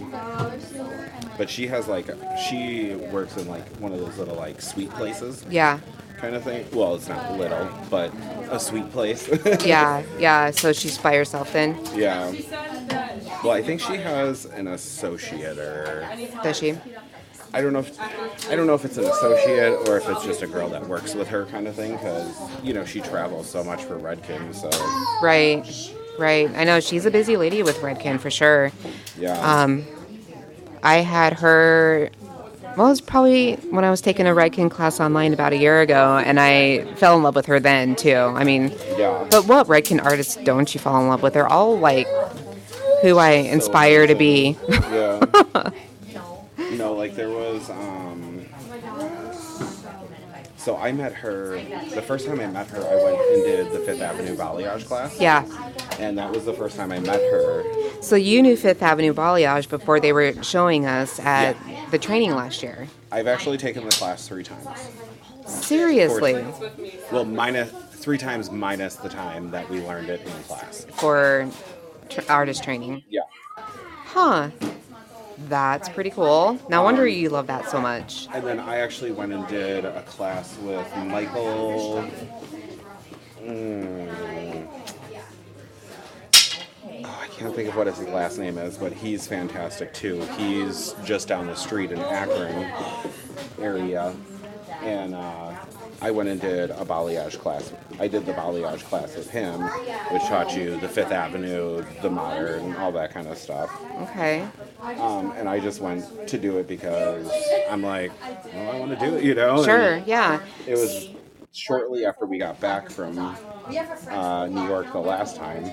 But 1.39 1.49
she 1.49 1.67
has 1.69 1.89
like, 1.89 2.07
she 2.49 2.95
works 3.11 3.37
in 3.37 3.49
like 3.49 3.67
one 3.77 3.93
of 3.93 3.99
those 4.01 4.19
little 4.19 4.37
like 4.37 4.61
sweet 4.61 4.91
places 4.91 5.45
Yeah. 5.49 5.79
kind 6.19 6.35
of 6.37 6.45
thing. 6.45 6.67
Well, 6.73 6.95
it's 6.95 7.09
not 7.09 7.39
little, 7.39 7.69
but 7.91 8.13
a 8.51 8.61
sweet 8.61 8.91
place. 8.93 9.29
Yeah. 9.65 10.03
Yeah. 10.19 10.51
So 10.51 10.73
she's 10.73 10.99
by 10.99 11.17
herself 11.17 11.53
then, 11.53 11.79
yeah. 11.95 12.31
Well, 13.43 13.53
I 13.53 13.63
think 13.63 13.81
she 13.81 13.97
has 13.97 14.45
an 14.47 14.69
associate 14.69 15.59
or 15.59 16.07
does 16.43 16.59
she? 16.59 16.77
I 17.55 17.61
don't 17.61 17.73
know 17.73 17.79
if 17.79 17.99
I 18.51 18.57
don't 18.57 18.67
know 18.67 18.75
if 18.75 18.85
it's 18.85 18.97
an 18.97 19.05
associate 19.05 19.89
or 19.89 19.97
if 19.97 20.09
it's 20.09 20.25
just 20.25 20.43
a 20.43 20.47
girl 20.47 20.69
that 20.71 20.87
works 20.89 21.15
with 21.15 21.29
her 21.29 21.47
kind 21.47 21.69
of 21.69 21.75
thing 21.77 21.93
because 21.93 22.29
you 22.65 22.75
know 22.75 22.85
she 22.85 23.01
travels 23.01 23.49
so 23.49 23.63
much 23.63 23.85
for 23.85 23.97
Redken. 23.99 24.53
So 24.55 24.69
Right. 25.23 25.65
Right. 26.19 26.51
I 26.57 26.65
know 26.65 26.81
she's 26.81 27.07
a 27.07 27.11
busy 27.11 27.37
lady 27.37 27.63
with 27.63 27.77
Redken 27.79 28.19
for 28.21 28.31
sure. 28.31 28.71
yeah, 29.19 29.39
Um, 29.63 29.85
I 30.83 30.97
had 30.97 31.35
her. 31.35 32.11
Well, 32.77 32.87
it 32.89 32.91
was 32.91 33.01
probably 33.01 33.55
when 33.71 33.85
I 33.85 33.91
was 33.91 34.01
taking 34.01 34.27
a 34.27 34.31
Redken 34.35 34.69
class 34.69 34.99
online 34.99 35.33
about 35.33 35.53
a 35.53 35.57
year 35.57 35.81
ago, 35.81 36.19
and 36.19 36.41
I 36.41 36.85
fell 36.97 37.17
in 37.17 37.23
love 37.23 37.37
with 37.37 37.47
her 37.47 37.61
then 37.61 37.95
too. 37.95 38.17
I 38.17 38.43
mean, 38.43 38.73
yeah. 38.99 39.25
but 39.31 39.47
what 39.47 39.69
Redken 39.69 40.05
artists 40.05 40.35
don't 40.43 40.75
you 40.75 40.81
fall 40.81 41.01
in 41.01 41.09
love 41.09 41.23
with? 41.23 41.35
They're 41.35 41.47
all 41.47 41.79
like 41.79 42.09
who 43.03 43.19
I 43.19 43.31
inspire 43.31 44.09
to 44.09 44.15
be. 44.17 44.57
yeah. 44.69 45.21
you 46.71 46.77
know, 46.79 46.95
like 46.95 47.15
there 47.15 47.31
was. 47.31 47.71
um 47.71 48.47
So 50.57 50.77
I 50.77 50.93
met 50.93 51.13
her. 51.15 51.59
The 51.95 52.01
first 52.03 52.27
time 52.27 52.41
I 52.41 52.47
met 52.47 52.69
her, 52.69 52.79
I 52.81 52.95
went 53.05 53.21
and 53.21 53.45
did 53.45 53.73
the 53.73 53.81
Fifth 53.81 54.01
Avenue 54.01 54.35
balayage 54.37 54.87
class. 54.87 55.19
yeah. 55.21 55.45
And 55.99 56.17
that 56.19 56.33
was 56.33 56.45
the 56.45 56.55
first 56.55 56.77
time 56.77 56.91
I 56.91 56.99
met 57.01 57.21
her. 57.21 57.65
So 58.03 58.17
you 58.17 58.43
knew 58.43 58.57
Fifth 58.57 58.83
Avenue 58.83 59.13
Balayage 59.15 59.69
before 59.69 60.01
they 60.01 60.13
were 60.13 60.43
showing 60.43 60.87
us 60.87 61.21
at 61.21 61.57
the 61.91 61.99
training 61.99 62.35
last 62.35 62.63
year. 62.63 62.89
I've 63.13 63.29
actually 63.29 63.59
taken 63.59 63.85
the 63.85 63.91
class 63.91 64.27
three 64.27 64.43
times. 64.43 64.67
Seriously, 65.47 66.45
Well, 67.13 67.25
minus 67.25 67.71
three 67.93 68.19
times 68.19 68.51
minus 68.51 68.97
the 68.97 69.09
time 69.09 69.51
that 69.53 69.69
we 69.71 69.81
learned 69.87 70.09
it 70.09 70.21
in 70.23 70.33
class. 70.45 70.87
for 70.95 71.49
tr- 72.09 72.21
artist 72.29 72.65
training. 72.65 73.03
Yeah. 73.09 73.21
Huh. 74.07 74.49
That's 75.39 75.89
pretty 75.89 76.11
cool. 76.11 76.59
No 76.69 76.83
wonder 76.83 77.07
you 77.07 77.29
love 77.29 77.47
that 77.49 77.69
so 77.69 77.81
much. 77.81 78.29
And 78.33 78.47
then 78.47 78.61
I 78.61 78.79
actually 78.79 79.13
went 79.13 79.33
and 79.33 79.47
did 79.49 79.85
a 79.85 80.03
class 80.03 80.57
with 80.59 80.97
Michael. 80.97 82.05
Mm, 83.43 84.67
oh, 87.05 87.19
I 87.21 87.27
can't 87.29 87.55
think 87.55 87.69
of 87.69 87.77
what 87.77 87.87
his 87.87 87.99
last 88.01 88.39
name 88.39 88.57
is, 88.59 88.79
but 88.79 88.93
he's 88.93 89.27
fantastic 89.27 89.93
too. 89.93 90.21
He's 90.39 90.95
just 91.05 91.29
down 91.29 91.47
the 91.47 91.55
street 91.55 91.93
in 91.93 91.99
Akron 91.99 92.73
area, 93.61 94.15
and 94.81 95.15
uh, 95.15 95.55
I 96.05 96.11
went 96.11 96.29
and 96.29 96.39
did 96.39 96.69
a 96.71 96.85
balayage 96.85 97.39
class. 97.39 97.73
I 97.99 98.09
did 98.09 98.27
the 98.27 98.35
balayage 98.35 98.81
class 98.81 99.17
with 99.17 99.31
him, 99.31 99.63
which 100.13 100.23
taught 100.25 100.55
you 100.55 100.79
the 100.79 100.87
Fifth 100.87 101.13
Avenue, 101.13 101.83
the 102.03 102.11
modern, 102.11 102.77
all 102.77 102.93
that 102.93 103.11
kind 103.11 103.27
of 103.27 103.39
stuff. 103.39 103.75
Okay. 104.03 104.47
Um, 104.83 105.33
and 105.33 105.49
I 105.49 105.59
just 105.61 105.81
went 105.81 106.29
to 106.29 106.37
do 106.37 106.59
it 106.59 106.69
because 106.69 107.27
I'm 107.71 107.83
like, 107.83 108.13
well, 108.53 108.77
I 108.77 108.79
want 108.81 108.99
to 108.99 109.07
do 109.07 109.17
it, 109.17 109.25
you 109.25 109.35
know? 109.35 109.57
And 109.57 109.65
Sure. 109.65 109.97
Yeah. 110.05 110.41
It 110.67 110.75
was 110.75 111.09
shortly 111.53 112.05
after 112.05 112.27
we 112.27 112.37
got 112.37 112.61
back 112.61 112.91
from 112.91 113.19
uh, 114.11 114.47
New 114.49 114.67
York 114.67 114.93
the 114.93 114.99
last 114.99 115.37
time, 115.37 115.71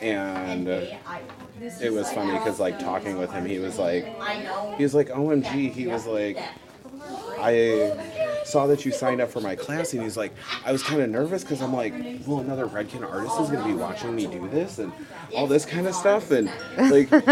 and 0.00 0.68
it 0.68 1.92
was 1.92 2.08
funny 2.12 2.38
because 2.38 2.60
like 2.60 2.78
talking 2.78 3.18
with 3.18 3.32
him, 3.32 3.46
he 3.46 3.58
was 3.58 3.80
like, 3.80 4.04
he 4.76 4.84
was 4.84 4.94
like, 4.94 5.08
OMG, 5.08 5.72
he 5.72 5.88
was 5.88 6.06
like, 6.06 6.38
I 7.40 8.42
saw 8.44 8.66
that 8.66 8.84
you 8.84 8.90
signed 8.92 9.20
up 9.20 9.30
for 9.30 9.40
my 9.40 9.54
class, 9.56 9.92
and 9.92 10.02
he's 10.02 10.16
like, 10.16 10.32
I 10.64 10.72
was 10.72 10.82
kind 10.82 11.00
of 11.00 11.08
nervous 11.10 11.42
because 11.42 11.60
I'm 11.62 11.72
like, 11.72 11.94
well, 12.26 12.40
another 12.40 12.66
Redken 12.66 13.08
artist 13.08 13.40
is 13.40 13.50
gonna 13.50 13.64
be 13.64 13.74
watching 13.74 14.14
me 14.14 14.26
do 14.26 14.48
this 14.48 14.78
and 14.78 14.92
all 15.34 15.46
this 15.46 15.64
kind 15.64 15.86
of 15.86 15.94
stuff, 15.94 16.30
and 16.30 16.50
like, 16.90 17.08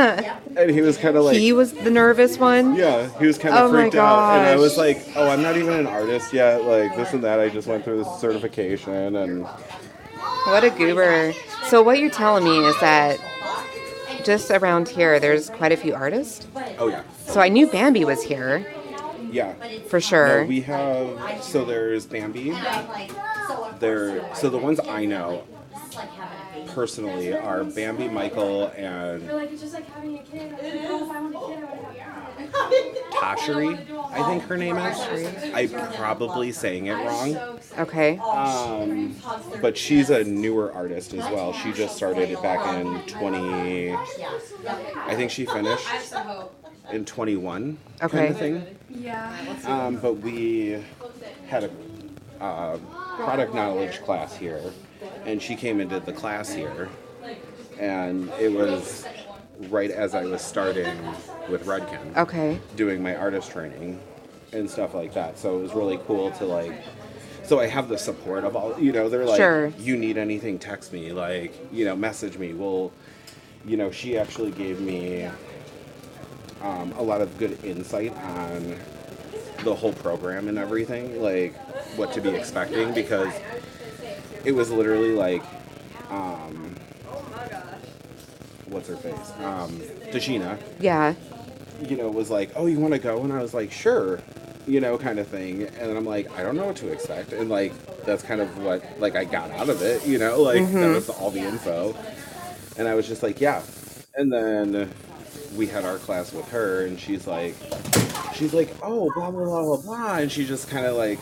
and 0.57 0.71
he 0.71 0.81
was 0.81 0.97
kind 0.97 1.17
of 1.17 1.25
like, 1.25 1.37
He 1.37 1.53
was 1.53 1.73
the 1.73 1.91
nervous 1.91 2.39
one. 2.39 2.75
yeah, 2.77 3.09
he 3.19 3.27
was 3.27 3.39
kind 3.39 3.55
Oh 3.55 3.67
of 3.67 3.73
my 3.73 3.83
freaked 3.83 3.97
out, 3.97 4.39
and 4.39 4.47
I 4.47 4.57
was 4.57 4.77
like, 4.79 5.05
"Oh, 5.17 5.29
I'm 5.29 5.43
not 5.43 5.57
even 5.57 5.73
an 5.75 5.87
artist 5.87 6.33
yet. 6.33 6.65
Like 6.65 6.95
this 6.97 7.13
and 7.13 7.25
that. 7.25 7.41
I 7.41 7.49
just 7.49 7.67
went 7.67 7.85
through 7.85 8.05
this 8.05 8.21
certification, 8.21 9.17
and 9.17 9.45
What 10.45 10.65
a 10.65 10.71
goober. 10.71 11.33
So 11.69 11.83
what 11.83 11.99
you're 11.99 12.11
telling 12.11 12.45
me 12.45 12.59
is 12.65 12.79
that 12.81 13.19
just 14.25 14.51
around 14.51 14.89
here, 14.89 15.19
there's 15.21 15.51
quite 15.51 15.73
a 15.73 15.77
few 15.77 15.95
artists. 15.95 16.47
oh 16.79 16.89
yeah, 16.89 17.03
So 17.27 17.41
I 17.41 17.49
knew 17.49 17.67
Bambi 17.67 18.05
was 18.05 18.23
here 18.23 18.65
yeah. 19.31 19.55
for 19.89 19.97
No, 19.97 20.01
sure. 20.01 20.45
we 20.45 20.61
have 20.63 21.43
so 21.43 21.65
there's 21.65 22.07
Bambi. 22.07 22.55
There, 23.79 24.35
so 24.35 24.51
the 24.51 24.59
ones 24.59 24.81
I 24.81 25.05
know 25.05 25.45
personally 26.69 27.33
are 27.33 27.65
Bambi, 27.65 28.09
Michael, 28.09 28.69
and 28.77 29.27
Like 29.29 29.53
it's 29.53 29.63
just 29.63 29.75
like 29.75 29.89
having 29.91 30.19
a 30.19 30.23
kid. 30.23 30.53
Like, 30.53 30.61
oh, 30.63 31.05
if 31.05 31.11
I 31.11 31.21
want 31.21 31.35
a 31.35 31.39
kid, 31.39 31.65
I 31.65 31.77
would 31.77 31.97
have 31.97 33.39
Tashiri. 33.39 34.13
I 34.13 34.27
think 34.29 34.45
her 34.45 34.57
name 34.57 34.77
is. 34.77 35.55
I'm 35.55 35.95
probably 35.95 36.53
saying 36.53 36.87
it 36.87 36.95
wrong. 36.95 37.59
Okay. 37.79 38.19
Um, 38.19 39.17
but 39.61 39.77
she's 39.77 40.11
a 40.11 40.25
newer 40.25 40.73
artist 40.73 41.15
as 41.15 41.25
well. 41.33 41.53
She 41.53 41.73
just 41.73 41.97
started 41.97 42.31
it 42.31 42.41
back 42.43 42.65
in 42.79 43.01
20. 43.07 43.93
I 43.93 45.15
think 45.15 45.31
she 45.31 45.47
finished 45.47 45.87
in 46.93 47.05
21 47.05 47.79
kind 48.01 48.29
of 48.31 48.39
thing. 48.39 48.67
Yeah. 48.89 49.57
Um, 49.67 49.97
but 49.97 50.15
we 50.15 50.83
had 51.47 51.65
a 51.65 51.71
uh, 52.43 52.79
product 53.17 53.55
knowledge 53.55 54.01
class 54.03 54.37
here, 54.37 54.63
and 55.25 55.41
she 55.41 55.57
came 55.57 55.81
and 55.81 55.91
did 55.91 56.07
the 56.07 56.13
class 56.13 56.53
here, 56.53 56.89
and 57.79 58.31
it 58.41 58.53
was 58.53 59.07
right 59.69 59.91
as 59.91 60.15
I 60.15 60.25
was 60.25 60.41
starting 60.41 60.97
with 61.49 61.67
Redken 61.67 62.17
Okay. 62.17 62.61
doing 62.77 63.03
my 63.03 63.17
artist 63.17 63.51
training 63.51 64.01
and 64.53 64.71
stuff 64.71 64.95
like 64.95 65.13
that. 65.15 65.39
So 65.39 65.59
it 65.59 65.63
was 65.63 65.75
really 65.75 65.99
cool 66.07 66.31
to 66.33 66.45
like. 66.45 66.73
So 67.45 67.59
I 67.59 67.67
have 67.67 67.89
the 67.89 67.99
support 67.99 68.45
of 68.45 68.55
all. 68.57 68.79
You 68.79 68.93
know, 68.93 69.09
they're 69.09 69.25
like, 69.25 69.39
Sure. 69.39 69.69
you 69.79 69.97
need 69.97 70.19
anything, 70.19 70.59
text 70.59 70.93
me. 70.93 71.13
Like, 71.13 71.55
you 71.73 71.87
know, 71.87 71.97
message 71.97 72.37
me. 72.39 72.53
Well, 72.53 72.93
you 73.65 73.77
know, 73.77 73.91
she 73.91 74.19
actually 74.19 74.51
gave 74.51 74.81
me 74.81 75.29
um, 76.63 76.93
a 76.97 77.03
lot 77.03 77.21
of 77.21 77.37
good 77.39 77.63
insight 77.65 78.17
on 78.17 78.77
the 79.65 79.75
whole 79.75 79.93
program 79.93 80.49
and 80.49 80.59
everything, 80.59 81.21
like 81.23 81.55
what 81.97 82.13
to 82.13 82.21
be 82.21 82.31
expecting, 82.31 82.93
because 82.95 83.33
it 84.45 84.53
was 84.53 84.71
literally 84.71 85.13
like, 85.13 85.43
um, 86.11 86.75
what's 88.67 88.89
her 88.89 88.97
face, 88.97 89.33
um, 89.45 89.81
Yeah. 90.81 91.15
you 91.81 91.97
know, 91.97 92.11
was 92.11 92.31
like, 92.31 92.51
"Oh, 92.57 92.67
you 92.67 92.79
want 92.79 92.95
to 92.95 92.99
go?" 93.01 93.23
And 93.23 93.33
I 93.33 93.41
was 93.43 93.55
like, 93.55 93.71
"Sure," 93.73 94.21
you 94.67 94.81
know, 94.81 94.99
kind 94.99 95.19
of 95.19 95.27
thing. 95.29 95.65
And 95.81 95.97
I'm 95.97 96.05
like, 96.05 96.31
"I 96.39 96.43
don't 96.43 96.57
know 96.57 96.67
what 96.67 96.77
to 96.77 96.89
expect," 96.93 97.33
and 97.33 97.49
like 97.49 97.73
that's 98.05 98.23
kind 98.23 98.41
of 98.41 98.59
what 98.59 98.83
like 98.99 99.17
I 99.17 99.25
got 99.25 99.51
out 99.53 99.69
of 99.69 99.83
it, 99.83 100.07
you 100.07 100.19
know, 100.19 100.41
like 100.43 100.71
that 100.73 100.89
was 100.95 101.09
all 101.09 101.31
the 101.31 101.41
info. 101.41 101.95
And 102.77 102.89
I 102.89 102.95
was 102.95 103.07
just 103.09 103.23
like, 103.23 103.41
"Yeah." 103.41 103.63
And 104.17 104.33
then 104.33 104.91
we 105.57 105.67
had 105.67 105.85
our 105.85 105.99
class 105.99 106.33
with 106.33 106.49
her, 106.51 106.85
and 106.87 106.99
she's 106.99 107.27
like, 107.27 107.55
she's 108.35 108.53
like, 108.55 108.75
"Oh, 108.83 109.11
blah 109.15 109.31
blah 109.31 109.45
blah 109.45 109.63
blah 109.63 109.77
blah," 109.83 110.15
and 110.19 110.31
she 110.31 110.45
just 110.47 110.69
kind 110.69 110.87
of 110.87 110.97
like 110.97 111.19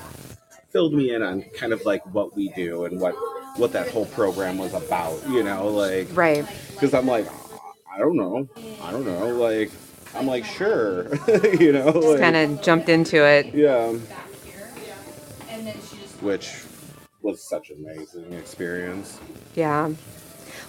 filled 0.70 0.92
me 0.94 1.14
in 1.14 1.22
on 1.22 1.42
kind 1.56 1.72
of 1.72 1.84
like 1.84 2.04
what 2.14 2.34
we 2.36 2.48
do 2.50 2.84
and 2.84 3.00
what 3.00 3.14
what 3.56 3.72
that 3.72 3.88
whole 3.88 4.06
program 4.06 4.58
was 4.58 4.74
about, 4.74 5.18
you 5.28 5.42
know, 5.42 5.68
like 5.68 6.08
Right. 6.12 6.44
because 6.72 6.92
I'm 6.92 7.06
like, 7.06 7.26
I 7.90 7.98
don't 7.98 8.16
know, 8.16 8.46
I 8.82 8.90
don't 8.90 9.06
know, 9.06 9.28
like 9.28 9.70
I'm 10.14 10.26
like, 10.26 10.44
sure, 10.44 11.08
you 11.58 11.72
know, 11.72 11.90
like, 11.90 12.20
Kind 12.20 12.36
of 12.36 12.60
jumped 12.62 12.88
into 12.90 13.24
it. 13.24 13.54
yeah, 13.54 13.92
which 16.20 16.50
was 17.22 17.42
such 17.42 17.70
an 17.70 17.78
amazing 17.84 18.32
experience. 18.34 19.18
Yeah. 19.54 19.90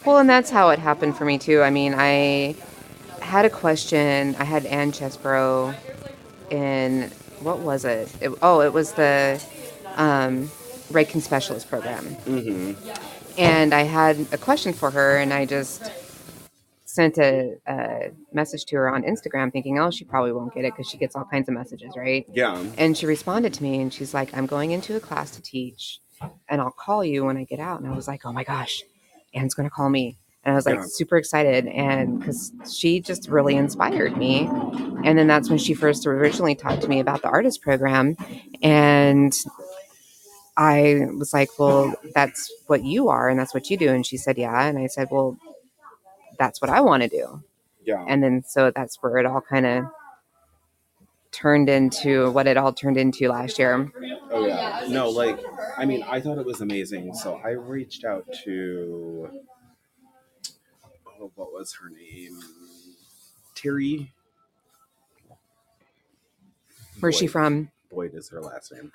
Well, 0.05 0.17
and 0.19 0.29
that's 0.29 0.49
how 0.49 0.69
it 0.69 0.79
happened 0.79 1.17
for 1.17 1.25
me 1.25 1.37
too. 1.37 1.61
I 1.61 1.69
mean, 1.69 1.93
I 1.97 2.55
had 3.27 3.45
a 3.45 3.49
question. 3.49 4.35
I 4.39 4.43
had 4.43 4.65
Ann 4.65 4.91
Chesbro 4.91 5.75
in 6.49 7.11
what 7.41 7.59
was 7.59 7.85
it? 7.85 8.11
it 8.21 8.31
oh, 8.41 8.61
it 8.61 8.73
was 8.73 8.93
the 8.93 9.41
um, 9.95 10.49
Redken 10.91 11.21
Specialist 11.21 11.69
program. 11.69 12.05
hmm 12.05 12.73
and 13.37 13.73
I 13.73 13.83
had 13.83 14.17
a 14.31 14.37
question 14.37 14.73
for 14.73 14.89
her, 14.89 15.17
and 15.17 15.31
I 15.31 15.45
just 15.45 15.91
sent 16.85 17.19
a, 17.19 17.57
a 17.67 18.09
message 18.33 18.65
to 18.65 18.75
her 18.77 18.89
on 18.89 19.03
Instagram, 19.03 19.51
thinking, 19.51 19.77
"Oh, 19.79 19.91
she 19.91 20.05
probably 20.05 20.31
won't 20.31 20.53
get 20.55 20.65
it 20.65 20.73
because 20.73 20.89
she 20.89 20.97
gets 20.97 21.15
all 21.15 21.25
kinds 21.25 21.47
of 21.47 21.53
messages, 21.53 21.93
right?" 21.95 22.25
Yeah. 22.33 22.63
And 22.77 22.97
she 22.97 23.05
responded 23.05 23.53
to 23.53 23.63
me, 23.63 23.79
and 23.79 23.93
she's 23.93 24.13
like, 24.13 24.35
"I'm 24.35 24.47
going 24.47 24.71
into 24.71 24.95
a 24.95 24.99
class 24.99 25.29
to 25.31 25.41
teach, 25.41 25.99
and 26.49 26.59
I'll 26.61 26.71
call 26.71 27.05
you 27.05 27.25
when 27.25 27.37
I 27.37 27.43
get 27.43 27.59
out." 27.59 27.79
And 27.79 27.87
I 27.87 27.95
was 27.95 28.07
like, 28.07 28.25
"Oh 28.25 28.33
my 28.33 28.43
gosh, 28.43 28.81
Anne's 29.35 29.53
going 29.53 29.69
to 29.69 29.73
call 29.73 29.89
me." 29.89 30.17
And 30.47 30.53
I 30.53 30.55
was 30.55 30.65
like 30.65 30.75
Yeah. 30.75 30.85
super 30.87 31.17
excited, 31.17 31.67
and 31.67 32.19
because 32.19 32.53
she 32.71 33.01
just 33.01 33.27
really 33.27 33.57
inspired 33.57 34.15
me. 34.15 34.47
And 35.03 35.17
then 35.19 35.27
that's 35.27 35.49
when 35.49 35.57
she 35.59 35.73
first 35.73 36.07
originally 36.07 36.55
talked 36.55 36.83
to 36.83 36.87
me 36.87 37.01
about 37.01 37.21
the 37.21 37.27
artist 37.27 37.61
program, 37.61 38.15
and 38.63 39.35
I 40.55 41.07
was 41.17 41.33
like, 41.33 41.49
Well, 41.59 41.93
that's 42.15 42.49
what 42.67 42.83
you 42.85 43.09
are 43.09 43.29
and 43.29 43.37
that's 43.39 43.53
what 43.53 43.69
you 43.69 43.77
do. 43.77 43.89
And 43.89 44.05
she 44.05 44.17
said, 44.17 44.37
Yeah. 44.37 44.65
And 44.67 44.79
I 44.79 44.87
said, 44.87 45.09
Well, 45.11 45.37
that's 46.39 46.61
what 46.61 46.69
I 46.69 46.81
want 46.81 47.03
to 47.03 47.09
do. 47.09 47.43
Yeah. 47.83 48.03
And 48.07 48.23
then 48.23 48.43
so 48.47 48.71
that's 48.71 49.01
where 49.03 49.17
it 49.17 49.25
all 49.25 49.41
kind 49.41 49.65
of 49.65 49.85
turned 51.31 51.69
into 51.69 52.31
what 52.31 52.47
it 52.47 52.57
all 52.57 52.73
turned 52.73 52.97
into 52.97 53.27
last 53.29 53.59
year. 53.59 53.91
Oh 54.31 54.45
yeah. 54.47 54.85
No, 54.89 55.09
like 55.09 55.39
I 55.77 55.85
mean, 55.85 56.03
I 56.03 56.19
thought 56.21 56.37
it 56.39 56.45
was 56.45 56.61
amazing. 56.61 57.13
So 57.13 57.39
I 57.43 57.49
reached 57.49 58.03
out 58.05 58.25
to 58.45 59.29
oh, 61.19 61.31
what 61.35 61.53
was 61.53 61.73
her 61.81 61.89
name? 61.89 62.39
Terry. 63.55 64.11
Where's 66.99 67.17
she 67.17 67.27
from? 67.27 67.69
Boyd 67.91 68.13
is 68.15 68.29
her 68.29 68.41
last 68.41 68.71
name. 68.71 68.91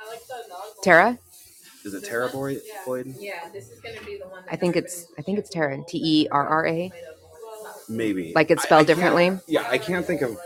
Tara? 0.82 1.18
Is 1.84 1.94
it 1.94 2.04
Tara 2.04 2.28
Boyd? 2.28 2.60
Boyd? 2.84 3.14
Yeah, 3.18 3.48
this 3.52 3.70
is 3.70 3.80
gonna 3.80 4.00
be 4.04 4.18
the 4.18 4.26
one. 4.28 4.42
I 4.50 4.56
think 4.56 4.76
it's 4.76 5.06
I 5.18 5.22
think 5.22 5.38
it's 5.38 5.50
Tara. 5.50 5.82
T 5.86 6.00
E 6.02 6.28
R 6.30 6.46
R 6.46 6.66
A. 6.66 6.92
Maybe. 7.88 8.32
Like 8.34 8.50
it's 8.50 8.62
I- 8.62 8.64
I 8.64 8.66
spelled 8.66 8.86
differently. 8.86 9.38
Yeah, 9.46 9.66
I 9.68 9.78
can't 9.78 10.06
think 10.06 10.22
of. 10.22 10.36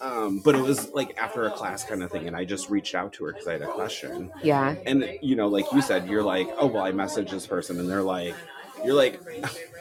Um, 0.00 0.38
but 0.38 0.54
it 0.54 0.62
was 0.62 0.90
like 0.92 1.18
after 1.18 1.46
a 1.46 1.50
class 1.50 1.82
kind 1.82 2.04
of 2.04 2.10
thing, 2.12 2.28
and 2.28 2.36
I 2.36 2.44
just 2.44 2.70
reached 2.70 2.94
out 2.94 3.12
to 3.14 3.24
her 3.24 3.32
because 3.32 3.48
I 3.48 3.52
had 3.54 3.62
a 3.62 3.66
question. 3.66 4.30
Yeah. 4.44 4.76
And 4.86 5.18
you 5.22 5.34
know, 5.34 5.48
like 5.48 5.66
you 5.72 5.82
said, 5.82 6.08
you're 6.08 6.22
like, 6.22 6.48
oh 6.58 6.66
well, 6.66 6.84
I 6.84 6.92
messaged 6.92 7.30
this 7.30 7.46
person, 7.48 7.80
and 7.80 7.88
they're 7.90 8.02
like, 8.02 8.34
you're 8.84 8.94
like, 8.94 9.20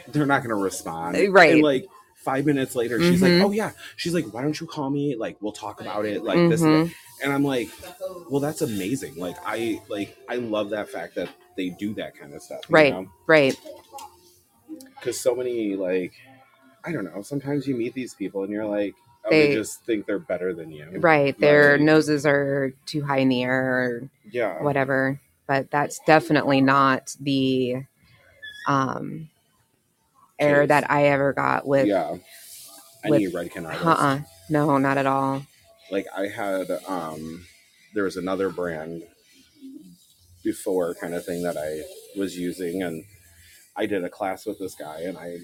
they're 0.10 0.26
not 0.26 0.42
gonna 0.44 0.56
respond, 0.56 1.16
Uh, 1.16 1.30
right. 1.32 1.54
And 1.54 1.62
like 1.64 1.86
five 2.16 2.46
minutes 2.46 2.76
later, 2.76 3.00
she's 3.02 3.22
Mhm. 3.22 3.40
like, 3.40 3.48
oh 3.48 3.52
yeah, 3.52 3.72
she's 3.96 4.14
like, 4.14 4.34
why 4.34 4.42
don't 4.42 4.60
you 4.60 4.68
call 4.68 4.90
me? 4.90 5.16
Like 5.16 5.38
we'll 5.42 5.52
talk 5.54 5.82
about 5.82 6.06
it, 6.06 6.24
like 6.24 6.50
this. 6.50 6.62
And, 6.62 6.88
Mhm. 6.88 6.88
that. 6.88 7.24
and 7.26 7.34
I'm 7.34 7.44
like, 7.44 7.70
well, 8.30 8.40
that's 8.42 8.62
amazing. 8.62 9.16
Like 9.18 9.38
I 9.46 9.82
like 9.90 10.16
I 10.30 10.36
love 10.36 10.72
that 10.72 10.90
fact 10.90 11.16
that 11.16 11.30
they 11.56 11.70
do 11.70 11.94
that 11.96 12.16
kind 12.18 12.34
of 12.34 12.42
stuff, 12.42 12.62
you 12.70 12.76
Right. 12.76 12.94
know? 12.94 13.08
Right. 13.28 13.56
because 15.00 15.20
so 15.20 15.36
many 15.36 15.76
like 15.76 16.14
I 16.84 16.92
don't 16.92 17.04
know. 17.06 17.22
Sometimes 17.22 17.68
you 17.68 17.76
meet 17.76 17.94
these 17.94 18.14
people 18.14 18.44
and 18.44 18.52
you're 18.52 18.66
like, 18.66 18.96
oh, 19.26 19.30
they, 19.30 19.48
They- 19.50 19.54
just 19.56 19.84
think 19.86 20.06
they're 20.06 20.20
better 20.20 20.54
than 20.54 20.72
you. 20.72 20.86
Right. 21.00 21.38
Their 21.40 21.74
Like, 21.74 21.82
noses 21.82 22.26
are 22.26 22.74
too 22.86 23.04
high 23.04 23.18
in 23.20 23.30
the 23.30 23.44
air 23.44 23.64
or 23.80 24.10
yeah, 24.32 24.62
whatever. 24.64 25.20
But 25.48 25.70
that's 25.72 26.00
definitely 26.06 26.62
not 26.62 27.16
the 27.20 27.84
um 28.68 29.30
Case. 30.40 30.68
that 30.70 30.90
I 30.92 31.06
ever 31.08 31.34
got 31.34 31.66
with 31.68 31.88
yeah. 31.88 32.12
with- 32.12 32.22
Any 33.06 33.28
Redken 33.28 33.66
artist. 33.66 33.86
uh-uh. 33.86 34.20
No, 34.50 34.78
not 34.78 34.98
at 34.98 35.06
all. 35.06 35.44
Like 35.92 36.06
I 36.16 36.28
had, 36.28 36.70
um 36.88 37.46
there 37.94 38.04
was 38.04 38.18
another 38.18 38.50
brand 38.50 39.04
before 40.44 40.94
kind 40.96 41.14
of 41.14 41.26
thing 41.26 41.44
that 41.44 41.58
I 41.58 41.82
was 42.20 42.38
using, 42.38 42.84
and 42.84 43.04
I 43.76 43.86
did 43.86 44.04
a 44.04 44.10
class 44.10 44.46
with 44.46 44.60
this 44.60 44.76
guy, 44.76 45.02
and 45.02 45.18
I 45.18 45.38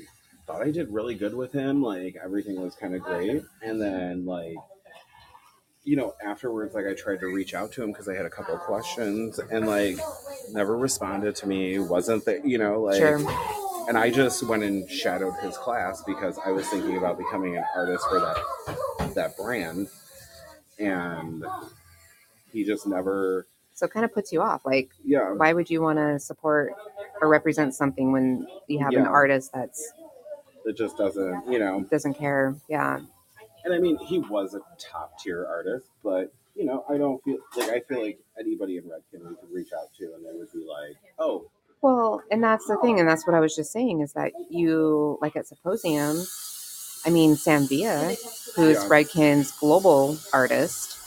thought 0.46 0.62
I 0.62 0.72
did 0.72 0.92
really 0.94 1.16
good 1.16 1.34
with 1.34 1.52
him. 1.54 1.82
Like 1.82 2.16
everything 2.24 2.62
was 2.62 2.76
kind 2.76 2.96
of 2.96 3.02
great, 3.02 3.42
and 3.62 3.82
then 3.82 4.26
like. 4.26 4.56
You 5.86 5.98
know, 5.98 6.14
afterwards, 6.26 6.74
like 6.74 6.86
I 6.88 6.94
tried 6.94 7.20
to 7.20 7.26
reach 7.26 7.54
out 7.54 7.74
to 7.74 7.84
him 7.84 7.92
because 7.92 8.08
I 8.08 8.16
had 8.16 8.26
a 8.26 8.30
couple 8.30 8.54
of 8.56 8.62
questions, 8.62 9.38
and 9.38 9.68
like 9.68 9.98
never 10.52 10.78
responded 10.78 11.36
to 11.36 11.46
me. 11.46 11.78
Wasn't 11.78 12.24
there, 12.24 12.40
you 12.46 12.58
know, 12.58 12.80
like 12.84 13.00
Sure. 13.02 13.20
And 13.88 13.98
I 13.98 14.10
just 14.10 14.44
went 14.44 14.64
and 14.64 14.90
shadowed 14.90 15.34
his 15.42 15.58
class 15.58 16.04
because 16.04 16.40
I 16.46 16.52
was 16.52 16.68
thinking 16.68 16.98
about 16.98 17.18
becoming 17.18 17.58
an 17.58 17.64
artist 17.76 18.06
for 18.10 18.20
that 18.20 19.14
that 19.16 19.38
brand, 19.38 19.88
and 20.80 21.44
he 22.52 22.64
just 22.64 22.88
never, 22.88 23.48
So 23.74 23.86
it 23.86 23.92
kind 23.92 24.06
of 24.06 24.14
puts 24.14 24.32
you 24.32 24.42
off. 24.42 24.66
Like, 24.66 24.90
yeah, 25.04 25.32
why 25.34 25.54
would 25.54 25.70
you 25.70 25.82
want 25.82 25.98
to 26.00 26.20
support 26.20 26.74
or 27.22 27.28
represent 27.28 27.74
something 27.76 28.12
when 28.12 28.48
you 28.68 28.80
have 28.80 28.94
an 28.94 29.06
artist 29.08 29.52
that's 29.54 29.92
it 30.66 30.78
just 30.78 30.98
doesn't, 30.98 31.52
you 31.52 31.60
know. 31.60 31.86
doesn't 31.90 32.14
care? 32.14 32.56
Yeah. 32.70 33.00
And 33.66 33.74
I 33.74 33.80
mean, 33.80 33.98
he 33.98 34.20
was 34.20 34.54
a 34.56 34.62
top 34.78 35.20
tier 35.20 35.46
artist, 35.46 35.90
but 36.04 36.34
you 36.56 36.66
know, 36.66 36.86
I 36.90 36.98
don't 36.98 37.24
feel 37.24 37.38
like 37.58 37.70
I 37.70 37.80
feel 37.82 38.02
like 38.02 38.20
anybody 38.40 38.78
in 38.78 38.84
Redken 38.84 39.28
we 39.28 39.36
could 39.36 39.52
reach 39.52 39.70
out 39.78 39.94
to, 40.00 40.14
and 40.14 40.24
they 40.26 40.38
would 40.38 40.52
be 40.52 40.66
like, 40.68 40.98
oh, 41.18 41.50
Well, 41.84 42.24
and 42.32 42.44
that's 42.44 42.68
the 42.68 42.78
thing, 42.78 43.00
and 43.02 43.10
that's 43.10 43.28
what 43.28 43.36
I 43.36 43.42
was 43.42 43.56
just 43.58 43.74
saying 43.74 44.02
is 44.02 44.14
that 44.14 44.32
you 44.50 45.20
like 45.22 45.36
at 45.36 45.48
Symposium. 45.48 46.26
I 47.06 47.12
mean, 47.12 47.36
Sam 47.36 47.68
Villa, 47.68 48.16
who's 48.56 48.78
Yeah. 48.84 48.90
Redken's 48.90 49.52
global 49.52 50.18
artist, 50.34 50.98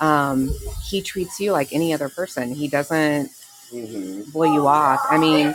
um, 0.00 0.50
he 0.84 1.02
treats 1.02 1.40
you 1.40 1.52
like 1.52 1.72
any 1.72 1.94
other 1.94 2.10
person. 2.10 2.52
He 2.52 2.68
doesn't 2.68 3.30
mhm, 3.72 4.32
blow 4.32 4.52
you 4.52 4.66
off. 4.66 5.00
I 5.10 5.18
mean, 5.18 5.54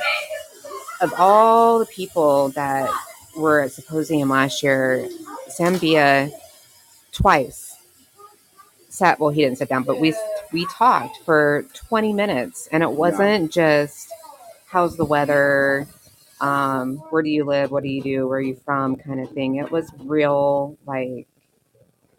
of 1.01 1.13
all 1.19 1.79
the 1.79 1.87
people 1.87 2.49
that 2.51 2.89
were 3.37 3.61
at 3.63 3.73
Symposium 3.73 4.29
last 4.29 4.63
year, 4.63 5.09
Sam 5.49 5.75
Villa 5.75 6.31
twice 7.11 7.75
sat. 8.89 9.19
Well, 9.19 9.31
he 9.31 9.41
didn't 9.43 9.57
sit 9.57 9.69
down, 9.69 9.83
but 9.83 9.99
we 9.99 10.15
we 10.53 10.65
talked 10.67 11.17
for 11.25 11.65
twenty 11.73 12.13
minutes, 12.13 12.69
and 12.71 12.83
it 12.83 12.91
wasn't 12.91 13.51
just 13.51 14.09
how's 14.73 14.97
the 14.97 15.05
weather, 15.05 15.87
um, 16.41 16.95
where 17.11 17.21
do 17.21 17.29
you 17.29 17.45
live, 17.45 17.69
what 17.69 17.83
do 17.83 17.89
you 17.89 18.01
do, 18.01 18.27
where 18.27 18.39
are 18.39 18.41
you 18.41 18.55
from, 18.65 18.95
kind 18.95 19.19
of 19.19 19.29
thing. 19.29 19.57
It 19.57 19.69
was 19.69 19.91
real, 19.99 20.75
like 20.87 21.27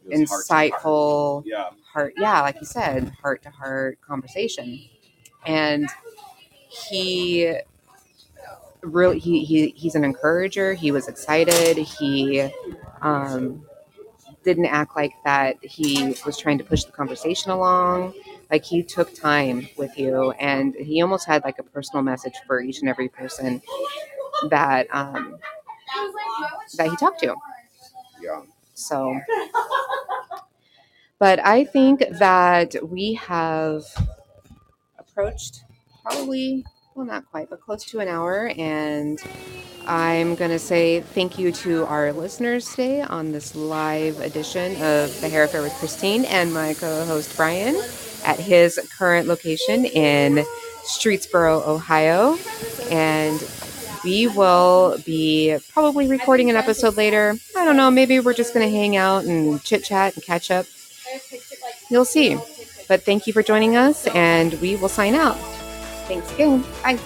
was 0.05 0.31
heart 0.31 0.47
heart. 0.49 0.73
insightful 0.83 1.43
yeah, 1.47 1.71
heart 1.93 2.15
yeah 2.17 2.41
like 2.43 2.57
you 2.61 2.67
said 2.67 3.11
heart 3.21 3.43
to 3.43 3.51
heart 3.51 3.99
conversation. 4.07 4.81
And 5.47 5.89
he 6.69 7.57
really 8.83 9.19
he, 9.19 9.45
he 9.45 9.71
he's 9.71 9.97
an 9.97 10.05
encourager. 10.05 10.75
He 10.75 10.93
was 10.93 11.09
excited. 11.09 11.77
He 11.77 12.49
um 13.03 13.67
didn't 14.45 14.67
act 14.67 14.95
like 14.95 15.13
that 15.25 15.57
he 15.61 16.15
was 16.25 16.39
trying 16.39 16.59
to 16.59 16.65
push 16.65 16.85
the 16.85 16.93
conversation 16.93 17.51
along 17.51 18.15
like 18.55 18.65
he 18.65 18.83
took 18.83 19.13
time 19.15 19.69
with 19.77 19.99
you 19.99 20.31
and 20.33 20.75
he 20.77 21.03
almost 21.03 21.27
had 21.27 21.43
like 21.45 21.59
a 21.59 21.63
personal 21.63 22.03
message 22.03 22.35
for 22.47 22.61
each 22.61 22.81
and 22.81 22.89
every 22.89 23.09
person 23.09 23.61
that 24.51 24.87
um 24.93 25.37
that 26.77 26.89
he 26.89 26.97
talked 26.97 27.21
to 27.21 27.35
yeah, 28.23 28.43
so, 28.75 29.21
but 31.19 31.45
I 31.45 31.65
think 31.65 32.05
that 32.11 32.75
we 32.83 33.15
have 33.15 33.85
approached 34.99 35.65
probably, 36.03 36.65
well, 36.95 37.07
not 37.07 37.25
quite, 37.31 37.51
but 37.51 37.61
close 37.61 37.85
to 37.87 38.01
an 38.01 38.09
hour. 38.09 38.53
And 38.57 39.21
I'm 39.87 40.35
going 40.35 40.51
to 40.51 40.59
say 40.59 41.01
thank 41.01 41.39
you 41.39 41.53
to 41.53 41.85
our 41.87 42.13
listeners 42.13 42.71
today 42.71 43.03
on 43.03 43.33
this 43.33 43.55
live 43.55 44.21
edition 44.21 44.73
of 44.83 45.21
The 45.21 45.29
Hair 45.29 45.45
Affair 45.45 45.63
with 45.63 45.75
Christine 45.75 46.25
and 46.25 46.53
my 46.55 46.75
co 46.75 47.05
host 47.05 47.37
Brian 47.37 47.77
at 48.25 48.39
his 48.39 48.81
current 48.97 49.29
location 49.29 49.85
in 49.85 50.45
Streetsboro, 50.85 51.67
Ohio. 51.67 52.37
And 52.91 53.43
we 54.05 54.27
will 54.27 54.99
be 55.05 55.57
probably 55.73 56.07
recording 56.09 56.51
an 56.51 56.57
episode 56.57 56.97
later. 56.97 57.37
I 57.57 57.65
don't 57.65 57.77
know. 57.77 57.91
Maybe 57.91 58.21
we're 58.21 58.35
just 58.35 58.53
going 58.53 58.67
to 58.69 58.77
hang 58.77 58.97
out 58.97 59.25
and 59.25 59.63
chit 59.63 59.85
chat 59.85 60.15
and 60.15 60.23
catch 60.23 60.51
up. 60.51 60.67
You'll 61.91 62.05
see. 62.05 62.39
But 62.87 63.03
thank 63.03 63.27
you 63.27 63.33
for 63.33 63.43
joining 63.43 63.77
us, 63.77 64.07
and 64.09 64.55
we 64.61 64.77
will 64.77 64.91
sign 64.91 65.15
out. 65.15 65.37
Thanks 66.07 66.31
again. 66.33 66.63
Bye. 66.83 66.99